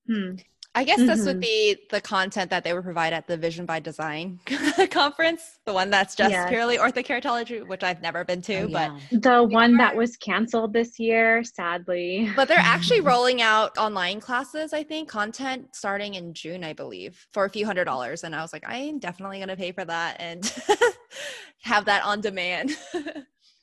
Hmm. 0.07 0.35
I 0.77 0.83
guess 0.83 0.99
mm-hmm. 0.99 1.07
this 1.07 1.25
would 1.25 1.37
mm-hmm. 1.37 1.39
be 1.39 1.77
the 1.89 1.99
content 1.99 2.51
that 2.51 2.63
they 2.63 2.71
would 2.71 2.83
provide 2.83 3.11
at 3.11 3.25
the 3.25 3.35
Vision 3.35 3.65
by 3.65 3.79
Design 3.79 4.39
conference, 4.91 5.57
the 5.65 5.73
one 5.73 5.89
that's 5.89 6.13
just 6.13 6.29
yes. 6.29 6.47
purely 6.49 6.77
orthokeratology, 6.77 7.67
which 7.67 7.81
I've 7.81 7.99
never 7.99 8.23
been 8.23 8.43
to, 8.43 8.61
oh, 8.61 8.67
yeah. 8.67 8.99
but 9.11 9.23
the 9.23 9.43
one 9.43 9.75
that 9.77 9.95
was 9.95 10.17
canceled 10.17 10.73
this 10.73 10.99
year, 10.99 11.43
sadly. 11.43 12.31
But 12.35 12.47
they're 12.47 12.59
actually 12.59 13.01
rolling 13.13 13.41
out 13.41 13.75
online 13.79 14.19
classes, 14.19 14.71
I 14.71 14.83
think, 14.83 15.09
content 15.09 15.75
starting 15.75 16.13
in 16.13 16.35
June, 16.35 16.63
I 16.63 16.73
believe, 16.73 17.25
for 17.33 17.45
a 17.45 17.49
few 17.49 17.65
hundred 17.65 17.85
dollars. 17.85 18.23
And 18.23 18.35
I 18.35 18.43
was 18.43 18.53
like, 18.53 18.63
I'm 18.67 18.99
definitely 18.99 19.39
going 19.39 19.49
to 19.49 19.57
pay 19.57 19.71
for 19.71 19.83
that 19.83 20.17
and 20.19 20.45
have 21.63 21.85
that 21.85 22.03
on 22.03 22.21
demand. 22.21 22.77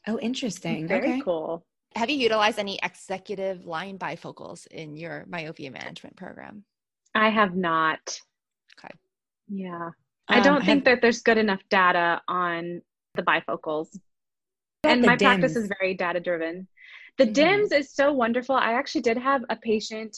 oh, 0.08 0.18
interesting. 0.18 0.88
Very 0.88 1.10
okay. 1.10 1.20
cool. 1.20 1.64
Have 1.94 2.10
you 2.10 2.16
utilized 2.16 2.58
any 2.58 2.80
executive 2.82 3.66
line 3.66 3.98
bifocals 4.00 4.66
in 4.66 4.96
your 4.96 5.26
myopia 5.28 5.70
management 5.70 6.16
program? 6.16 6.64
I 7.14 7.30
have 7.30 7.54
not. 7.54 8.20
Okay. 8.78 8.94
Yeah. 9.48 9.90
I 10.28 10.40
don't 10.40 10.58
um, 10.58 10.64
think 10.64 10.86
have, 10.86 10.96
that 10.96 11.02
there's 11.02 11.22
good 11.22 11.38
enough 11.38 11.60
data 11.70 12.22
on 12.28 12.82
the 13.14 13.22
bifocals. 13.22 13.88
And 14.82 15.02
my 15.02 15.16
DIMS. 15.16 15.22
practice 15.22 15.56
is 15.56 15.70
very 15.80 15.94
data 15.94 16.20
driven. 16.20 16.68
The 17.18 17.24
mm-hmm. 17.24 17.32
DIMS 17.32 17.72
is 17.72 17.90
so 17.92 18.12
wonderful. 18.12 18.54
I 18.54 18.72
actually 18.72 19.02
did 19.02 19.16
have 19.16 19.42
a 19.48 19.56
patient 19.56 20.16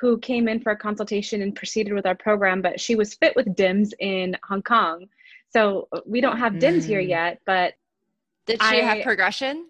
who 0.00 0.18
came 0.18 0.48
in 0.48 0.60
for 0.60 0.72
a 0.72 0.76
consultation 0.76 1.40
and 1.42 1.54
proceeded 1.54 1.94
with 1.94 2.04
our 2.06 2.14
program, 2.14 2.60
but 2.60 2.80
she 2.80 2.96
was 2.96 3.14
fit 3.14 3.34
with 3.36 3.54
DIMS 3.54 3.94
in 4.00 4.36
Hong 4.46 4.62
Kong. 4.62 5.06
So 5.50 5.88
we 6.04 6.20
don't 6.20 6.36
have 6.36 6.58
DIMS 6.58 6.84
mm. 6.84 6.88
here 6.88 7.00
yet, 7.00 7.40
but 7.46 7.74
Did 8.46 8.60
she 8.62 8.80
I- 8.80 8.82
have 8.82 9.04
progression? 9.04 9.68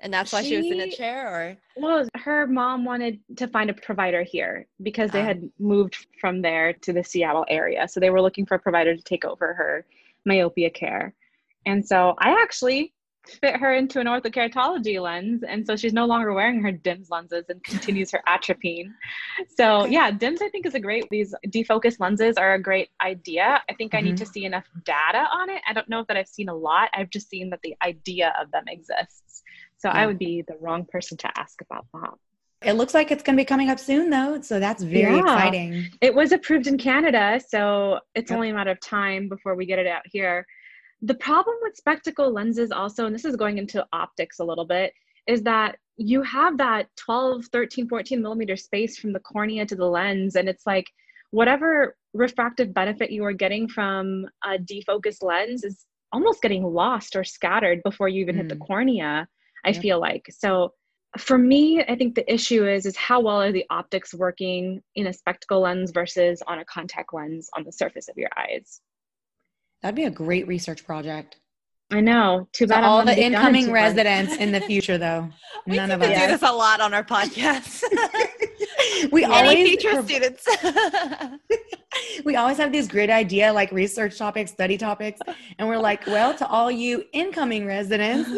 And 0.00 0.12
that's 0.12 0.32
why 0.32 0.42
she, 0.42 0.56
was 0.56 0.66
in 0.66 0.80
a 0.80 0.90
chair 0.90 1.28
or 1.28 1.56
Well, 1.76 2.08
her 2.14 2.46
mom 2.46 2.84
wanted 2.84 3.18
to 3.36 3.48
find 3.48 3.68
a 3.68 3.74
provider 3.74 4.22
here 4.22 4.66
because 4.82 5.10
they 5.10 5.20
Ah. 5.22 5.24
had 5.24 5.50
moved 5.58 6.06
from 6.20 6.40
there 6.40 6.72
to 6.72 6.92
the 6.92 7.02
Seattle 7.02 7.44
area. 7.48 7.88
So 7.88 7.98
they 7.98 8.10
were 8.10 8.22
looking 8.22 8.46
for 8.46 8.54
a 8.54 8.58
provider 8.60 8.94
to 8.96 9.02
take 9.02 9.24
over 9.24 9.54
her 9.54 9.84
myopia 10.24 10.70
care. 10.70 11.14
And 11.66 11.84
so 11.84 12.14
I 12.18 12.30
actually 12.40 12.94
fit 13.42 13.56
her 13.56 13.74
into 13.74 14.00
an 14.00 14.06
orthokeratology 14.06 15.00
lens. 15.02 15.42
And 15.42 15.66
so 15.66 15.76
she's 15.76 15.92
no 15.92 16.06
longer 16.06 16.32
wearing 16.32 16.62
her 16.62 16.72
DIMS 16.72 17.10
lenses 17.10 17.44
and 17.50 17.62
continues 17.62 18.10
her 18.12 18.22
atropine. 18.26 18.94
So 19.54 19.84
yeah, 19.84 20.10
DIMS 20.10 20.40
I 20.40 20.48
think 20.48 20.64
is 20.64 20.74
a 20.74 20.80
great, 20.80 21.04
these 21.10 21.34
defocus 21.48 22.00
lenses 22.00 22.36
are 22.38 22.54
a 22.54 22.62
great 22.62 22.88
idea. 23.02 23.62
I 23.68 23.74
think 23.74 23.94
I 23.94 24.00
need 24.00 24.16
to 24.18 24.24
see 24.26 24.44
enough 24.46 24.64
data 24.84 25.26
on 25.30 25.50
it. 25.50 25.60
I 25.68 25.74
don't 25.74 25.88
know 25.90 26.04
that 26.08 26.16
I've 26.16 26.28
seen 26.28 26.48
a 26.48 26.54
lot. 26.54 26.88
I've 26.94 27.10
just 27.10 27.28
seen 27.28 27.50
that 27.50 27.60
the 27.62 27.74
idea 27.82 28.32
of 28.40 28.50
them 28.50 28.64
exists. 28.68 29.27
So 29.78 29.88
Yeah. 29.88 29.94
I 29.94 30.06
would 30.06 30.18
be 30.18 30.42
the 30.46 30.56
wrong 30.60 30.84
person 30.84 31.16
to 31.18 31.30
ask 31.38 31.60
about 31.60 31.86
that. 31.94 32.14
It 32.62 32.72
looks 32.72 32.92
like 32.92 33.12
it's 33.12 33.22
going 33.22 33.36
to 33.36 33.40
be 33.40 33.44
coming 33.44 33.70
up 33.70 33.78
soon, 33.78 34.10
though. 34.10 34.40
So 34.40 34.58
that's 34.58 34.82
very 34.82 35.14
Yeah. 35.14 35.20
exciting. 35.22 35.84
It 36.00 36.12
was 36.14 36.32
approved 36.32 36.66
in 36.66 36.76
Canada, 36.76 37.40
so 37.46 38.00
it's 38.14 38.30
Yep. 38.30 38.36
only 38.36 38.50
a 38.50 38.54
matter 38.54 38.72
of 38.72 38.80
time 38.80 39.28
before 39.28 39.54
we 39.54 39.64
get 39.64 39.78
it 39.78 39.86
out 39.86 40.02
here. 40.06 40.44
The 41.02 41.14
problem 41.14 41.56
with 41.62 41.76
spectacle 41.76 42.32
lenses, 42.32 42.72
also, 42.72 43.06
and 43.06 43.14
this 43.14 43.24
is 43.24 43.36
going 43.36 43.58
into 43.58 43.86
optics 43.92 44.40
a 44.40 44.44
little 44.44 44.64
bit, 44.64 44.92
is 45.28 45.44
that 45.44 45.78
you 45.96 46.22
have 46.22 46.58
that 46.58 46.88
12, 46.96 47.44
13, 47.52 47.88
14 47.88 48.20
millimeter 48.20 48.56
space 48.56 48.98
from 48.98 49.12
the 49.12 49.20
cornea 49.20 49.64
to 49.66 49.76
the 49.76 49.84
lens, 49.86 50.34
and 50.34 50.48
it's 50.48 50.66
like 50.66 50.86
whatever 51.30 51.96
refractive 52.14 52.74
benefit 52.74 53.12
you 53.12 53.22
are 53.24 53.32
getting 53.32 53.68
from 53.68 54.26
a 54.44 54.58
defocused 54.58 55.22
lens 55.22 55.62
is 55.62 55.86
almost 56.10 56.42
getting 56.42 56.64
lost 56.64 57.14
or 57.14 57.22
scattered 57.22 57.80
before 57.84 58.08
you 58.08 58.20
even 58.22 58.34
hit 58.34 58.48
the 58.48 58.56
Mm. 58.56 58.66
cornea, 58.66 59.28
I 59.64 59.70
Yep. 59.70 59.82
feel 59.82 60.00
like. 60.00 60.26
So 60.30 60.72
for 61.16 61.38
me 61.38 61.82
i 61.88 61.96
think 61.96 62.14
the 62.14 62.32
issue 62.32 62.68
is 62.68 62.84
is 62.84 62.94
how 62.94 63.18
well 63.18 63.40
are 63.40 63.50
the 63.50 63.64
optics 63.70 64.12
working 64.12 64.82
in 64.94 65.06
a 65.06 65.12
spectacle 65.12 65.60
lens 65.62 65.90
versus 65.90 66.42
on 66.46 66.58
a 66.58 66.64
contact 66.66 67.14
lens 67.14 67.48
on 67.56 67.64
the 67.64 67.72
surface 67.72 68.08
of 68.10 68.16
your 68.18 68.28
eyes 68.36 68.82
That'd 69.82 69.96
be 69.96 70.04
a 70.04 70.10
great 70.10 70.46
research 70.46 70.84
project. 70.84 71.36
i 71.90 72.00
know 72.00 72.46
too 72.52 72.66
bad 72.66 72.84
I'm 72.84 72.90
all 72.90 72.98
the 72.98 73.04
gonna 73.06 73.16
be 73.16 73.22
done 73.22 73.26
in 73.32 73.34
incoming 73.34 73.72
residents 73.72 74.36
in 74.36 74.52
the 74.52 74.60
future, 74.60 74.98
though, 74.98 75.30
we 75.66 75.76
none 75.76 75.90
of 75.90 76.02
us. 76.02 76.08
do 76.20 76.26
this 76.26 76.42
a 76.42 76.52
lot 76.52 76.80
on 76.82 76.92
our 76.92 77.02
podcast. 77.04 77.82
we 79.10 79.24
Any 79.24 79.32
always 79.34 79.68
future 79.70 79.92
prov- 79.92 80.04
students. 80.04 80.46
we 82.26 82.36
always 82.36 82.58
have 82.58 82.70
these 82.70 82.86
great 82.86 83.08
idea 83.10 83.50
like 83.52 83.72
research 83.72 84.18
topics, 84.18 84.50
study 84.50 84.76
topics, 84.76 85.20
and 85.58 85.66
we're 85.66 85.78
like, 85.78 86.06
well, 86.06 86.34
to 86.34 86.46
all 86.46 86.70
you 86.70 87.04
incoming 87.14 87.64
residents, 87.66 88.28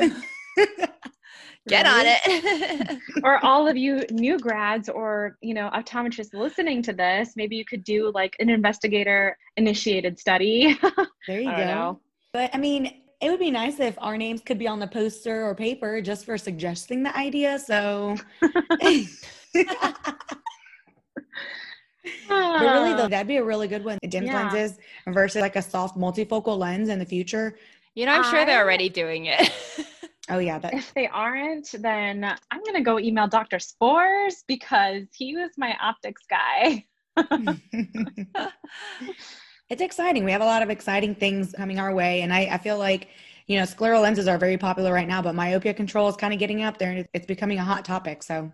Get 1.69 1.85
on 1.87 2.05
it. 2.07 2.99
or 3.23 3.45
all 3.45 3.69
of 3.69 3.77
you 3.77 4.03
new 4.11 4.39
grads 4.39 4.89
or 4.89 5.37
you 5.43 5.53
know 5.55 5.71
optometrists 5.75 6.33
listening 6.33 6.83
to 6.83 6.93
this 6.93 7.35
maybe 7.37 7.55
you 7.55 7.65
could 7.67 7.85
do 7.85 8.11
like 8.15 8.35
an 8.41 8.49
investigator 8.49 9.37
initiated 9.59 10.19
study 10.19 10.79
There 11.29 11.41
you 11.41 11.51
go. 11.51 11.57
know. 11.57 12.01
But 12.33 12.51
I 12.55 12.59
mean, 12.59 13.03
it 13.21 13.29
would 13.31 13.39
be 13.41 13.51
nice 13.51 13.79
if 13.79 13.95
our 14.01 14.17
names 14.17 14.41
could 14.41 14.59
be 14.59 14.67
on 14.67 14.79
the 14.81 14.87
poster 14.87 15.45
or 15.45 15.55
paper 15.55 16.01
just 16.01 16.25
for 16.25 16.39
suggesting 16.39 17.03
the 17.03 17.15
idea. 17.17 17.59
So, 17.59 18.17
but 22.29 22.61
really, 22.61 22.95
though, 22.95 23.05
ah. 23.05 23.09
that'd 23.09 23.27
be 23.29 23.37
a 23.37 23.45
really 23.45 23.69
good 23.69 23.85
one. 23.85 23.99
Dim 24.09 24.25
Yeah. 24.25 24.51
lenses 24.51 24.79
versus 25.09 25.43
like 25.43 25.57
a 25.57 25.63
soft 25.63 25.99
multifocal 25.99 26.57
lens 26.57 26.89
in 26.89 26.99
the 26.99 27.05
future. 27.05 27.59
you 27.95 28.07
know, 28.07 28.13
I'm 28.13 28.25
sure 28.31 28.47
they're 28.47 28.63
already 28.63 28.89
doing 28.89 29.27
it. 29.27 29.51
Oh 30.29 30.39
yeah, 30.39 30.59
that 30.59 30.75
if 30.75 30.93
they 30.95 31.09
aren't 31.09 31.69
then 31.81 32.23
i'm 32.25 32.63
going 32.63 32.77
to 32.77 32.83
go 32.83 32.99
email 32.99 33.27
dr 33.27 33.59
spores 33.59 34.45
because 34.47 35.05
he 35.17 35.35
was 35.35 35.51
my 35.57 35.75
optics 35.81 36.23
guy 36.31 36.85
it's 39.69 39.81
exciting. 39.81 40.25
We 40.25 40.33
have 40.33 40.43
a 40.43 40.47
lot 40.47 40.63
of 40.63 40.71
exciting 40.71 41.15
things 41.15 41.55
coming 41.57 41.79
our 41.79 41.95
way, 41.95 42.23
and 42.23 42.33
I, 42.33 42.49
I 42.53 42.59
feel 42.59 42.79
like 42.79 43.09
you 43.47 43.59
know 43.59 43.65
scleral 43.65 44.03
lenses 44.03 44.29
are 44.29 44.39
very 44.39 44.59
popular 44.59 44.93
right 44.93 45.09
now, 45.09 45.23
but 45.23 45.35
myopia 45.35 45.75
control 45.75 46.09
is 46.09 46.17
kind 46.17 46.33
of 46.33 46.39
getting 46.39 46.63
up 46.63 46.79
there, 46.79 46.91
and 46.91 47.09
it's 47.15 47.27
becoming 47.27 47.59
a 47.59 47.65
hot 47.65 47.85
topic. 47.85 48.23
So 48.23 48.53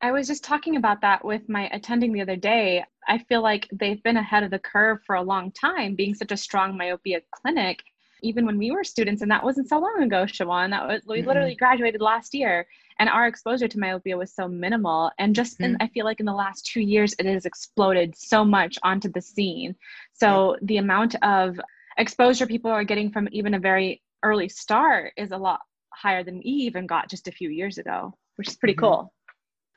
I 0.00 0.12
was 0.12 0.26
just 0.26 0.44
talking 0.44 0.76
about 0.76 1.00
that 1.00 1.24
with 1.24 1.48
my 1.48 1.68
attending 1.72 2.12
the 2.12 2.20
other 2.20 2.36
day. 2.36 2.84
I 3.06 3.18
feel 3.18 3.42
like 3.42 3.68
they've 3.72 4.02
been 4.02 4.16
ahead 4.16 4.42
of 4.42 4.50
the 4.50 4.58
curve 4.58 4.98
for 5.06 5.16
a 5.16 5.22
long 5.22 5.50
time, 5.52 5.94
being 5.94 6.14
such 6.14 6.32
a 6.32 6.36
strong 6.36 6.76
myopia 6.76 7.20
clinic. 7.30 7.82
Even 8.22 8.46
when 8.46 8.58
we 8.58 8.70
were 8.70 8.84
students, 8.84 9.22
and 9.22 9.30
that 9.30 9.44
wasn't 9.44 9.68
so 9.68 9.78
long 9.78 10.02
ago, 10.02 10.24
Siobhan. 10.24 10.70
That 10.70 10.86
was 10.86 11.02
we 11.06 11.22
Mm-mm. 11.22 11.26
literally 11.26 11.54
graduated 11.54 12.00
last 12.00 12.34
year, 12.34 12.66
and 12.98 13.08
our 13.08 13.26
exposure 13.26 13.68
to 13.68 13.78
myopia 13.78 14.16
was 14.16 14.34
so 14.34 14.48
minimal. 14.48 15.10
And 15.18 15.34
just 15.34 15.60
in, 15.60 15.76
I 15.80 15.88
feel 15.88 16.04
like 16.04 16.20
in 16.20 16.26
the 16.26 16.32
last 16.32 16.66
two 16.66 16.80
years, 16.80 17.14
it 17.18 17.26
has 17.26 17.46
exploded 17.46 18.16
so 18.16 18.44
much 18.44 18.78
onto 18.82 19.10
the 19.10 19.20
scene. 19.20 19.74
So 20.12 20.56
the 20.62 20.78
amount 20.78 21.14
of 21.22 21.60
exposure 21.96 22.46
people 22.46 22.70
are 22.70 22.84
getting 22.84 23.10
from 23.10 23.28
even 23.32 23.54
a 23.54 23.58
very 23.58 24.02
early 24.22 24.48
start 24.48 25.12
is 25.16 25.32
a 25.32 25.36
lot 25.38 25.60
higher 25.94 26.22
than 26.24 26.38
we 26.38 26.44
even 26.50 26.86
got 26.86 27.08
just 27.10 27.28
a 27.28 27.32
few 27.32 27.50
years 27.50 27.78
ago, 27.78 28.16
which 28.36 28.48
is 28.48 28.56
pretty 28.56 28.74
Mhm. 28.74 28.80
cool. 28.80 29.12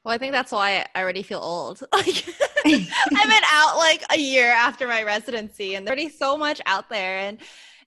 well, 0.03 0.13
I 0.15 0.17
think 0.17 0.31
that's 0.33 0.51
why 0.51 0.85
I 0.95 1.01
already 1.01 1.23
feel 1.23 1.39
old. 1.39 1.83
Like 1.93 2.25
I've 2.65 3.29
been 3.29 3.43
out 3.51 3.77
like 3.77 4.03
a 4.11 4.17
year 4.19 4.51
after 4.51 4.87
my 4.87 5.03
residency, 5.03 5.75
and 5.75 5.85
there's 5.85 5.91
already 5.97 6.09
so 6.09 6.37
much 6.37 6.61
out 6.65 6.89
there. 6.89 7.19
And 7.19 7.39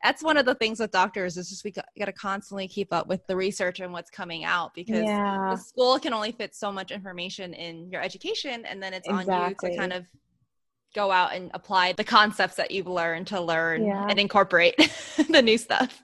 that's 0.05 0.23
one 0.23 0.37
of 0.37 0.45
the 0.45 0.55
things 0.55 0.79
with 0.79 0.91
doctors 0.91 1.39
is 1.39 1.49
just 1.49 1.65
we 1.65 1.71
got, 1.71 1.87
got 1.99 2.05
to 2.05 2.13
constantly 2.13 2.69
keep 2.69 2.93
up 2.93 3.07
with 3.07 3.27
the 3.27 3.35
research 3.35 3.81
and 3.81 3.91
what's 3.91 4.11
coming 4.11 4.45
out 4.45 4.75
because 4.75 5.03
yeah. 5.03 5.49
the 5.51 5.57
school 5.57 5.99
can 5.99 6.13
only 6.13 6.31
fit 6.31 6.55
so 6.55 6.71
much 6.71 6.91
information 6.91 7.55
in 7.55 7.91
your 7.91 8.03
education, 8.03 8.67
and 8.67 8.83
then 8.83 8.93
it's 8.93 9.09
on 9.09 9.21
you 9.21 9.55
to 9.59 9.77
kind 9.77 9.95
of 9.95 10.05
go 10.95 11.11
out 11.11 11.35
and 11.35 11.51
apply 11.55 11.93
the 11.93 12.05
concepts 12.05 12.55
that 12.55 12.71
you've 12.71 12.87
learned 12.87 13.27
to 13.29 13.41
learn 13.41 13.85
Yeah. 13.85 14.07
and 14.09 14.21
incorporate 14.21 14.77
the 15.31 15.41
new 15.41 15.57
stuff. 15.57 16.03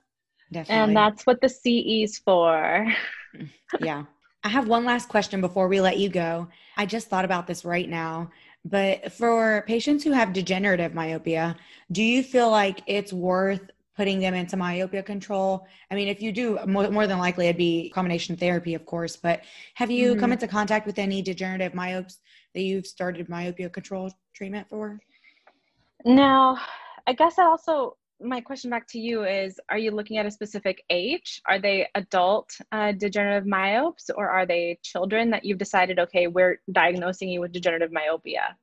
definitely, 0.51 0.82
And 0.82 0.96
that's 0.96 1.26
what 1.26 1.40
the 1.42 1.48
CE's 1.48 2.18
for. 2.18 2.90
yeah. 3.80 4.05
I 4.42 4.48
have 4.48 4.66
one 4.66 4.86
last 4.86 5.11
question 5.11 5.42
before 5.42 5.68
we 5.68 5.82
let 5.82 5.98
you 5.98 6.09
go. 6.09 6.48
I 6.78 6.86
just 6.86 7.09
thought 7.09 7.26
about 7.26 7.46
this 7.46 7.66
right 7.66 7.88
now. 7.88 8.30
But 8.64 9.12
for 9.12 9.62
patients 9.66 10.03
who 10.05 10.12
have 10.12 10.32
degenerative 10.32 10.94
myopia, 10.94 11.57
do 11.92 12.03
you 12.03 12.22
feel 12.22 12.51
like 12.51 12.80
it's 12.86 13.12
worth 13.12 13.70
putting 13.97 14.20
them 14.20 14.34
into 14.34 14.57
myopia 14.57 15.03
control? 15.03 15.66
I 15.91 15.95
mean, 15.95 16.09
if 16.09 16.22
you 16.22 16.32
do, 16.32 16.59
more, 16.66 16.91
more 16.91 17.07
than 17.07 17.18
likely 17.18 17.47
it'd 17.47 17.57
be 17.57 17.91
combination 17.91 18.36
therapy, 18.36 18.74
of 18.74 18.86
course. 18.86 19.16
But 19.16 19.45
have 19.74 19.91
you 19.91 20.16
come 20.16 20.30
Mhm. 20.30 20.34
into 20.34 20.49
contact 20.49 20.86
with 20.86 20.99
any 20.99 21.22
degenerative 21.22 21.74
myopes 21.74 22.20
that 22.55 22.62
you've 22.62 22.86
started 22.86 23.28
myopia 23.28 23.68
control 23.68 24.12
treatment 24.34 24.68
for? 24.68 25.01
Now, 26.05 26.59
I 27.07 27.12
guess 27.12 27.36
that 27.36 27.47
also 27.47 27.97
my 28.22 28.41
question 28.41 28.70
back 28.70 28.86
to 28.86 28.99
you 28.99 29.24
is 29.24 29.59
are 29.70 29.78
you 29.78 29.91
looking 29.91 30.18
at 30.18 30.26
a 30.26 30.30
specific 30.30 30.84
age? 30.91 31.41
Are 31.47 31.59
they 31.59 31.88
adult 31.95 32.51
uh, 32.70 32.93
degenerative 32.93 33.47
myopes 33.47 34.11
or 34.14 34.28
are 34.28 34.47
they 34.47 34.78
children 34.82 35.30
that 35.30 35.45
you've 35.45 35.59
decided, 35.59 35.99
okay, 35.99 36.26
we're 36.26 36.61
diagnosing 36.70 37.30
you 37.30 37.41
with 37.41 37.53
degenerative 37.53 37.93
myopia? 37.93 38.57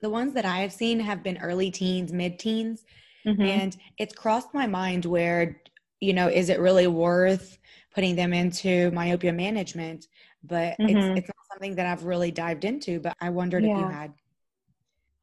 The 0.00 0.10
ones 0.10 0.34
that 0.34 0.44
I 0.44 0.58
have 0.58 0.72
seen 0.72 1.00
have 1.00 1.22
been 1.22 1.38
early 1.38 1.70
teens, 1.70 2.12
mid 2.12 2.38
teens. 2.38 2.84
Mhm. 3.26 3.46
And 3.46 3.76
it's 3.98 4.14
crossed 4.14 4.52
my 4.54 4.66
mind 4.66 5.04
where, 5.04 5.60
you 6.00 6.12
know, 6.12 6.28
is 6.28 6.48
it 6.48 6.60
really 6.60 6.86
worth 6.86 7.58
putting 7.94 8.16
them 8.16 8.32
into 8.32 8.90
myopia 8.90 9.32
management? 9.32 10.08
But 10.42 10.76
Mhm. 10.78 10.90
it's 10.90 11.06
it's 11.20 11.28
not 11.28 11.46
something 11.52 11.74
that 11.76 11.86
I've 11.86 12.04
really 12.04 12.30
dived 12.30 12.64
into, 12.64 13.00
but 13.00 13.16
I 13.20 13.30
wondered 13.30 13.64
if 13.64 13.70
you 13.70 13.88
had. 13.88 14.12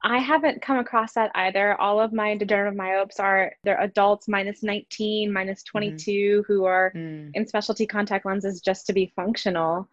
I 0.03 0.17
haven't 0.17 0.63
come 0.63 0.79
across 0.79 1.13
that 1.13 1.29
either. 1.35 1.79
All 1.79 1.99
of 2.01 2.11
my 2.11 2.35
degenerative 2.35 2.75
myopes 2.75 3.19
are 3.19 3.53
they're 3.63 3.79
adults 3.79 4.27
minus 4.27 4.63
19, 4.63 5.31
minus 5.31 5.61
22 5.61 6.43
who 6.47 6.65
are 6.65 6.91
Mm. 6.95 7.29
in 7.35 7.45
specialty 7.45 7.85
contact 7.85 8.25
lenses 8.25 8.61
just 8.61 8.87
to 8.87 8.93
be 8.93 9.13
functional. 9.15 9.87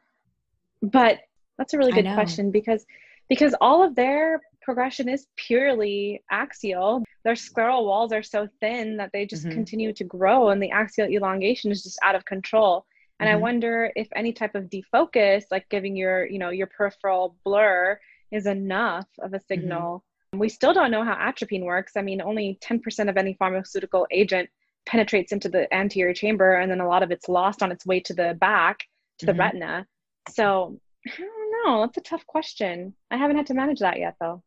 But 0.80 1.20
that's 1.59 1.74
a 1.74 1.78
really 1.78 1.92
good 1.92 2.06
question 2.14 2.50
because 2.50 2.86
because 3.28 3.54
all 3.61 3.82
of 3.82 3.94
their 3.94 4.40
progression 4.69 5.09
is 5.09 5.27
purely 5.37 6.23
axial. 6.31 7.03
Their 7.25 7.33
scleral 7.33 7.87
walls 7.87 8.12
are 8.12 8.23
so 8.23 8.47
thin 8.61 8.99
that 8.99 9.09
they 9.14 9.25
just 9.25 9.47
Mhm. 9.47 9.53
continue 9.53 9.95
to 9.95 10.05
grow 10.05 10.51
and 10.51 10.62
the 10.62 10.71
axial 10.71 11.09
elongation 11.09 11.71
is 11.71 11.83
just 11.83 11.99
out 12.03 12.14
of 12.14 12.27
control. 12.27 12.85
And 13.19 13.31
I 13.31 13.33
Mhm. 13.33 13.41
wonder 13.41 13.91
if 13.97 14.09
any 14.14 14.31
type 14.35 14.55
of 14.55 14.64
defocus, 14.64 15.47
like 15.51 15.66
giving 15.71 15.97
your, 15.97 16.27
you 16.27 16.39
know, 16.39 16.51
your 16.51 16.66
peripheral 16.66 17.35
blur 17.45 17.99
is 18.31 18.45
enough 18.45 19.09
of 19.21 19.33
a 19.33 19.41
signal. 19.41 20.05
We 20.35 20.51
still 20.51 20.75
don't 20.75 20.91
know 20.91 21.03
how 21.03 21.14
atropine 21.14 21.64
works. 21.64 21.97
I 21.97 22.03
mean, 22.03 22.21
only 22.21 22.59
10% 22.61 23.09
of 23.09 23.16
any 23.16 23.33
pharmaceutical 23.33 24.07
agent 24.11 24.51
penetrates 24.85 25.33
into 25.33 25.49
the 25.49 25.73
anterior 25.73 26.12
chamber, 26.12 26.57
and 26.57 26.71
then 26.71 26.83
a 26.83 26.89
lot 26.89 27.03
of 27.03 27.11
it's 27.11 27.27
lost 27.31 27.62
on 27.62 27.73
its 27.73 27.87
way 27.87 28.01
to 28.01 28.12
the 28.12 28.35
back, 28.35 28.85
to 29.21 29.25
the 29.25 29.33
Mhm. 29.33 29.39
retina. 29.39 29.87
So 30.29 30.79
I 31.07 31.11
don't 31.16 31.53
know. 31.64 31.81
That's 31.81 31.97
a 31.97 32.03
tough 32.03 32.27
question. 32.27 32.95
I 33.11 33.16
haven't 33.16 33.37
had 33.37 33.47
to 33.47 33.55
manage 33.55 33.79
that 33.81 33.99
yet, 33.99 34.16
though. 34.21 34.43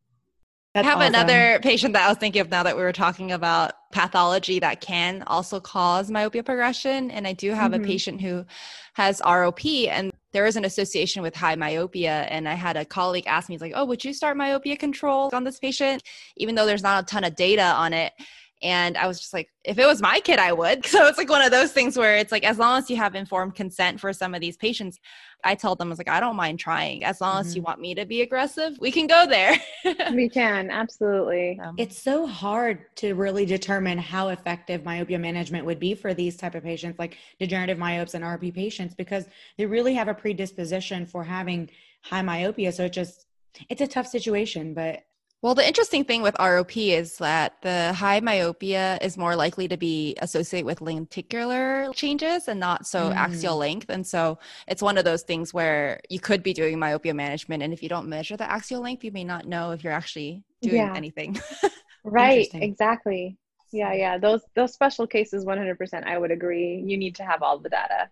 That's 0.74 0.88
I 0.88 0.90
have 0.90 1.00
awesome. 1.00 1.16
another 1.16 1.60
patient 1.62 1.94
that 1.94 2.06
I 2.06 2.10
was 2.10 2.18
thinking 2.18 2.40
of 2.40 2.50
now 2.50 2.64
that 2.64 2.78
we 2.78 2.82
were 2.82 2.94
talking 2.94 3.34
about 3.34 3.74
pathology 3.92 4.60
that 4.60 4.80
can 4.80 5.24
also 5.28 5.60
cause 5.60 6.10
myopia 6.10 6.44
progression. 6.44 7.12
And 7.12 7.28
I 7.28 7.34
do 7.34 7.52
have 7.52 7.74
mm-hmm. 7.74 7.84
a 7.84 7.88
patient 7.88 8.22
who 8.22 8.46
has 8.94 9.20
ROP 9.22 9.90
and 9.90 10.12
there 10.32 10.46
is 10.46 10.56
an 10.56 10.64
association 10.64 11.22
with 11.22 11.36
high 11.36 11.56
myopia. 11.56 12.22
And 12.30 12.48
I 12.48 12.54
had 12.54 12.78
a 12.78 12.86
colleague 12.86 13.26
ask 13.28 13.50
me, 13.50 13.56
he's 13.56 13.62
like, 13.62 13.74
Oh, 13.76 13.84
would 13.84 14.04
you 14.06 14.14
start 14.14 14.38
myopia 14.38 14.78
control 14.78 15.30
on 15.34 15.44
this 15.44 15.60
patient? 15.60 16.04
Even 16.38 16.56
though 16.56 16.66
there's 16.66 16.84
not 16.84 17.04
a 17.04 17.06
ton 17.06 17.26
of 17.26 17.36
data 17.36 17.64
on 17.64 17.92
it. 17.94 18.14
And 18.62 18.97
I 18.97 19.07
was 19.07 19.20
just 19.20 19.34
like, 19.34 19.49
if 19.64 19.80
it 19.80 19.88
was 19.88 20.01
my 20.01 20.20
kid, 20.20 20.39
I 20.39 20.53
would. 20.53 20.86
So 20.91 21.07
it's 21.07 21.18
like 21.18 21.30
one 21.30 21.41
of 21.41 21.51
those 21.51 21.72
things 21.72 21.97
where 21.97 22.18
it's 22.18 22.34
like, 22.34 22.43
as 22.43 22.59
long 22.59 22.78
as 22.78 22.89
you 22.89 22.97
have 22.97 23.16
informed 23.16 23.55
consent 23.55 23.99
for 23.99 24.12
some 24.12 24.36
of 24.36 24.41
these 24.41 24.57
patients, 24.57 24.99
I 25.43 25.55
tell 25.55 25.74
them, 25.74 25.88
I 25.88 25.91
was 25.91 25.97
like, 25.97 26.09
I 26.09 26.20
don't 26.20 26.36
mind 26.36 26.59
trying. 26.59 27.05
As 27.05 27.22
long 27.22 27.36
mm-hmm. 27.36 27.47
as 27.47 27.55
you 27.55 27.62
mm-hmm. 27.62 27.70
want 27.70 27.80
me 27.80 27.95
to 27.95 28.05
be 28.05 28.22
aggressive, 28.22 28.78
we 28.80 28.91
can 28.91 29.07
go 29.07 29.26
there. 29.26 29.57
we 30.14 30.28
can, 30.28 30.70
absolutely. 30.70 31.59
It's 31.78 31.97
so 31.97 32.28
hard 32.28 32.93
to 32.97 33.14
really 33.14 33.45
determine 33.45 33.97
how 33.97 34.30
effective 34.30 34.84
myopia 34.84 35.18
management 35.18 35.66
would 35.66 35.80
be 35.80 35.95
for 35.95 36.14
these 36.14 36.36
type 36.36 36.55
of 36.55 36.64
patients, 36.64 36.99
like 36.99 37.18
degenerative 37.39 37.78
myopes 37.78 38.14
and 38.14 38.24
RP 38.24 38.53
patients, 38.53 38.93
because 38.93 39.26
they 39.57 39.66
really 39.66 39.93
have 39.93 40.09
a 40.09 40.14
predisposition 40.14 41.05
for 41.05 41.24
having 41.24 41.70
high 42.01 42.22
myopia. 42.22 42.72
So 42.72 42.84
it 42.84 42.93
just, 42.93 43.26
it's 43.70 43.82
a 43.82 43.88
tough 43.88 44.07
situation, 44.07 44.74
but 44.74 45.03
well, 45.42 45.56
the 45.56 45.68
interesting 45.68 46.04
thing 46.04 46.22
with 46.22 46.36
ROP 46.36 46.92
is 46.92 47.18
that 47.18 47.62
the 47.64 47.94
high 47.94 48.20
myopia 48.20 49.00
is 49.02 49.18
more 49.18 49.36
likely 49.36 49.68
to 49.68 49.78
be 49.78 50.16
associated 50.22 50.68
with 50.68 50.82
lenticular 50.82 51.92
changes 51.94 52.48
and 52.48 52.60
not 52.60 52.86
so 52.86 53.10
mm. 53.10 53.16
axial 53.16 53.58
length. 53.58 53.89
And 53.89 54.06
so 54.06 54.38
it's 54.68 54.84
one 54.84 55.00
of 55.00 55.06
those 55.06 55.24
things 55.24 55.52
where 55.52 56.00
you 56.10 56.20
could 56.20 56.44
be 56.44 56.54
doing 56.54 56.78
myopia 56.78 57.16
management. 57.16 57.64
And 57.64 57.74
if 57.74 57.82
you 57.82 57.89
don't 57.89 58.08
measure 58.08 58.38
the 58.38 58.50
axial 58.50 58.82
length, 58.82 59.04
you 59.04 59.12
may 59.12 59.24
not 59.24 59.48
know 59.48 59.72
if 59.72 59.84
you're 59.84 59.94
actually 59.94 60.44
doing 60.62 60.76
yeah. 60.76 60.94
anything. 60.96 61.39
right, 62.04 62.48
exactly. 62.54 63.38
Yeah, 63.72 63.94
yeah. 63.94 64.18
Those 64.20 64.42
those 64.56 64.74
special 64.74 65.08
cases 65.08 65.44
100% 65.44 66.04
I 66.04 66.18
would 66.20 66.32
agree. 66.32 66.84
You 66.86 66.98
need 66.98 67.16
to 67.16 67.24
have 67.24 67.42
all 67.42 67.58
the 67.58 67.70
data. 67.70 68.10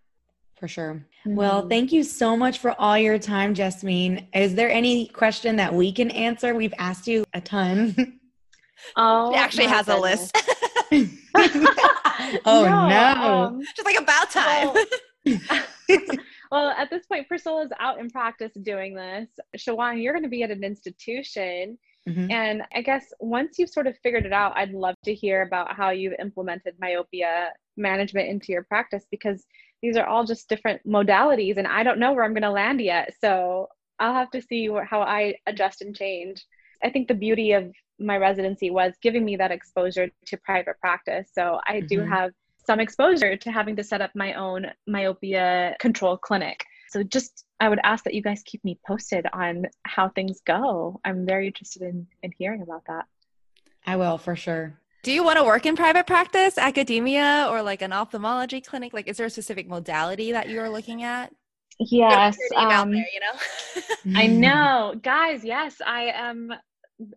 For 0.59 0.67
sure. 0.67 1.05
Mm-hmm. 1.25 1.35
Well, 1.35 1.69
thank 1.69 1.93
you 1.93 2.03
so 2.03 2.35
much 2.35 2.59
for 2.59 2.75
all 2.79 2.97
your 2.97 3.17
time, 3.17 3.55
Jasmeen. 3.55 4.27
Is 4.33 4.55
there 4.55 4.69
any 4.69 5.07
question 5.07 5.55
that 5.55 5.73
we 5.73 5.91
can 5.91 6.11
answer? 6.11 6.53
We've 6.53 6.73
asked 6.77 7.07
you 7.07 7.23
a 7.33 7.41
ton. 7.41 8.15
Oh, 8.95 9.33
she 9.33 9.37
actually 9.37 9.65
has 9.65 9.87
goodness. 9.87 10.31
a 10.91 10.95
list. 10.95 11.11
oh 12.45 12.63
no, 12.65 12.87
no. 12.87 13.43
Um, 13.43 13.61
just 13.75 13.85
like 13.85 13.99
about 13.99 14.31
time. 14.31 14.69
Well, 14.73 15.99
well, 16.51 16.69
at 16.69 16.89
this 16.89 17.05
point, 17.05 17.27
Priscilla's 17.27 17.71
out 17.79 17.99
in 17.99 18.09
practice 18.09 18.53
doing 18.63 18.95
this. 18.95 19.27
Shawan, 19.57 20.01
you're 20.01 20.13
going 20.13 20.23
to 20.23 20.29
be 20.29 20.43
at 20.43 20.49
an 20.49 20.63
institution. 20.63 21.77
Mm-hmm. 22.07 22.31
And 22.31 22.63
I 22.73 22.81
guess 22.81 23.13
once 23.19 23.59
you've 23.59 23.69
sort 23.69 23.85
of 23.85 23.97
figured 24.01 24.25
it 24.25 24.33
out, 24.33 24.53
I'd 24.55 24.71
love 24.71 24.95
to 25.03 25.13
hear 25.13 25.43
about 25.43 25.75
how 25.75 25.89
you've 25.91 26.15
implemented 26.19 26.75
myopia 26.79 27.49
management 27.77 28.29
into 28.29 28.51
your 28.51 28.63
practice 28.63 29.05
because 29.11 29.45
these 29.81 29.97
are 29.97 30.05
all 30.05 30.25
just 30.25 30.49
different 30.49 30.85
modalities 30.87 31.57
and 31.57 31.67
I 31.67 31.83
don't 31.83 31.99
know 31.99 32.13
where 32.13 32.23
I'm 32.23 32.33
going 32.33 32.43
to 32.43 32.51
land 32.51 32.81
yet. 32.81 33.13
So 33.21 33.67
I'll 33.99 34.13
have 34.13 34.31
to 34.31 34.41
see 34.41 34.69
how 34.89 35.01
I 35.01 35.35
adjust 35.47 35.81
and 35.81 35.95
change. 35.95 36.45
I 36.83 36.89
think 36.89 37.07
the 37.07 37.13
beauty 37.13 37.51
of 37.53 37.73
my 37.99 38.17
residency 38.17 38.71
was 38.71 38.93
giving 39.01 39.25
me 39.25 39.35
that 39.37 39.51
exposure 39.51 40.09
to 40.25 40.37
private 40.37 40.79
practice. 40.79 41.29
So 41.33 41.59
I 41.67 41.75
mm-hmm. 41.75 41.87
do 41.87 42.01
have 42.01 42.31
some 42.65 42.79
exposure 42.79 43.35
to 43.35 43.51
having 43.51 43.75
to 43.75 43.83
set 43.83 44.01
up 44.01 44.11
my 44.15 44.33
own 44.33 44.67
myopia 44.87 45.75
control 45.79 46.17
clinic. 46.17 46.63
So 46.89 47.03
just 47.03 47.45
I 47.59 47.69
would 47.69 47.79
ask 47.83 48.03
that 48.05 48.13
you 48.13 48.21
guys 48.21 48.41
keep 48.45 48.63
me 48.63 48.79
posted 48.87 49.25
on 49.33 49.65
how 49.83 50.09
things 50.09 50.41
go. 50.45 50.99
I'm 51.03 51.25
very 51.25 51.47
interested 51.47 51.83
in 51.83 52.07
in 52.23 52.31
hearing 52.37 52.61
about 52.61 52.83
that. 52.87 53.05
I 53.85 53.95
will 53.95 54.17
for 54.17 54.35
sure. 54.35 54.79
Do 55.01 55.11
you 55.11 55.23
want 55.23 55.37
to 55.37 55.43
work 55.43 55.65
in 55.65 55.75
private 55.75 56.05
practice, 56.05 56.57
academia, 56.57 57.47
or 57.49 57.61
like 57.61 57.81
an 57.81 57.93
ophthalmology 57.93 58.59
clinic? 58.59 58.93
Like, 58.93 59.07
is 59.07 59.17
there 59.17 59.27
a 59.27 59.29
specific 59.29 59.67
modality 59.67 60.33
that 60.33 60.49
you 60.49 60.59
are 60.59 60.69
looking 60.69 61.03
at? 61.03 61.33
Yes. 61.79 62.37
Um, 62.57 62.91
there, 62.91 63.05
you 63.13 63.19
know? 63.21 64.19
I 64.19 64.27
know. 64.27 64.95
Guys, 65.01 65.45
yes, 65.45 65.81
I 65.85 66.11
am 66.13 66.51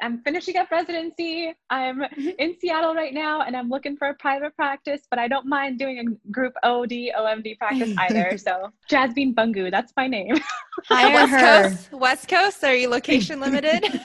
I'm 0.00 0.22
finishing 0.22 0.56
up 0.56 0.70
residency. 0.70 1.52
I'm 1.70 2.00
mm-hmm. 2.00 2.28
in 2.38 2.54
Seattle 2.60 2.94
right 2.94 3.12
now 3.12 3.42
and 3.42 3.56
I'm 3.56 3.68
looking 3.68 3.96
for 3.96 4.08
a 4.08 4.14
private 4.14 4.54
practice, 4.54 5.02
but 5.10 5.18
I 5.18 5.26
don't 5.26 5.46
mind 5.46 5.78
doing 5.78 5.98
a 5.98 6.30
group 6.30 6.54
OD, 6.62 6.90
OMD 6.90 7.58
practice 7.58 7.92
either. 7.98 8.38
so 8.38 8.70
Jasmeen 8.88 9.34
Bhangu, 9.34 9.70
that's 9.70 9.92
my 9.96 10.06
name. 10.06 10.36
Hire 10.86 11.12
West 11.12 11.32
her. 11.32 11.62
Coast, 11.62 11.92
West 11.92 12.28
Coast, 12.28 12.64
are 12.64 12.74
you 12.74 12.88
location 12.88 13.40
limited? 13.40 14.00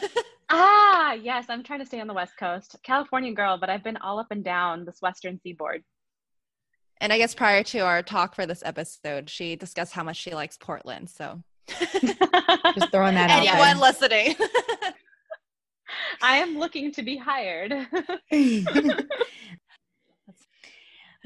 Ah, 0.50 1.14
yes, 1.14 1.46
I'm 1.50 1.64
trying 1.64 1.80
to 1.80 1.86
stay 1.86 2.00
on 2.00 2.08
the 2.08 2.14
West 2.14 2.38
Coast. 2.38 2.78
California 2.84 3.34
girl, 3.34 3.58
but 3.58 3.70
I've 3.70 3.84
been 3.84 3.98
all 3.98 4.20
up 4.20 4.28
and 4.32 4.44
down 4.44 4.86
this 4.86 5.02
Western 5.02 5.40
seaboard. 5.40 5.84
And 7.00 7.14
I 7.14 7.18
guess 7.18 7.36
prior 7.36 7.64
to 7.64 7.80
our 7.80 8.02
talk 8.02 8.34
for 8.34 8.46
this 8.46 8.64
episode, 8.66 9.30
she 9.30 9.56
discussed 9.56 9.94
how 9.94 10.04
much 10.04 10.18
she 10.18 10.34
likes 10.34 10.58
Portland. 10.58 11.10
So 11.10 11.44
just 11.68 12.92
throwing 12.92 13.16
that 13.16 13.30
out. 13.30 13.46
Anyone 13.46 13.80
listening. 13.80 14.36
I 16.22 16.38
am 16.38 16.58
looking 16.58 16.92
to 16.94 17.04
be 17.04 17.18
hired. 17.18 17.72
well, 17.72 17.86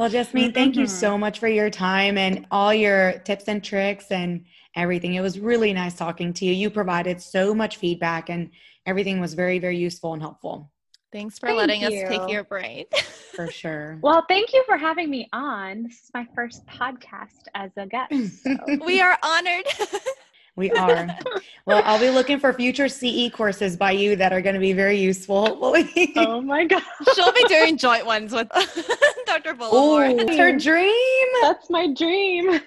Jasmeen, 0.09 0.53
thank 0.53 0.75
you 0.75 0.87
so 0.87 1.17
much 1.17 1.39
for 1.39 1.47
your 1.47 1.69
time 1.69 2.17
and 2.17 2.45
all 2.51 2.73
your 2.73 3.19
tips 3.19 3.45
and 3.47 3.63
tricks 3.63 4.11
and 4.11 4.43
everything. 4.75 5.15
It 5.15 5.21
was 5.21 5.39
really 5.39 5.73
nice 5.73 5.95
talking 5.95 6.33
to 6.33 6.45
you. 6.45 6.53
You 6.53 6.69
provided 6.69 7.21
so 7.21 7.53
much 7.53 7.77
feedback 7.77 8.29
and 8.29 8.51
everything 8.85 9.19
was 9.19 9.33
very, 9.33 9.59
very 9.59 9.77
useful 9.77 10.13
and 10.13 10.21
helpful. 10.21 10.71
Thanks 11.11 11.37
for 11.37 11.47
thank 11.47 11.57
letting 11.57 11.81
you. 11.81 11.87
us 11.87 12.09
take 12.09 12.29
your 12.29 12.45
brain. 12.45 12.85
for 13.35 13.51
sure. 13.51 13.99
Well, 14.01 14.23
thank 14.29 14.53
you 14.53 14.63
for 14.65 14.77
having 14.77 15.09
me 15.09 15.27
on. 15.33 15.83
This 15.83 16.03
is 16.03 16.11
my 16.13 16.25
first 16.33 16.65
podcast 16.67 17.47
as 17.53 17.71
a 17.77 17.85
guest. 17.85 18.13
So. 18.43 18.55
we 18.85 19.01
are 19.01 19.17
honored. 19.21 19.65
We 20.57 20.69
are. 20.71 21.07
well, 21.65 21.81
I'll 21.85 21.99
be 21.99 22.09
looking 22.09 22.37
for 22.37 22.51
future 22.51 22.89
CE 22.89 23.29
courses 23.31 23.77
by 23.77 23.91
you 23.91 24.17
that 24.17 24.33
are 24.33 24.41
going 24.41 24.53
to 24.53 24.59
be 24.59 24.73
very 24.73 24.99
useful. 24.99 25.57
oh 25.61 26.41
my 26.41 26.65
god, 26.65 26.83
she'll 27.15 27.31
be 27.31 27.45
doing 27.45 27.77
joint 27.77 28.05
ones 28.05 28.33
with 28.33 28.49
Dr. 29.25 29.53
Bullimore. 29.53 30.19
It's 30.19 30.35
her 30.35 30.57
dream. 30.57 31.27
That's 31.41 31.69
my 31.69 31.93
dream. 31.93 32.59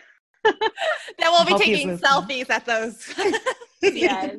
Then 0.44 1.30
we'll 1.30 1.44
be 1.44 1.58
taking 1.58 1.98
selfies 1.98 2.50
at 2.50 2.64
those. 2.66 3.12
yes. 3.82 4.36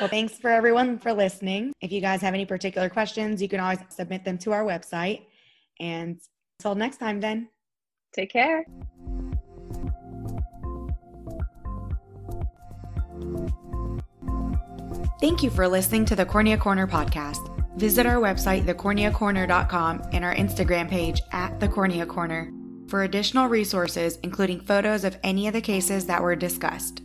Well, 0.00 0.08
thanks 0.08 0.38
for 0.38 0.50
everyone 0.50 0.98
for 0.98 1.12
listening. 1.12 1.72
If 1.80 1.92
you 1.92 2.00
guys 2.00 2.20
have 2.20 2.34
any 2.34 2.46
particular 2.46 2.88
questions, 2.88 3.42
you 3.42 3.48
can 3.48 3.60
always 3.60 3.78
submit 3.88 4.24
them 4.24 4.38
to 4.38 4.52
our 4.52 4.64
website. 4.64 5.22
And 5.80 6.20
until 6.58 6.74
next 6.74 6.98
time, 6.98 7.20
then. 7.20 7.48
Take 8.12 8.30
care. 8.30 8.64
Thank 15.20 15.42
you 15.42 15.50
for 15.50 15.68
listening 15.68 16.04
to 16.06 16.16
the 16.16 16.26
Cornea 16.26 16.58
Corner 16.58 16.86
podcast. 16.86 17.48
Visit 17.78 18.06
our 18.06 18.16
website, 18.16 18.64
thecorneacorner.com, 18.64 20.02
and 20.12 20.24
our 20.24 20.34
Instagram 20.34 20.88
page 20.88 21.22
at 21.32 21.58
the 21.58 21.68
Cornea 21.68 22.04
Corner 22.04 22.52
for 22.92 23.04
additional 23.04 23.46
resources, 23.46 24.18
including 24.22 24.60
photos 24.60 25.02
of 25.02 25.16
any 25.24 25.46
of 25.46 25.54
the 25.54 25.62
cases 25.62 26.04
that 26.04 26.22
were 26.22 26.36
discussed. 26.36 27.01